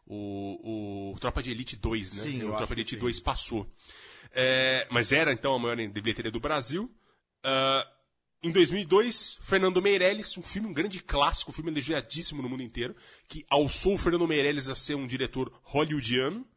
o, 0.05 1.11
o 1.11 1.19
Tropa 1.19 1.43
de 1.43 1.51
Elite 1.51 1.75
2, 1.75 2.13
né? 2.13 2.23
Sim, 2.23 2.45
o 2.45 2.55
Tropa 2.55 2.73
de 2.73 2.83
Elite 2.83 2.95
sim. 2.95 3.01
2 3.01 3.19
passou. 3.19 3.69
É, 4.31 4.87
mas 4.89 5.11
era, 5.11 5.33
então, 5.33 5.53
a 5.53 5.59
maior 5.59 5.75
bilheteria 5.75 6.31
do 6.31 6.39
Brasil. 6.39 6.89
Ah, 7.43 7.85
em 8.41 8.53
2002, 8.53 9.39
Fernando 9.41 9.81
Meirelles, 9.81 10.37
um 10.37 10.41
filme, 10.41 10.69
um 10.69 10.73
grande 10.73 11.01
clássico, 11.01 11.51
um 11.51 11.53
filme 11.53 11.69
elogiadíssimo 11.69 12.41
no 12.41 12.47
mundo 12.47 12.63
inteiro, 12.63 12.95
que 13.27 13.45
alçou 13.49 13.95
o 13.95 13.97
Fernando 13.97 14.25
Meirelles 14.25 14.69
a 14.69 14.75
ser 14.75 14.95
um 14.95 15.05
diretor 15.05 15.51
hollywoodiano. 15.63 16.47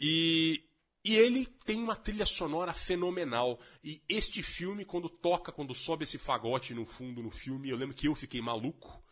E, 0.00 0.64
e 1.04 1.14
ele 1.16 1.46
tem 1.64 1.78
uma 1.82 1.94
trilha 1.94 2.24
sonora 2.24 2.72
fenomenal. 2.72 3.60
E 3.84 4.00
este 4.08 4.42
filme, 4.42 4.84
quando 4.84 5.08
toca, 5.08 5.52
quando 5.52 5.74
sobe 5.74 6.04
esse 6.04 6.18
fagote 6.18 6.74
no 6.74 6.86
fundo 6.86 7.22
no 7.22 7.30
filme, 7.30 7.68
eu 7.68 7.76
lembro 7.76 7.94
que 7.94 8.08
eu 8.08 8.14
fiquei 8.14 8.40
maluco. 8.40 9.02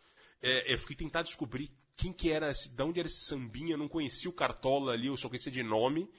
É, 0.41 0.73
eu 0.73 0.77
fiquei 0.79 0.95
tentar 0.95 1.21
descobrir 1.21 1.71
quem 1.95 2.13
que 2.13 2.31
era, 2.31 2.51
de 2.53 2.83
onde 2.83 2.99
era 2.99 3.07
esse 3.07 3.25
sambinha, 3.25 3.75
não 3.75 3.87
conhecia 3.87 4.29
o 4.29 4.33
Cartola 4.33 4.93
ali, 4.93 5.07
eu 5.07 5.17
só 5.17 5.27
conhecia 5.27 5.51
de 5.51 5.61
nome. 5.61 6.09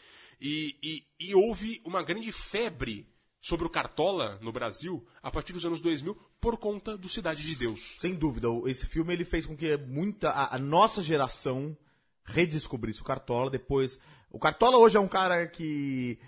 E, 0.40 0.76
e, 0.82 1.04
e 1.18 1.34
houve 1.34 1.80
uma 1.84 2.02
grande 2.02 2.30
febre 2.30 3.08
sobre 3.40 3.66
o 3.66 3.70
Cartola 3.70 4.38
no 4.42 4.52
Brasil 4.52 5.06
a 5.22 5.30
partir 5.30 5.52
dos 5.52 5.64
anos 5.64 5.80
2000 5.80 6.14
por 6.40 6.58
conta 6.58 6.96
do 6.96 7.08
Cidade 7.08 7.42
de 7.42 7.56
Deus. 7.56 7.96
Sem 7.98 8.14
dúvida, 8.14 8.48
esse 8.66 8.86
filme 8.86 9.12
ele 9.14 9.24
fez 9.24 9.46
com 9.46 9.56
que 9.56 9.76
muita 9.78 10.30
a, 10.30 10.56
a 10.56 10.58
nossa 10.58 11.02
geração 11.02 11.76
redescobrisse 12.24 13.00
o 13.00 13.04
Cartola. 13.04 13.50
Depois, 13.50 13.98
o 14.30 14.38
Cartola 14.38 14.78
hoje 14.78 14.96
é 14.96 15.00
um 15.00 15.08
cara 15.08 15.46
que 15.46 16.18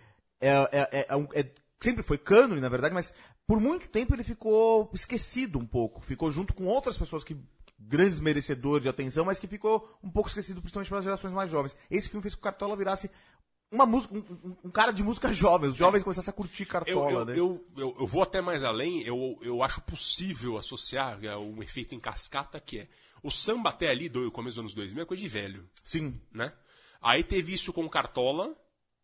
é, 0.41 0.51
é- 0.51 0.89
é- 0.93 1.07
é 1.09 1.17
um- 1.17 1.29
é- 1.33 1.51
sempre 1.81 2.03
foi 2.03 2.19
cânone, 2.19 2.61
na 2.61 2.69
verdade, 2.69 2.95
mas 2.95 3.15
por 3.47 3.61
muito 3.61 3.89
tempo 3.89 4.15
ele 4.15 4.25
ficou 4.25 4.91
esquecido 4.93 5.59
um 5.59 5.67
pouco. 5.67 6.01
Ficou 6.01 6.31
junto 6.31 6.55
com 6.55 6.65
outras 6.67 6.97
pessoas 6.99 7.25
que 7.25 7.37
grandes 7.79 8.21
merecedores 8.21 8.83
de 8.83 8.89
atenção, 8.89 9.25
mas 9.25 9.39
que 9.39 9.47
ficou 9.49 9.99
um 10.03 10.11
pouco 10.11 10.29
esquecido, 10.29 10.61
principalmente 10.61 10.89
pelas 10.89 11.05
gerações 11.05 11.33
mais 11.35 11.51
jovens. 11.51 11.77
Esse 11.91 12.09
filme 12.09 12.23
fez 12.23 12.35
com 12.35 12.41
que 12.41 12.47
o 12.49 12.51
Cartola 12.51 12.77
virasse 12.77 13.11
uma 13.73 13.85
música, 13.87 14.15
um, 14.15 14.57
um- 14.65 14.71
cara 14.71 14.93
de 14.93 15.03
música 15.03 15.33
jovem. 15.33 15.71
Os 15.71 15.77
jovens 15.77 16.03
começassem 16.03 16.31
a 16.31 16.35
curtir 16.35 16.63
Eu, 16.65 16.69
Cartola, 16.69 17.11
eu, 17.11 17.25
né? 17.25 17.33
eu, 17.37 17.67
eu, 17.77 17.97
eu 18.01 18.07
vou 18.07 18.23
até 18.23 18.41
mais 18.41 18.63
além, 18.63 19.03
eu, 19.03 19.39
eu 19.43 19.63
acho 19.63 19.81
possível 19.81 20.57
associar 20.59 21.19
um 21.39 21.63
efeito 21.63 21.95
em 21.95 21.99
cascata 22.01 22.61
que 22.61 22.81
é 22.81 22.89
o 23.23 23.31
samba 23.31 23.71
até 23.71 23.89
ali, 23.89 24.09
do 24.09 24.31
começo 24.31 24.57
dos 24.57 24.59
anos 24.63 24.75
2000, 24.75 25.03
é 25.03 25.07
coisa 25.07 25.23
de 25.23 25.29
velho. 25.29 25.69
Sim. 25.83 26.21
Né? 26.33 26.53
Aí 27.03 27.25
teve 27.25 27.53
isso 27.53 27.73
com 27.73 27.85
o 27.85 27.91
Cartola, 27.91 28.55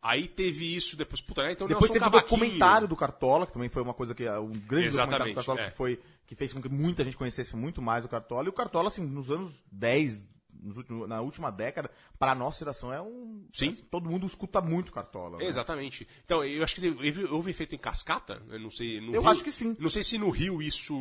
aí 0.01 0.27
teve 0.27 0.75
isso 0.75 0.95
depois. 0.95 1.21
Puta, 1.21 1.43
né? 1.43 1.51
Então 1.51 1.67
Depois 1.67 1.91
teve 1.91 2.05
o 2.05 2.09
Cavaquinho. 2.09 2.39
documentário 2.39 2.87
do 2.87 2.95
Cartola, 2.95 3.45
que 3.45 3.53
também 3.53 3.69
foi 3.69 3.81
uma 3.81 3.93
coisa 3.93 4.15
que 4.15 4.23
é 4.23 4.39
um 4.39 4.51
grande 4.51 4.87
Exatamente, 4.87 5.33
documentário 5.33 5.33
do 5.33 5.35
Cartola 5.35 5.61
é. 5.61 5.69
que 5.69 5.77
foi 5.77 5.99
que 6.25 6.35
fez 6.35 6.53
com 6.53 6.61
que 6.61 6.69
muita 6.69 7.03
gente 7.03 7.17
conhecesse 7.17 7.55
muito 7.55 7.81
mais 7.81 8.05
o 8.05 8.07
Cartola. 8.07 8.45
E 8.45 8.49
o 8.49 8.53
Cartola, 8.53 8.89
assim, 8.89 9.03
nos 9.03 9.31
anos 9.31 9.51
10, 9.71 10.21
nos 10.21 10.29
últimos- 10.63 11.07
na 11.07 11.21
última 11.21 11.51
década, 11.51 11.89
para 12.17 12.31
a 12.33 12.35
nossa 12.35 12.59
geração 12.59 12.93
é 12.93 13.01
um. 13.01 13.45
Sim. 13.53 13.69
assim, 13.69 13.83
todo 13.89 14.09
mundo 14.09 14.25
escuta 14.27 14.61
muito 14.61 14.91
Cartola. 14.91 15.37
né? 15.37 15.45
Exatamente. 15.45 16.07
Então, 16.25 16.43
eu 16.43 16.63
acho 16.63 16.75
que 16.75 16.81
teve- 16.81 17.25
houve 17.25 17.51
efeito 17.51 17.75
em 17.75 17.77
cascata, 17.77 18.41
eu 18.49 18.59
não 18.59 18.69
sei. 18.71 18.97
Eu 18.99 19.11
Rio- 19.21 19.27
acho 19.27 19.43
que 19.43 19.51
sim. 19.51 19.75
Não 19.79 19.89
sei 19.89 20.03
se 20.03 20.17
no 20.17 20.29
Rio 20.29 20.61
isso 20.61 20.93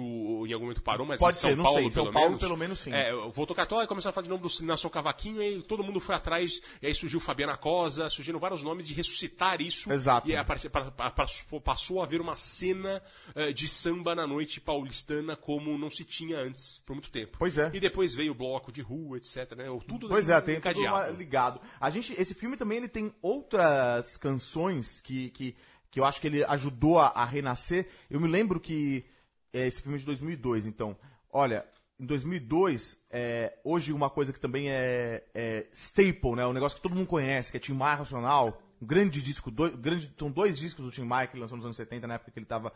em 0.47 0.53
algum 0.53 0.67
momento 0.67 0.83
parou, 0.83 1.07
mas 1.07 1.19
Pode 1.21 1.37
em 1.37 1.41
São 1.41 1.51
ser, 1.51 1.57
não 1.57 1.65
Paulo, 1.65 1.79
sei. 1.81 1.91
São 1.91 2.05
pelo 2.05 2.13
Paulo, 2.15 2.29
menos. 2.31 2.43
pelo 2.43 2.57
menos, 2.57 2.79
sim. 2.81 2.93
É, 2.93 3.13
voltou 3.31 3.55
Cartola 3.57 3.85
e 3.85 3.87
começaram 3.87 4.11
a 4.11 4.15
falar 4.15 4.25
de 4.25 4.31
novo 4.31 4.49
do 4.49 4.65
Nelson 4.65 4.89
Cavaquinho 4.91 5.43
e 5.43 5.63
todo 5.63 5.83
mundo 5.83 6.01
foi 6.01 6.15
atrás. 6.15 6.61
E 6.81 6.87
aí 6.87 6.95
surgiu 6.95 7.21
Fabiana 7.21 7.57
Cosa, 7.57 8.09
surgiram 8.09 8.39
vários 8.39 8.63
nomes 8.63 8.87
de 8.87 8.95
ressuscitar 8.95 9.61
isso. 9.61 9.91
Exato. 9.93 10.29
E 10.29 10.37
a 10.37 10.45
partir- 10.45 10.69
pa- 10.71 10.91
pa- 10.91 11.11
passou- 11.11 11.61
passou 11.61 12.01
a 12.01 12.05
haver 12.05 12.21
uma 12.21 12.35
cena 12.37 13.03
eh, 13.35 13.53
de 13.53 13.67
samba 13.69 14.15
na 14.15 14.27
noite 14.27 14.61
paulistana 14.61 15.37
como 15.37 15.77
não 15.77 15.91
se 15.91 16.05
tinha 16.05 16.39
antes, 16.39 16.81
por 16.87 16.95
muito 16.95 17.11
tempo. 17.11 17.37
Pois 17.39 17.57
é. 17.59 17.71
E 17.75 17.81
depois 17.81 18.15
veio 18.15 18.33
o 18.33 18.35
bloco 18.35 18.71
de 18.73 18.81
rua, 18.81 19.17
etc. 19.19 19.48
Né? 19.57 19.65
Tudo 19.87 20.09
Pois 20.09 20.29
é, 20.29 20.41
tem 20.41 20.61
tudo 20.61 20.81
uma- 20.81 21.07
ligado. 21.09 21.61
A 21.81 21.91
gente, 21.91 22.13
esse 22.21 22.35
filme 22.35 22.57
também 22.57 22.79
ele 22.79 22.89
tem 22.89 23.13
outras 23.23 24.17
canções 24.17 25.01
que, 25.01 25.31
que, 25.31 25.57
que 25.91 26.01
eu 26.01 26.05
acho 26.05 26.21
que 26.21 26.27
ele 26.27 26.45
ajudou 26.45 26.99
a, 26.99 27.09
a 27.09 27.25
renascer. 27.25 27.89
Eu 28.11 28.21
me 28.21 28.29
lembro 28.29 28.59
que 28.61 29.05
é, 29.53 29.67
esse 29.67 29.81
filme 29.83 29.97
é 29.97 30.01
de 30.01 30.07
2002, 30.07 30.67
então, 30.67 30.97
olha, 31.33 31.65
em 31.99 32.07
2002, 32.07 32.99
é, 33.11 33.59
hoje 33.65 33.93
uma 33.93 34.09
coisa 34.09 34.33
que 34.33 34.39
também 34.39 34.71
é, 34.71 35.25
é 35.35 35.67
staple, 35.73 36.37
né, 36.37 36.47
um 36.47 36.53
negócio 36.53 36.77
que 36.77 36.83
todo 36.83 36.95
mundo 36.95 37.07
conhece, 37.09 37.51
que 37.51 37.57
é 37.57 37.61
Tim 37.61 37.73
Maia 37.73 37.97
Racional, 37.97 38.63
um 38.81 38.87
grande 38.87 39.21
disco, 39.21 39.51
dois, 39.51 39.75
grande, 39.75 40.13
são 40.17 40.31
dois 40.31 40.57
discos 40.57 40.85
do 40.85 40.93
Tim 40.93 41.03
Maia 41.03 41.27
que 41.27 41.35
ele 41.35 41.41
lançou 41.41 41.57
nos 41.57 41.65
anos 41.65 41.77
70, 41.77 42.07
na 42.07 42.15
época 42.15 42.31
que 42.31 42.39
ele 42.39 42.45
estava 42.45 42.73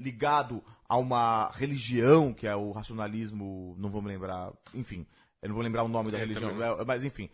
ligado 0.00 0.64
a 0.88 0.96
uma 0.96 1.50
religião, 1.52 2.32
que 2.32 2.46
é 2.46 2.56
o 2.56 2.70
racionalismo, 2.72 3.74
não 3.78 3.90
vou 3.90 4.00
me 4.00 4.08
lembrar, 4.08 4.50
enfim, 4.74 5.06
eu 5.42 5.48
não 5.48 5.54
vou 5.54 5.62
lembrar 5.64 5.82
o 5.82 5.88
nome 5.88 6.10
da 6.10 6.18
É, 6.18 6.20
religião, 6.20 6.50
também 6.50 6.68
é, 6.80 6.84
mas 6.84 7.04
enfim. 7.04 7.28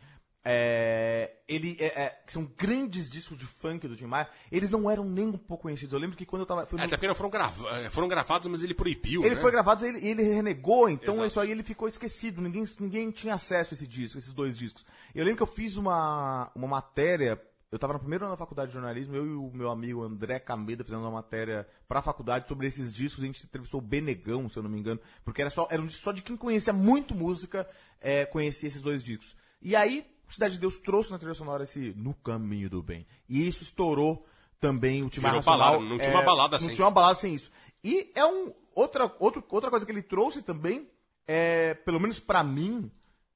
É, 0.44 1.30
ele 1.46 1.76
é, 1.78 1.86
é, 1.86 2.22
são 2.28 2.50
grandes 2.56 3.10
discos 3.10 3.36
de 3.36 3.44
funk 3.44 3.86
do 3.86 3.94
Tim 3.96 4.06
Maia. 4.06 4.28
Eles 4.50 4.70
não 4.70 4.90
eram 4.90 5.04
nem 5.04 5.26
um 5.26 5.36
pouco 5.36 5.64
conhecidos. 5.64 5.92
Eu 5.92 5.98
lembro 5.98 6.16
que 6.16 6.24
quando 6.24 6.40
eu 6.42 6.46
tava. 6.46 6.64
foi 6.66 6.78
no- 6.78 6.84
Até 6.86 6.96
porque 6.96 7.14
foram, 7.14 7.28
grava 7.28 7.90
foram 7.90 8.08
gravados, 8.08 8.46
mas 8.48 8.62
ele 8.62 8.72
proibiu. 8.72 9.24
ele 9.24 9.34
né? 9.34 9.40
foi 9.42 9.50
gravado 9.50 9.84
e 9.84 9.88
ele, 9.88 10.06
ele 10.08 10.22
renegou, 10.22 10.88
então 10.88 11.14
Exato. 11.14 11.26
isso 11.26 11.40
aí 11.40 11.50
ele 11.50 11.62
ficou 11.62 11.86
esquecido. 11.86 12.40
Ninguém, 12.40 12.64
ninguém 12.80 13.10
tinha 13.10 13.34
acesso 13.34 13.74
a 13.74 13.76
esse 13.76 13.86
disco, 13.86 14.16
esses 14.16 14.32
dois 14.32 14.56
discos. 14.56 14.86
Eu 15.14 15.22
lembro 15.24 15.36
que 15.36 15.42
eu 15.42 15.46
fiz 15.46 15.76
uma, 15.76 16.50
uma 16.54 16.66
matéria. 16.68 17.38
Eu 17.70 17.78
tava 17.78 17.92
no 17.92 17.98
primeiro 17.98 18.24
ano 18.24 18.32
da 18.32 18.38
faculdade 18.38 18.68
de 18.68 18.74
jornalismo, 18.74 19.14
eu 19.14 19.26
e 19.26 19.34
o 19.34 19.50
meu 19.52 19.70
amigo 19.70 20.02
André 20.02 20.38
Cameda 20.38 20.82
fizemos 20.82 21.04
uma 21.04 21.10
matéria 21.10 21.68
pra 21.86 22.00
faculdade 22.00 22.48
sobre 22.48 22.66
esses 22.66 22.94
discos. 22.94 23.22
A 23.22 23.26
gente 23.26 23.44
entrevistou 23.44 23.78
o 23.78 23.82
Benegão, 23.82 24.48
se 24.48 24.56
eu 24.56 24.62
não 24.62 24.70
me 24.70 24.78
engano, 24.78 24.98
porque 25.22 25.42
era 25.42 25.50
só, 25.50 25.68
era 25.70 25.82
um 25.82 25.86
disco 25.86 26.02
só 26.02 26.12
de 26.12 26.22
quem 26.22 26.34
conhecia 26.36 26.72
muito 26.72 27.14
música, 27.14 27.68
é, 28.00 28.24
conhecia 28.24 28.68
esses 28.68 28.80
dois 28.80 29.04
discos. 29.04 29.36
E 29.60 29.76
aí, 29.76 30.06
Cidade 30.30 30.54
de 30.54 30.60
Deus 30.60 30.78
trouxe 30.78 31.10
na 31.10 31.18
trilha 31.18 31.34
sonora 31.34 31.64
esse 31.64 31.94
No 31.96 32.12
Caminho 32.14 32.68
do 32.68 32.82
Bem. 32.82 33.06
E 33.28 33.46
isso 33.48 33.62
estourou 33.62 34.26
também 34.60 35.02
o 35.02 35.08
Tim 35.10 35.20
Maia 35.20 35.40
Virou 35.40 35.44
Racional. 35.46 35.72
balada, 35.78 35.88
não 35.90 35.98
tinha 35.98 36.10
uma 36.10 36.22
balada 36.22 36.52
Não 36.58 36.66
sem. 36.66 36.74
tinha 36.74 36.84
uma 36.84 36.90
balada 36.90 37.14
sem 37.14 37.34
isso. 37.34 37.50
E 37.82 38.10
é 38.14 38.24
um 38.26 38.52
outra, 38.74 39.10
outro, 39.18 39.42
outra 39.48 39.70
coisa 39.70 39.86
que 39.86 39.92
ele 39.92 40.02
trouxe 40.02 40.42
também, 40.42 40.86
é, 41.26 41.74
pelo 41.74 41.98
menos 42.00 42.18
pra 42.18 42.42
mim, 42.44 42.90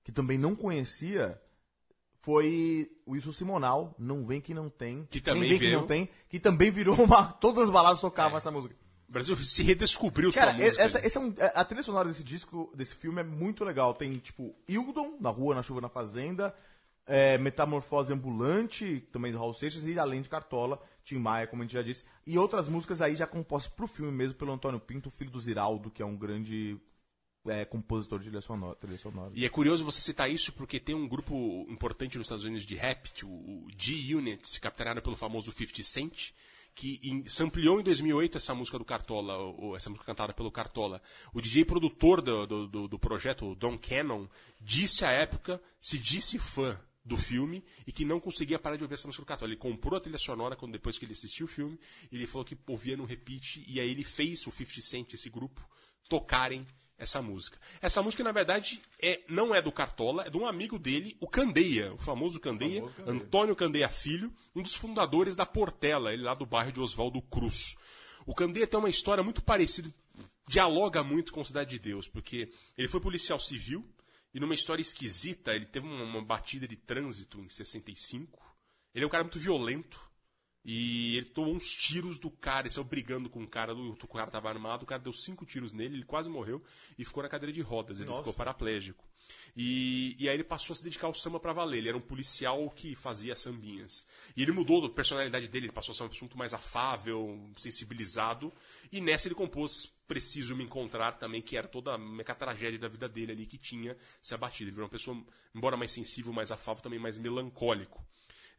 que 0.04 0.12
também 0.12 0.36
não 0.36 0.54
conhecia, 0.54 1.40
foi 2.22 2.90
o 3.04 3.12
Wilson 3.12 3.32
Simonal, 3.32 3.94
Não 3.98 4.24
Vem 4.24 4.40
Que 4.40 4.54
Não 4.54 4.70
Tem. 4.70 5.06
Que 5.10 5.20
também 5.20 5.50
Vem 5.50 5.58
Que. 5.58 5.72
Não 5.72 5.86
Tem, 5.86 6.08
que 6.28 6.38
também 6.40 6.70
virou 6.70 6.96
uma... 7.02 7.24
Todas 7.34 7.64
as 7.64 7.70
baladas 7.70 8.00
tocavam 8.00 8.36
essa 8.38 8.50
música. 8.50 8.74
O 9.08 9.12
Brasil 9.12 9.36
se 9.36 9.62
redescobriu 9.62 10.32
Cara, 10.32 10.52
sua 10.52 10.60
música. 10.64 10.82
essa, 10.82 10.98
essa 11.06 11.18
é 11.18 11.22
um- 11.22 11.34
a 11.54 11.64
trilha 11.64 11.82
sonora 11.82 12.08
desse 12.08 12.24
disco, 12.24 12.72
desse 12.74 12.94
filme 12.94 13.20
é 13.20 13.24
muito 13.24 13.62
legal. 13.64 13.92
Tem, 13.92 14.16
tipo, 14.18 14.54
Hildon, 14.66 15.18
Na 15.20 15.28
Rua, 15.28 15.54
Na 15.54 15.62
Chuva, 15.62 15.82
Na 15.82 15.88
Fazenda, 15.90 16.54
é, 17.06 17.36
Metamorfose 17.36 18.12
Ambulante, 18.12 19.06
também 19.12 19.30
do 19.32 19.36
Raul 19.38 19.52
Seixas, 19.52 19.86
e 19.86 19.98
além 19.98 20.22
de 20.22 20.30
Cartola, 20.30 20.80
Tim 21.04 21.16
Maia, 21.18 21.46
como 21.46 21.62
a 21.62 21.64
gente 21.66 21.74
já 21.74 21.82
disse, 21.82 22.04
e 22.26 22.38
outras 22.38 22.68
músicas 22.68 23.02
aí 23.02 23.14
já 23.16 23.26
compostas 23.26 23.70
pro 23.70 23.86
filme 23.86 24.12
mesmo, 24.12 24.34
pelo 24.34 24.52
Antônio 24.52 24.80
Pinto, 24.80 25.10
filho 25.10 25.30
do 25.30 25.40
Ziraldo, 25.40 25.90
que 25.90 26.00
é 26.02 26.06
um 26.06 26.16
grande 26.16 26.78
é, 27.46 27.64
compositor 27.64 28.18
de 28.18 28.26
trilha 28.26 28.40
sonora. 28.40 28.76
Trilha 28.76 28.98
sonora. 28.98 29.32
E 29.34 29.44
é 29.44 29.48
curioso 29.48 29.84
você 29.84 30.00
citar 30.00 30.30
isso 30.30 30.52
porque 30.52 30.78
tem 30.78 30.94
um 30.94 31.08
grupo 31.08 31.66
importante 31.68 32.16
nos 32.16 32.26
Estados 32.26 32.44
Unidos 32.44 32.64
de 32.64 32.74
rap, 32.74 33.10
o 33.24 33.66
G-Unit, 33.76 34.60
capitaneado 34.60 35.02
pelo 35.02 35.16
famoso 35.16 35.50
50 35.50 35.82
Cent, 35.82 36.32
que 36.74 37.00
em, 37.02 37.28
sampleou 37.28 37.80
em 37.80 37.82
2008 37.82 38.38
essa 38.38 38.54
música 38.54 38.78
do 38.78 38.84
Cartola, 38.84 39.36
ou, 39.36 39.76
essa 39.76 39.90
música 39.90 40.06
cantada 40.06 40.32
pelo 40.32 40.50
Cartola. 40.50 41.02
O 41.32 41.40
DJ 41.40 41.64
produtor 41.64 42.22
do, 42.22 42.46
do, 42.46 42.68
do, 42.68 42.88
do 42.88 42.98
projeto, 42.98 43.50
o 43.50 43.54
Don 43.54 43.76
Cannon, 43.76 44.26
disse 44.60 45.04
à 45.04 45.10
época, 45.10 45.60
se 45.80 45.98
disse 45.98 46.38
fã 46.38 46.78
do 47.04 47.16
filme 47.16 47.64
e 47.84 47.90
que 47.90 48.04
não 48.04 48.20
conseguia 48.20 48.60
parar 48.60 48.76
de 48.76 48.84
ouvir 48.84 48.94
essa 48.94 49.08
música 49.08 49.24
do 49.24 49.26
Cartola. 49.26 49.50
Ele 49.50 49.58
comprou 49.58 49.98
a 49.98 50.00
trilha 50.00 50.18
sonora 50.18 50.54
quando 50.54 50.72
depois 50.72 50.96
que 50.96 51.04
ele 51.04 51.12
assistiu 51.12 51.46
o 51.46 51.48
filme, 51.48 51.78
ele 52.10 52.26
falou 52.26 52.44
que 52.44 52.56
ouvia 52.68 52.96
no 52.96 53.04
repeat, 53.04 53.64
e 53.66 53.80
aí 53.80 53.90
ele 53.90 54.04
fez 54.04 54.46
o 54.46 54.52
50 54.52 54.80
Cent, 54.80 55.12
esse 55.12 55.28
grupo, 55.28 55.68
tocarem 56.08 56.64
essa 57.02 57.20
música. 57.20 57.58
Essa 57.80 58.02
música, 58.02 58.22
na 58.22 58.32
verdade, 58.32 58.80
é, 59.00 59.20
não 59.28 59.54
é 59.54 59.60
do 59.60 59.72
Cartola, 59.72 60.24
é 60.24 60.30
de 60.30 60.36
um 60.36 60.46
amigo 60.46 60.78
dele, 60.78 61.16
o 61.20 61.28
Candeia, 61.28 61.92
o 61.92 61.98
famoso 61.98 62.38
Candeia, 62.38 62.80
famoso 62.80 62.96
Candeia. 62.96 63.16
Antônio 63.16 63.56
Candeia 63.56 63.88
Filho, 63.88 64.32
um 64.54 64.62
dos 64.62 64.74
fundadores 64.74 65.34
da 65.34 65.44
Portela, 65.44 66.12
ele 66.12 66.22
lá 66.22 66.34
do 66.34 66.46
bairro 66.46 66.72
de 66.72 66.80
Oswaldo 66.80 67.20
Cruz. 67.22 67.76
O 68.24 68.34
Candeia 68.34 68.66
tem 68.66 68.78
uma 68.78 68.88
história 68.88 69.22
muito 69.22 69.42
parecida, 69.42 69.92
dialoga 70.46 71.02
muito 71.02 71.32
com 71.32 71.42
Cidade 71.42 71.70
de 71.70 71.78
Deus, 71.80 72.06
porque 72.06 72.52
ele 72.78 72.88
foi 72.88 73.00
policial 73.00 73.40
civil 73.40 73.84
e 74.32 74.38
numa 74.38 74.54
história 74.54 74.80
esquisita, 74.80 75.52
ele 75.52 75.66
teve 75.66 75.86
uma, 75.86 76.04
uma 76.04 76.22
batida 76.22 76.66
de 76.66 76.76
trânsito 76.76 77.40
em 77.40 77.48
65. 77.48 78.40
Ele 78.94 79.04
é 79.04 79.06
um 79.06 79.10
cara 79.10 79.24
muito 79.24 79.38
violento, 79.38 80.00
e 80.64 81.16
ele 81.16 81.26
tomou 81.26 81.54
uns 81.54 81.72
tiros 81.72 82.18
do 82.18 82.30
cara, 82.30 82.66
ele 82.66 82.74
saiu 82.74 82.84
brigando 82.84 83.28
com 83.28 83.42
o 83.42 83.48
cara, 83.48 83.74
o 83.74 83.96
cara 84.08 84.30
tava 84.30 84.48
armado, 84.48 84.84
o 84.84 84.86
cara 84.86 85.02
deu 85.02 85.12
cinco 85.12 85.44
tiros 85.44 85.72
nele, 85.72 85.96
ele 85.96 86.04
quase 86.04 86.28
morreu 86.28 86.62
e 86.98 87.04
ficou 87.04 87.22
na 87.22 87.28
cadeira 87.28 87.52
de 87.52 87.60
rodas, 87.60 87.98
ele 87.98 88.08
Nossa. 88.08 88.20
ficou 88.20 88.34
paraplégico. 88.34 89.04
E, 89.56 90.16
e 90.18 90.28
aí 90.28 90.36
ele 90.36 90.44
passou 90.44 90.72
a 90.72 90.76
se 90.76 90.84
dedicar 90.84 91.06
ao 91.06 91.14
samba 91.14 91.38
pra 91.40 91.52
valer, 91.52 91.78
ele 91.78 91.88
era 91.88 91.96
um 91.96 92.00
policial 92.00 92.70
que 92.70 92.94
fazia 92.94 93.34
sambinhas. 93.36 94.06
E 94.36 94.42
ele 94.42 94.52
mudou 94.52 94.84
a 94.84 94.90
personalidade 94.90 95.48
dele, 95.48 95.66
ele 95.66 95.72
passou 95.72 95.92
a 95.92 95.96
ser 95.96 96.02
um 96.04 96.06
assunto 96.06 96.38
mais 96.38 96.54
afável, 96.54 97.50
sensibilizado, 97.56 98.52
e 98.90 99.00
nessa 99.00 99.28
ele 99.28 99.34
compôs 99.34 99.92
Preciso 100.06 100.54
Me 100.54 100.64
Encontrar 100.64 101.12
também, 101.12 101.40
que 101.40 101.56
era 101.56 101.66
toda 101.66 101.94
a 101.94 101.98
meca 101.98 102.34
tragédia 102.34 102.78
da 102.78 102.88
vida 102.88 103.08
dele 103.08 103.32
ali 103.32 103.46
que 103.46 103.56
tinha 103.56 103.96
se 104.20 104.34
abatido. 104.34 104.68
Ele 104.68 104.72
virou 104.72 104.84
uma 104.84 104.90
pessoa, 104.90 105.16
embora 105.54 105.76
mais 105.76 105.90
sensível, 105.90 106.32
mais 106.32 106.52
afável, 106.52 106.82
também 106.82 106.98
mais 106.98 107.18
melancólico. 107.18 108.04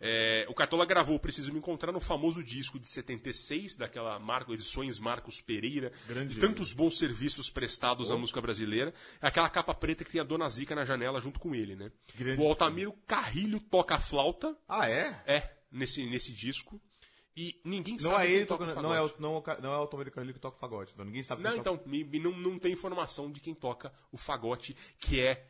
É, 0.06 0.46
o 0.50 0.54
Cartola 0.54 0.86
gravou 0.86 1.18
Preciso 1.18 1.50
Me 1.54 1.60
Encontrar 1.60 1.94
no 1.94 2.00
famoso 2.02 2.44
disco 2.44 2.78
de 2.78 2.90
76, 2.90 3.78
daquela 3.78 4.20
Marco, 4.20 4.54
Edições 4.54 5.00
Marcos 5.00 5.40
Pereira, 5.40 5.94
Grande 6.06 6.36
de 6.36 6.42
tantos 6.42 6.74
bons 6.74 6.98
serviços 7.00 7.50
prestados 7.50 8.12
à 8.12 8.18
música 8.18 8.42
brasileira. 8.42 8.94
É 9.22 9.28
Aquela 9.28 9.50
capa 9.50 9.74
preta 9.74 10.04
que 10.04 10.12
tem 10.12 10.20
a 10.20 10.26
Dona 10.26 10.50
Zica 10.50 10.76
na 10.76 10.84
janela 10.84 11.22
junto 11.22 11.40
com 11.40 11.56
ele, 11.56 11.74
né? 11.76 11.90
Grande 12.16 12.42
o 12.42 12.46
Altamiro 12.46 12.92
Carrilho 13.08 13.62
toca 13.62 13.96
a 13.96 14.00
flauta. 14.00 14.58
Ah, 14.68 14.90
é? 14.90 15.24
É, 15.26 15.50
nesse, 15.72 16.06
nesse 16.06 16.34
disco. 16.34 16.82
E 17.36 17.60
ninguém 17.64 17.96
Não 17.96 18.12
sabe 18.12 18.28
é 18.28 18.32
ele 18.32 18.46
toca 18.46 18.66
Não 18.76 18.94
é, 18.94 19.02
o, 19.02 19.12
não, 19.18 19.34
é 19.36 19.38
o 19.38 19.42
ca- 19.42 19.58
não 19.60 19.72
é 19.74 19.78
o 19.78 19.80
Altomiro 19.80 20.12
Carrilho 20.12 20.34
que 20.34 20.40
toca 20.40 20.58
o 20.58 20.60
fagote. 20.60 20.92
Então 20.94 21.06
ninguém 21.06 21.24
sabe 21.24 21.42
Não, 21.42 21.56
então, 21.56 21.80
me 21.86 22.04
não, 22.20 22.32
não 22.32 22.60
tem 22.60 22.74
informação 22.74 23.32
de 23.32 23.40
quem 23.40 23.56
toca 23.56 23.92
o 24.12 24.18
fagote, 24.18 24.76
que 25.00 25.22
é 25.22 25.48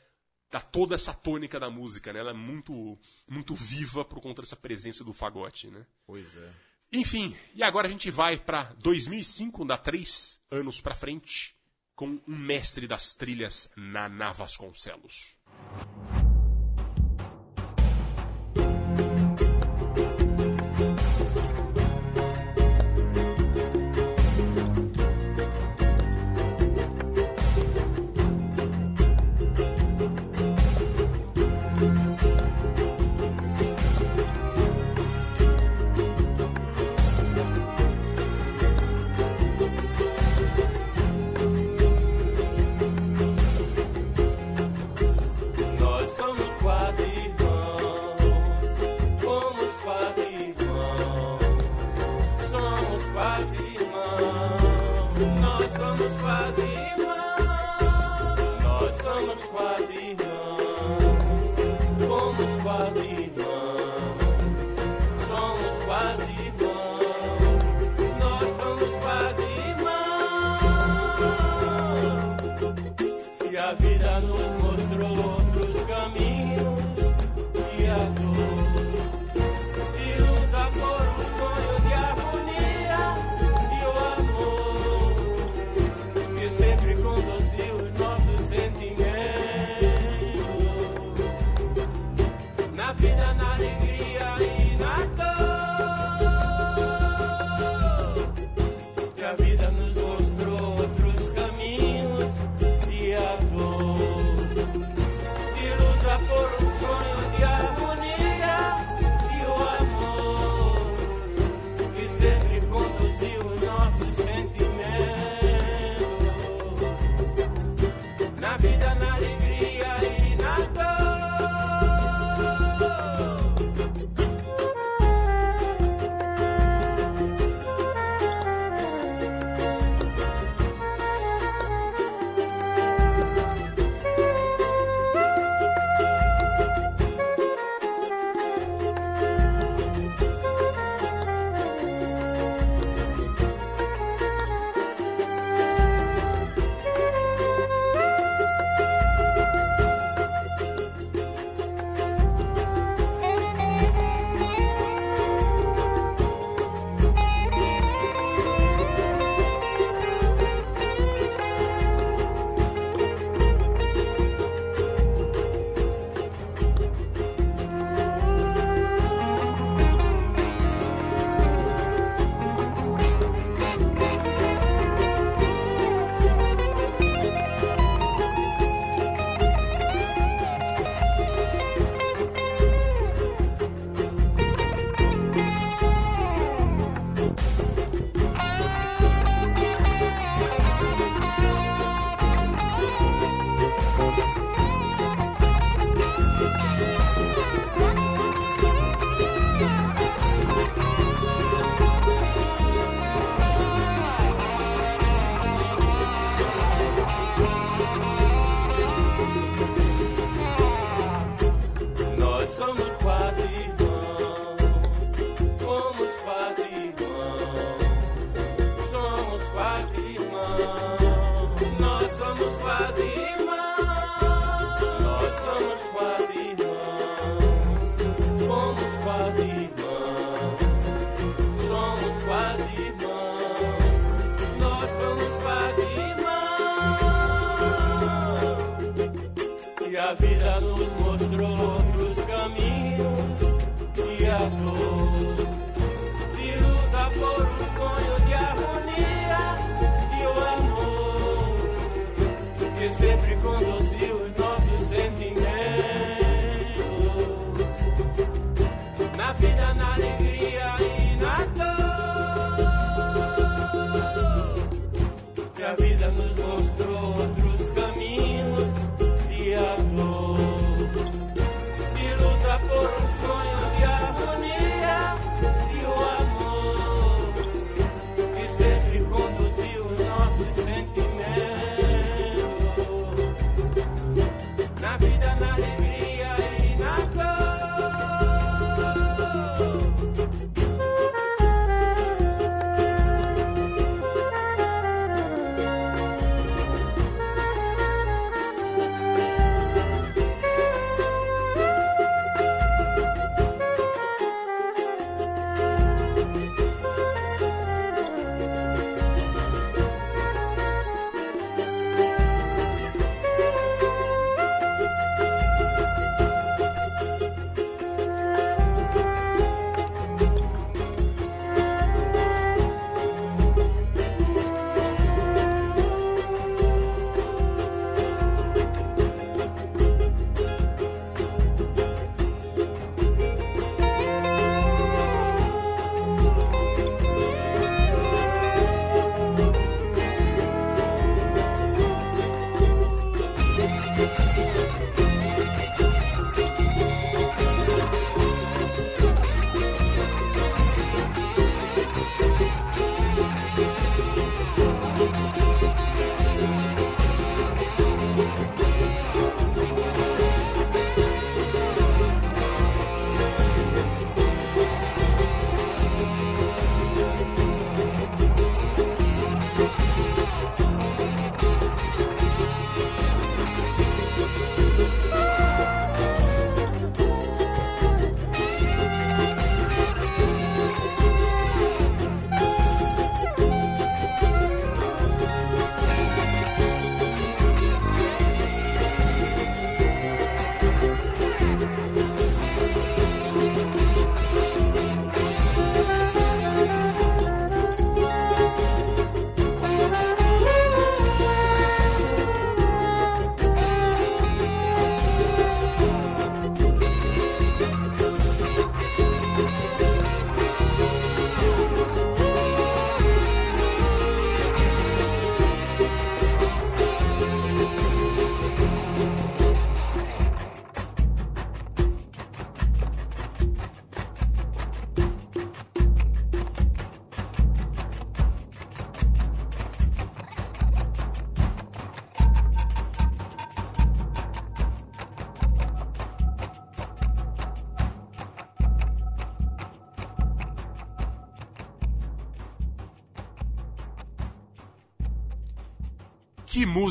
dá 0.53 0.61
toda 0.61 0.93
essa 0.93 1.15
tônica 1.15 1.59
da 1.59 1.67
música, 1.67 2.13
né? 2.13 2.19
Ela 2.19 2.29
é 2.29 2.33
muito, 2.33 2.95
muito 3.27 3.55
viva 3.55 4.05
por 4.05 4.21
conta 4.21 4.43
dessa 4.43 4.55
presença 4.55 5.03
do 5.03 5.11
fagote, 5.11 5.67
né? 5.67 5.83
Pois 6.05 6.35
é. 6.37 6.53
Enfim, 6.91 7.35
e 7.55 7.63
agora 7.63 7.87
a 7.87 7.91
gente 7.91 8.11
vai 8.11 8.37
pra 8.37 8.71
2005, 8.77 9.65
dá 9.65 9.79
três 9.79 10.39
anos 10.51 10.79
pra 10.79 10.93
frente, 10.93 11.55
com 11.95 12.21
um 12.27 12.37
mestre 12.37 12.85
das 12.85 13.15
trilhas, 13.15 13.67
Naná 13.75 14.31
Vasconcelos. 14.31 15.35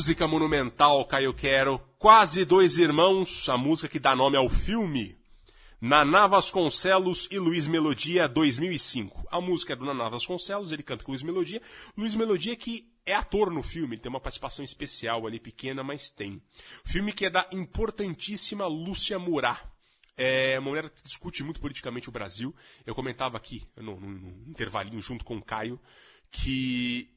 Música 0.03 0.27
monumental, 0.27 1.05
Caio 1.05 1.33
Quero. 1.33 1.79
Quase 1.97 2.43
dois 2.43 2.77
irmãos, 2.77 3.47
a 3.47 3.57
música 3.57 3.87
que 3.87 4.01
dá 4.01 4.13
nome 4.13 4.35
ao 4.35 4.49
filme. 4.49 5.17
Naná 5.79 6.27
Vasconcelos 6.27 7.25
e 7.31 7.39
Luiz 7.39 7.69
Melodia 7.69 8.27
2005. 8.27 9.25
A 9.31 9.39
música 9.39 9.71
é 9.71 9.75
do 9.77 9.85
Naná 9.85 10.09
Vasconcelos, 10.09 10.73
ele 10.73 10.83
canta 10.83 11.05
com 11.05 11.13
Luiz 11.13 11.23
Melodia. 11.23 11.61
Luiz 11.95 12.17
Melodia 12.17 12.53
que 12.57 12.85
é 13.05 13.15
ator 13.15 13.49
no 13.49 13.63
filme, 13.63 13.95
ele 13.95 14.01
tem 14.01 14.09
uma 14.09 14.19
participação 14.19 14.65
especial 14.65 15.25
ali, 15.25 15.39
pequena, 15.39 15.85
mas 15.85 16.11
tem. 16.11 16.41
Filme 16.83 17.13
que 17.13 17.25
é 17.25 17.29
da 17.29 17.47
importantíssima 17.53 18.67
Lúcia 18.67 19.17
Murat. 19.17 19.57
É 20.17 20.59
uma 20.59 20.71
mulher 20.71 20.89
que 20.89 21.01
discute 21.01 21.45
muito 21.45 21.61
politicamente 21.61 22.09
o 22.09 22.11
Brasil. 22.11 22.53
Eu 22.85 22.93
comentava 22.93 23.37
aqui, 23.37 23.65
no 23.77 23.93
intervalinho, 24.49 24.99
junto 24.99 25.23
com 25.23 25.37
o 25.37 25.41
Caio, 25.41 25.79
que 26.29 27.09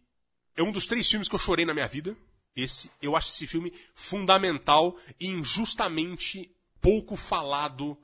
é 0.57 0.63
um 0.63 0.71
dos 0.71 0.87
três 0.87 1.11
filmes 1.11 1.29
que 1.29 1.35
eu 1.35 1.41
chorei 1.41 1.67
na 1.67 1.75
minha 1.75 1.89
vida. 1.89 2.17
Esse, 2.57 2.91
eu 3.03 3.15
acho 3.15 3.29
esse 3.29 3.47
filme 3.47 3.73
fundamental 3.95 4.97
e 5.21 5.27
injustamente 5.27 6.51
pouco 6.81 7.15
falado 7.17 7.97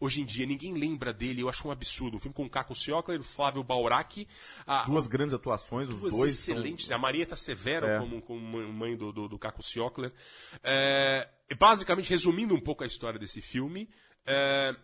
hoje 0.00 0.22
em 0.22 0.24
dia. 0.24 0.46
Ninguém 0.46 0.72
lembra 0.74 1.12
dele, 1.12 1.42
eu 1.42 1.48
acho 1.48 1.68
um 1.68 1.70
absurdo. 1.70 2.16
Um 2.16 2.20
filme 2.20 2.34
com 2.34 2.46
o 2.46 2.50
Caco 2.50 2.74
Ciocler, 2.74 3.20
o 3.20 3.24
Flávio 3.24 3.62
Baurac. 3.62 4.26
a- 4.66 4.84
Duas 4.84 5.06
grandes 5.06 5.34
atuações, 5.34 5.88
os 5.90 6.00
dois. 6.00 6.14
são- 6.14 6.26
excelentes. 6.26 6.90
A 6.90 6.96
Marieta 6.98 7.36
Severo 7.36 7.86
É. 7.86 7.98
como, 7.98 8.22
como 8.22 8.72
mãe 8.72 8.96
do, 8.96 9.12
do, 9.12 9.28
do 9.28 9.38
Caco 9.38 9.62
Ciocler. 9.62 10.12
É, 10.62 11.28
basicamente, 11.58 12.08
resumindo 12.08 12.54
um 12.54 12.60
pouco 12.60 12.84
a 12.84 12.86
história 12.86 13.18
desse 13.18 13.40
filme, 13.42 13.88
é, 14.24 14.74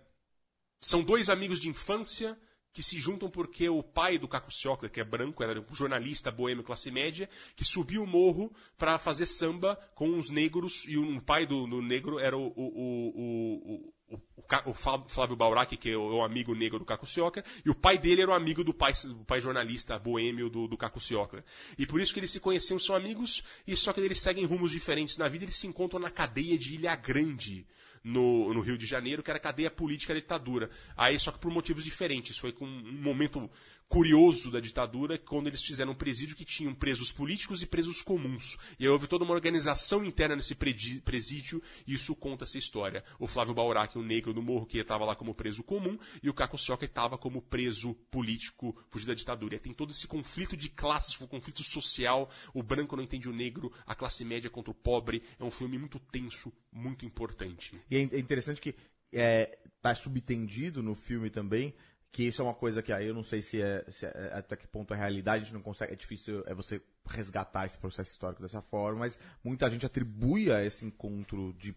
são 0.81 1.03
dois 1.03 1.31
amigos 1.31 1.61
de 1.61 1.69
infância 1.69 2.37
que 2.75 2.83
se 2.83 2.99
juntam 2.99 3.31
porque 3.31 3.69
o 3.69 3.85
pai 3.85 4.19
do 4.19 4.27
Caco 4.27 4.53
Ciocler, 4.53 4.91
que 4.91 5.01
é 5.01 5.05
branco, 5.05 5.45
era 5.45 5.61
um 5.61 5.75
jornalista 5.75 6.33
boêmio 6.33 6.65
classe 6.65 6.91
média, 6.91 7.31
que 7.55 7.65
subiu 7.65 8.03
o 8.03 8.07
morro 8.07 8.53
para 8.77 8.99
fazer 8.99 9.27
samba 9.27 9.77
com 9.95 10.09
uns 10.09 10.29
negros, 10.29 10.85
e 10.89 10.99
um 10.99 11.21
pai 11.21 11.47
do, 11.47 11.69
do 11.69 11.81
negro 11.81 12.19
era 12.19 12.37
o, 12.37 12.49
o, 12.49 13.95
o, 14.11 14.19
o, 14.67 14.75
Flávio 15.07 15.37
Baurac, 15.37 15.77
que 15.77 15.89
é 15.89 15.97
o, 15.97 16.15
é 16.15 16.15
o 16.17 16.25
amigo 16.25 16.53
negro 16.53 16.81
do 16.81 16.85
Caco 16.85 17.07
Ciocler, 17.07 17.45
e 17.65 17.71
o 17.71 17.77
pai 17.77 17.97
dele 17.97 18.23
era 18.23 18.33
o 18.33 18.35
amigo 18.35 18.65
do 18.65 18.75
pai, 18.75 18.93
do 19.05 19.25
pai 19.25 19.41
jornalista 19.41 19.97
boêmio 19.97 20.51
do, 20.51 20.67
do 20.67 20.77
Caco 20.77 21.01
Ciocler. 21.01 21.45
E 21.79 21.87
por 21.87 22.01
isso 22.01 22.13
que 22.13 22.19
eles 22.19 22.33
se 22.33 22.41
conheciam, 22.41 22.77
são 22.81 22.97
amigos, 22.97 23.45
e 23.65 23.77
só 23.77 23.93
que 23.93 24.01
eles 24.01 24.21
seguem 24.21 24.45
rumos 24.47 24.73
diferentes 24.73 25.17
na 25.17 25.29
vida, 25.29 25.45
eles 25.45 25.55
se 25.55 25.69
encontram 25.69 26.01
na 26.01 26.11
cadeia 26.11 26.59
de 26.59 26.75
Ilha 26.75 26.97
Grande, 26.97 27.69
no, 28.05 28.53
no 28.53 28.61
Rio 28.61 28.77
de 28.77 28.87
Janeiro, 28.87 29.23
que 29.23 29.31
era 29.31 29.41
cadeia 29.41 29.71
política 29.71 30.13
da 30.13 30.21
ditadura. 30.21 30.71
Aí, 30.95 31.19
só 31.19 31.33
que 31.33 31.39
por 31.39 31.51
motivos 31.51 31.83
diferentes. 31.83 32.37
Foi 32.37 32.53
com 32.53 32.67
um 32.67 33.03
momento 33.03 33.51
curioso 33.89 34.51
da 34.51 34.61
ditadura, 34.61 35.19
quando 35.19 35.47
eles 35.47 35.63
fizeram 35.63 35.93
um 35.93 35.95
presídio 35.95 36.37
que 36.37 36.45
tinham 36.45 36.75
presos 36.75 37.13
políticos 37.13 37.63
e 37.63 37.67
presos 37.67 38.03
comuns. 38.03 38.57
E 38.79 38.85
aí 38.85 38.89
houve 38.89 39.07
toda 39.07 39.25
uma 39.25 39.35
organização 39.35 40.05
interna 40.05 40.37
nesse 40.37 40.55
presídio, 40.55 41.63
e 41.87 41.95
isso 41.95 42.15
conta 42.15 42.45
essa 42.45 42.59
história. 42.59 43.05
O 43.19 43.27
Flávio 43.27 43.55
Baurac, 43.55 43.97
o 43.97 44.03
negro 44.03 44.33
do 44.33 44.43
morro, 44.43 44.67
que 44.67 44.79
estava 44.79 45.05
lá 45.05 45.15
como 45.15 45.35
preso 45.35 45.63
comum, 45.63 45.99
e 46.23 46.31
o 46.31 46.35
Caco 46.35 46.59
Cioca 46.59 46.85
estava 46.85 47.19
como 47.19 47.43
preso 47.43 47.95
político, 48.11 48.77
fugido 48.89 49.13
da 49.13 49.15
ditadura. 49.15 49.57
E 49.57 49.61
tem 49.61 49.73
todo 49.73 49.91
esse 49.91 50.07
conflito 50.07 50.57
de 50.57 50.69
classes, 50.69 51.21
o 51.21 51.29
conflito 51.29 51.63
social, 51.63 52.31
o 52.53 52.63
branco 52.63 52.97
não 52.97 53.03
entende 53.03 53.29
o 53.29 53.33
negro, 53.33 53.73
a 53.87 53.95
classe 53.95 54.25
média 54.25 54.51
contra 54.51 54.71
o 54.71 54.75
pobre. 54.75 55.23
É 55.39 55.45
um 55.45 55.51
filme 55.51 55.79
muito 55.79 55.99
tenso, 55.99 56.53
muito 56.73 57.05
importante. 57.05 57.79
E 57.91 57.97
é 57.97 58.05
é 58.15 58.19
interessante 58.19 58.61
que 58.61 58.75
é, 59.13 59.59
tá 59.81 59.95
subtendido 59.95 60.83
no 60.83 60.95
filme 60.95 61.31
também, 61.31 61.75
que 62.15 62.23
isso 62.23 62.41
é 62.41 62.45
uma 62.45 62.55
coisa 62.55 62.81
que 62.81 62.93
aí 62.93 63.09
eu 63.09 63.13
não 63.13 63.25
sei 63.25 63.43
se 63.43 63.61
é, 63.61 63.85
se 63.89 64.07
é- 64.07 64.31
até 64.33 64.55
que 64.55 64.69
ponto 64.69 64.95
é 64.95 64.97
realidade, 64.97 65.43
a 65.43 65.45
gente 65.47 65.55
não 65.55 65.61
consegue, 65.61 65.95
é 65.95 65.97
difícil 65.97 66.45
é 66.47 66.55
você 66.55 66.81
resgatar 67.05 67.67
esse 67.67 67.77
processo 67.77 68.13
histórico 68.13 68.41
dessa 68.41 68.63
forma, 68.63 69.01
mas 69.01 69.19
muita 69.43 69.69
gente 69.69 69.85
atribui 69.85 70.53
a 70.53 70.65
esse 70.65 70.85
encontro 70.85 71.53
de 71.59 71.75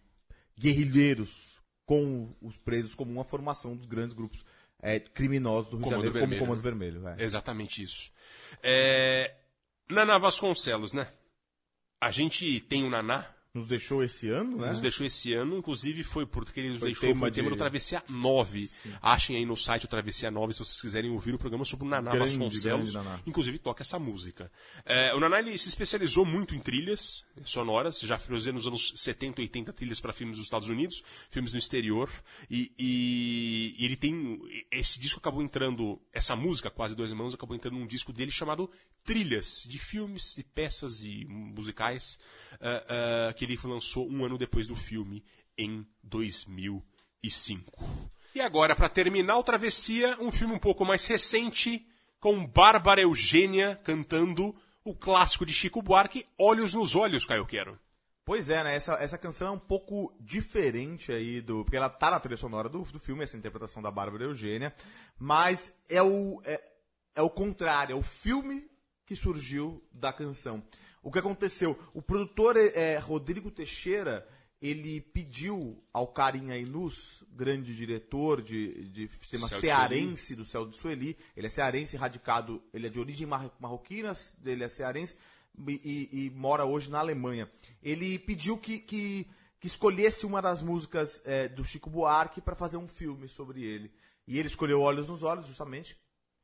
guerrilheiros 0.56 1.60
com 1.88 2.36
os 2.40 2.56
presos 2.56 2.94
como 2.94 3.12
uma 3.12 3.24
formação 3.24 3.76
dos 3.76 3.88
grandes 3.88 4.16
grupos 4.16 4.46
é, 4.80 5.00
criminosos 5.00 5.72
do 5.72 5.78
Rio 5.78 5.86
de 5.86 5.90
Comando 5.90 6.06
Janeiro, 6.06 6.14
Vermelho, 6.14 6.40
como 6.40 6.52
Comando 6.52 6.64
né? 6.64 6.70
Vermelho. 6.70 7.08
é. 7.08 7.24
Exatamente 7.24 7.82
isso. 7.82 8.12
É... 8.62 9.36
Naná 9.90 10.20
Vasconcelos, 10.20 10.94
né? 10.94 11.12
A 12.00 12.12
gente 12.12 12.62
tem 12.62 12.84
o 12.84 12.92
Naná. 12.92 13.26
Nos 13.58 13.68
deixou 13.68 14.04
esse 14.04 14.30
ano, 14.30 14.58
né? 14.58 14.70
Nos 14.70 14.80
deixou 14.80 15.06
esse 15.06 15.34
ano, 15.34 15.58
inclusive 15.58 16.04
foi 16.04 16.26
porque 16.26 16.60
ele 16.60 16.70
nos 16.70 16.80
Foi 16.80 16.90
deixou, 16.90 17.10
tema 17.10 17.20
foi 17.20 17.32
tema 17.32 17.50
de- 17.50 17.56
do 17.56 17.58
Travessia 17.58 18.04
9. 18.10 18.70
Achem 19.02 19.36
aí 19.38 19.46
no 19.46 19.56
site 19.58 19.86
o 19.86 19.88
Travessia 19.88 20.30
9 20.30 20.54
se 20.54 20.60
vocês 20.60 20.80
quiserem 20.82 21.10
ouvir 21.12 21.34
o 21.34 21.38
programa 21.38 21.66
sobre 21.66 21.86
o 21.86 21.90
Naná 21.90 22.12
Grande, 22.12 22.38
Vasconcelos. 22.38 22.92
grande 22.92 23.08
Naná. 23.10 23.20
Inclusive 23.26 23.58
toca 23.60 23.84
essa 23.84 23.98
música. 24.00 24.52
É, 24.86 25.14
o 25.16 25.20
Naná 25.20 25.40
ele 25.40 25.58
se 25.58 25.68
especializou 25.70 26.26
muito 26.26 26.56
em 26.56 26.60
trilhas 26.60 27.26
sonoras, 27.44 28.00
já 28.00 28.18
fez 28.18 28.46
nos 28.48 28.68
anos 28.68 28.94
70 28.96 29.42
e 29.42 29.44
80 29.46 29.74
trilhas 29.74 30.00
para 30.00 30.14
filmes 30.14 30.38
dos 30.38 30.46
Estados 30.46 30.68
Unidos, 30.70 31.04
filmes 31.30 31.52
no 31.54 31.60
exterior. 31.60 32.10
E, 32.50 32.72
e- 32.78 33.76
e 33.78 33.86
ele 33.86 33.96
tem. 33.96 34.40
Esse 34.72 35.00
disco 35.00 35.20
acabou 35.20 35.42
entrando. 35.42 36.00
Essa 36.14 36.36
música, 36.36 36.70
Quase 36.70 36.96
Dois 36.96 37.10
Irmãos, 37.12 37.34
acabou 37.34 37.56
entrando 37.56 37.76
num 37.78 37.88
disco 37.88 38.12
dele 38.14 38.32
chamado 38.32 38.70
Trilhas, 39.04 39.64
de 39.68 39.80
filmes 39.80 40.38
e 40.38 40.44
peças 40.44 41.02
e 41.02 41.26
musicais, 41.26 42.20
ah, 42.60 43.30
ah, 43.30 43.34
que 43.34 43.46
ele 43.48 43.60
lançou 43.64 44.10
um 44.10 44.26
ano 44.26 44.38
depois 44.38 44.68
do 44.68 44.76
filme, 44.76 45.24
em 45.58 45.88
2005. 46.04 47.72
E 48.36 48.42
agora, 48.42 48.76
para 48.76 48.90
terminar 48.90 49.38
o 49.38 49.44
Travessia, 49.44 50.18
um 50.20 50.32
filme 50.32 50.54
um 50.54 50.60
pouco 50.60 50.86
mais 50.86 51.06
recente, 51.08 51.88
com 52.20 52.46
Bárbara 52.46 53.02
Eugênia 53.02 53.80
cantando 53.84 54.56
o 54.84 54.94
clássico 54.94 55.46
de 55.46 55.54
Chico 55.54 55.82
Buarque, 55.82 56.26
Olhos 56.38 56.74
nos 56.74 56.96
Olhos, 56.96 57.26
Caio 57.26 57.46
Quero. 57.46 57.80
Pois 58.24 58.50
é, 58.50 58.62
né? 58.62 58.76
Essa, 58.76 58.96
essa 58.96 59.18
canção 59.18 59.48
é 59.48 59.52
um 59.52 59.60
pouco 59.60 60.14
diferente 60.20 61.14
aí 61.14 61.40
do. 61.40 61.64
Porque 61.64 61.78
ela 61.78 61.90
tá 61.90 62.12
na 62.12 62.20
trilha 62.20 62.36
sonora 62.36 62.68
do, 62.68 62.82
do 62.82 63.00
filme, 63.00 63.24
essa 63.24 63.38
interpretação 63.38 63.82
da 63.82 63.90
Bárbara 63.90 64.26
Eugênia. 64.26 64.76
Mas 65.18 65.74
é 65.90 66.02
o, 66.04 66.42
é, 66.44 66.62
é 67.16 67.22
o 67.22 67.30
contrário, 67.30 67.94
é 67.94 67.96
o 67.96 68.04
filme 68.04 68.70
que 69.06 69.16
surgiu 69.16 69.82
da 69.94 70.12
canção. 70.12 70.62
O 71.08 71.12
que 71.12 71.20
aconteceu? 71.20 71.80
O 71.94 72.02
produtor 72.02 72.58
é, 72.58 72.98
Rodrigo 72.98 73.50
Teixeira, 73.50 74.28
ele 74.62 75.00
pediu 75.00 75.82
ao 75.94 76.06
Carinha 76.08 76.58
Inus, 76.58 77.24
grande 77.32 77.74
diretor 77.74 78.42
de, 78.42 78.90
de 78.90 79.10
cinema 79.22 79.48
Céu 79.48 79.60
de 79.62 79.68
cearense 79.68 80.36
do 80.36 80.44
Céu 80.44 80.66
de 80.68 80.76
Sueli, 80.76 81.16
ele 81.34 81.48
é 81.48 81.50
cearense 81.50 81.96
radicado, 81.96 82.62
ele 82.74 82.88
é 82.88 82.90
de 82.90 83.00
origem 83.00 83.26
mar- 83.26 83.56
marroquina, 83.58 84.12
ele 84.44 84.66
é 84.66 84.68
cearense 84.68 85.16
e, 85.66 86.10
e- 86.12 86.26
e 86.26 86.30
mora 86.32 86.66
hoje 86.66 86.90
na 86.92 87.00
Alemanha. 87.00 87.50
Ele 87.82 88.20
pediu 88.20 88.58
que, 88.58 88.78
que, 88.78 89.28
que 89.62 89.68
escolhesse 89.68 90.26
uma 90.26 90.42
das 90.42 90.62
músicas 90.62 91.22
é, 91.24 91.48
do 91.48 91.64
Chico 91.64 91.90
Buarque 91.90 92.42
para 92.42 92.54
fazer 92.54 92.76
um 92.76 92.88
filme 92.88 93.30
sobre 93.30 93.64
ele. 93.64 93.94
E 94.28 94.38
ele 94.38 94.50
escolheu 94.50 94.82
Olhos 94.82 95.08
nos 95.08 95.24
Olhos, 95.24 95.48
justamente, 95.48 95.96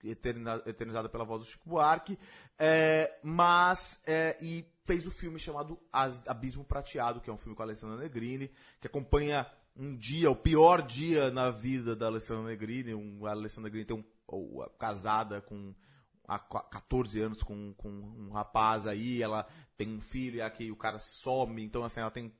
eternizada 0.03 1.09
pela 1.09 1.23
voz 1.23 1.41
do 1.41 1.47
Chico 1.47 1.69
Buarque, 1.69 2.17
é, 2.57 3.17
mas 3.23 4.01
é, 4.05 4.37
e 4.41 4.65
fez 4.85 5.05
o 5.07 5.11
filme 5.11 5.39
chamado 5.39 5.79
Abismo 5.91 6.63
Prateado, 6.63 7.21
que 7.21 7.29
é 7.29 7.33
um 7.33 7.37
filme 7.37 7.55
com 7.55 7.61
a 7.63 7.65
Alessandra 7.65 7.97
Negrini, 7.97 8.51
que 8.79 8.87
acompanha 8.87 9.45
um 9.75 9.95
dia, 9.95 10.29
o 10.29 10.35
pior 10.35 10.81
dia 10.81 11.31
na 11.31 11.49
vida 11.49 11.95
da 11.95 12.07
Alessandra 12.07 12.43
Negrini. 12.43 12.93
Um, 12.93 13.25
a 13.25 13.31
Alessandra 13.31 13.69
Negrini 13.69 13.85
tem 13.85 13.97
um, 13.97 14.03
ou, 14.27 14.69
casada 14.77 15.41
com 15.41 15.73
há 16.27 16.39
qua- 16.39 16.63
14 16.63 17.19
anos 17.21 17.43
com, 17.43 17.73
com 17.73 17.89
um 17.89 18.29
rapaz 18.31 18.87
aí, 18.87 19.21
ela 19.21 19.47
tem 19.83 19.95
um 19.95 20.01
filho 20.01 20.37
e 20.37 20.41
aqui 20.41 20.71
o 20.71 20.75
cara 20.75 20.99
some, 20.99 21.63
então 21.63 21.83
assim, 21.83 21.99
ela 21.99 22.11
tem. 22.11 22.31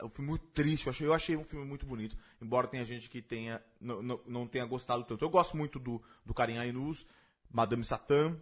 É 0.00 0.04
um 0.04 0.08
filme 0.08 0.30
muito 0.30 0.46
triste, 0.48 0.86
eu 0.86 0.90
achei, 0.90 1.06
eu 1.06 1.14
achei 1.14 1.36
um 1.36 1.44
filme 1.44 1.64
muito 1.64 1.86
bonito, 1.86 2.16
embora 2.40 2.66
tenha 2.66 2.84
gente 2.84 3.08
que 3.08 3.22
tenha, 3.22 3.62
não, 3.80 4.02
não, 4.02 4.20
não 4.26 4.46
tenha 4.46 4.66
gostado 4.66 5.04
tanto. 5.04 5.24
Eu 5.24 5.30
gosto 5.30 5.56
muito 5.56 5.78
do, 5.78 6.02
do 6.24 6.34
Karim 6.34 6.58
Ainus, 6.58 7.06
Madame 7.50 7.84
Satã, 7.84 8.36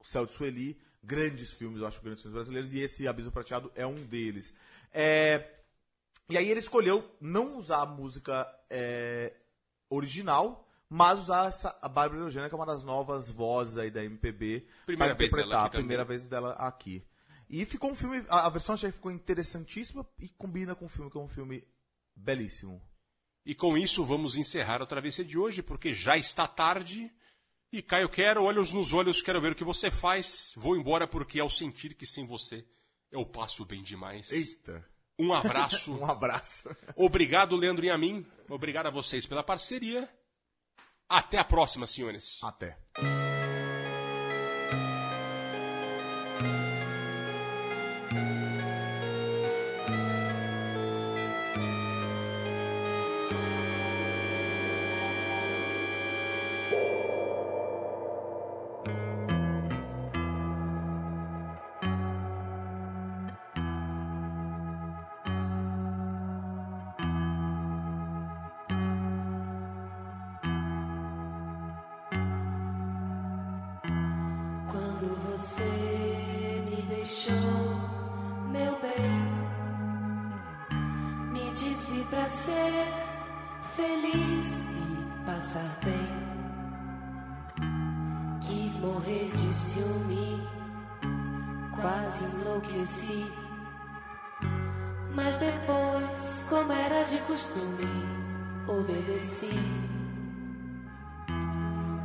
O 0.00 0.06
Céu 0.06 0.26
de 0.26 0.32
Sueli, 0.32 0.78
grandes 1.02 1.52
filmes, 1.52 1.80
eu 1.80 1.86
acho 1.86 2.00
grandes 2.00 2.22
filmes 2.22 2.34
brasileiros, 2.34 2.72
e 2.72 2.80
esse 2.80 3.06
Abismo 3.06 3.30
Prateado 3.30 3.70
é 3.74 3.86
um 3.86 3.94
deles. 3.94 4.54
É, 4.92 5.50
e 6.28 6.36
aí 6.36 6.50
ele 6.50 6.60
escolheu 6.60 7.08
não 7.20 7.56
usar 7.56 7.82
a 7.82 7.86
música 7.86 8.48
é, 8.70 9.32
original, 9.88 10.68
mas 10.88 11.18
usar 11.18 11.48
essa, 11.48 11.76
a 11.80 11.88
Bárbara 11.88 12.22
Eugênia, 12.22 12.48
que 12.48 12.54
é 12.54 12.58
uma 12.58 12.66
das 12.66 12.82
novas 12.84 13.30
vozes 13.30 13.78
aí 13.78 13.90
da 13.90 14.04
MPB. 14.04 14.66
Primeira 14.86 15.14
para 15.14 15.24
interpretar, 15.24 15.66
a 15.66 15.70
primeira 15.70 16.04
vez 16.04 16.26
dela 16.26 16.52
aqui. 16.52 17.04
E 17.48 17.64
ficou 17.64 17.90
um 17.90 17.94
filme, 17.94 18.24
a, 18.28 18.46
a 18.46 18.48
versão 18.48 18.76
que 18.76 18.90
ficou 18.90 19.12
interessantíssima 19.12 20.06
e 20.18 20.28
combina 20.28 20.74
com 20.74 20.86
o 20.86 20.88
filme, 20.88 21.10
que 21.10 21.18
é 21.18 21.20
um 21.20 21.28
filme 21.28 21.66
belíssimo. 22.16 22.82
E 23.44 23.54
com 23.54 23.76
isso 23.76 24.04
vamos 24.04 24.36
encerrar 24.36 24.80
a 24.80 24.86
travessia 24.86 25.24
de 25.24 25.38
hoje, 25.38 25.62
porque 25.62 25.92
já 25.92 26.16
está 26.16 26.46
tarde. 26.46 27.12
E 27.70 27.82
Caio, 27.82 28.08
quero 28.08 28.44
olhos 28.44 28.72
nos 28.72 28.92
olhos, 28.92 29.20
quero 29.20 29.40
ver 29.40 29.52
o 29.52 29.54
que 29.54 29.64
você 29.64 29.90
faz. 29.90 30.52
Vou 30.56 30.76
embora 30.76 31.06
porque 31.06 31.40
ao 31.40 31.50
sentir 31.50 31.94
que 31.94 32.06
sem 32.06 32.26
você 32.26 32.66
eu 33.10 33.24
passo 33.24 33.64
bem 33.64 33.82
demais. 33.82 34.32
Eita. 34.32 34.84
Um 35.18 35.32
abraço. 35.32 35.92
um 35.94 36.04
abraço. 36.04 36.68
Obrigado, 36.96 37.54
Leandro 37.54 37.84
e 37.84 37.90
a 37.90 37.98
mim. 37.98 38.26
Obrigado 38.48 38.86
a 38.86 38.90
vocês 38.90 39.26
pela 39.26 39.42
parceria. 39.42 40.08
Até 41.08 41.38
a 41.38 41.44
próxima, 41.44 41.86
senhores. 41.86 42.40
Até. 42.42 42.76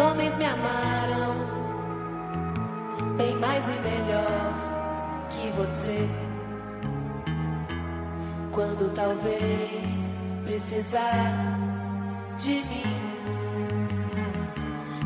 homens 0.00 0.36
me 0.36 0.44
amaram 0.44 1.34
bem 3.16 3.36
mais 3.36 3.64
e 3.66 3.78
melhor 3.88 4.54
que 5.30 5.50
você. 5.50 6.08
Quando 8.52 8.92
talvez 8.94 9.88
precisar 10.44 11.58
de 12.36 12.54
mim, 12.68 12.96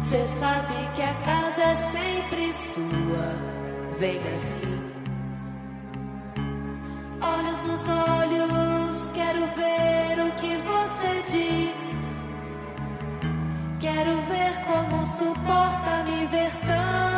cê 0.02 0.24
sabe 0.38 0.74
que 0.94 1.02
a 1.02 1.14
casa 1.14 1.62
é 1.62 1.74
sempre 1.76 2.54
sua. 2.54 3.54
Vem 3.98 4.18
assim, 4.18 4.90
olhos 7.20 7.60
nos 7.62 7.88
olhos, 7.88 9.10
quero 9.14 9.46
ver 9.54 9.93
Quero 13.84 14.16
ver 14.22 14.54
como 14.64 15.06
suporta 15.06 16.04
me 16.04 16.26
ver 16.28 16.50
tão 16.66 17.13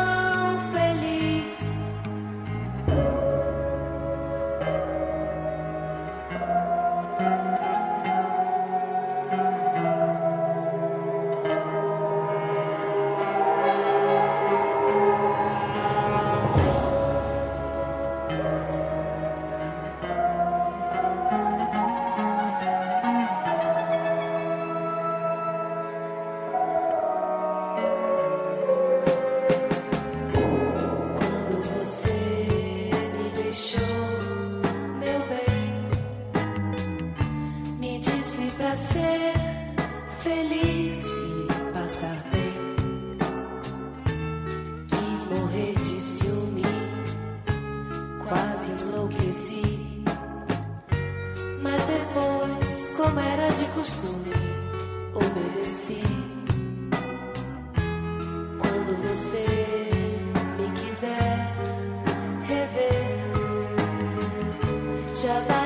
já 65.19 65.39
vai 65.39 65.56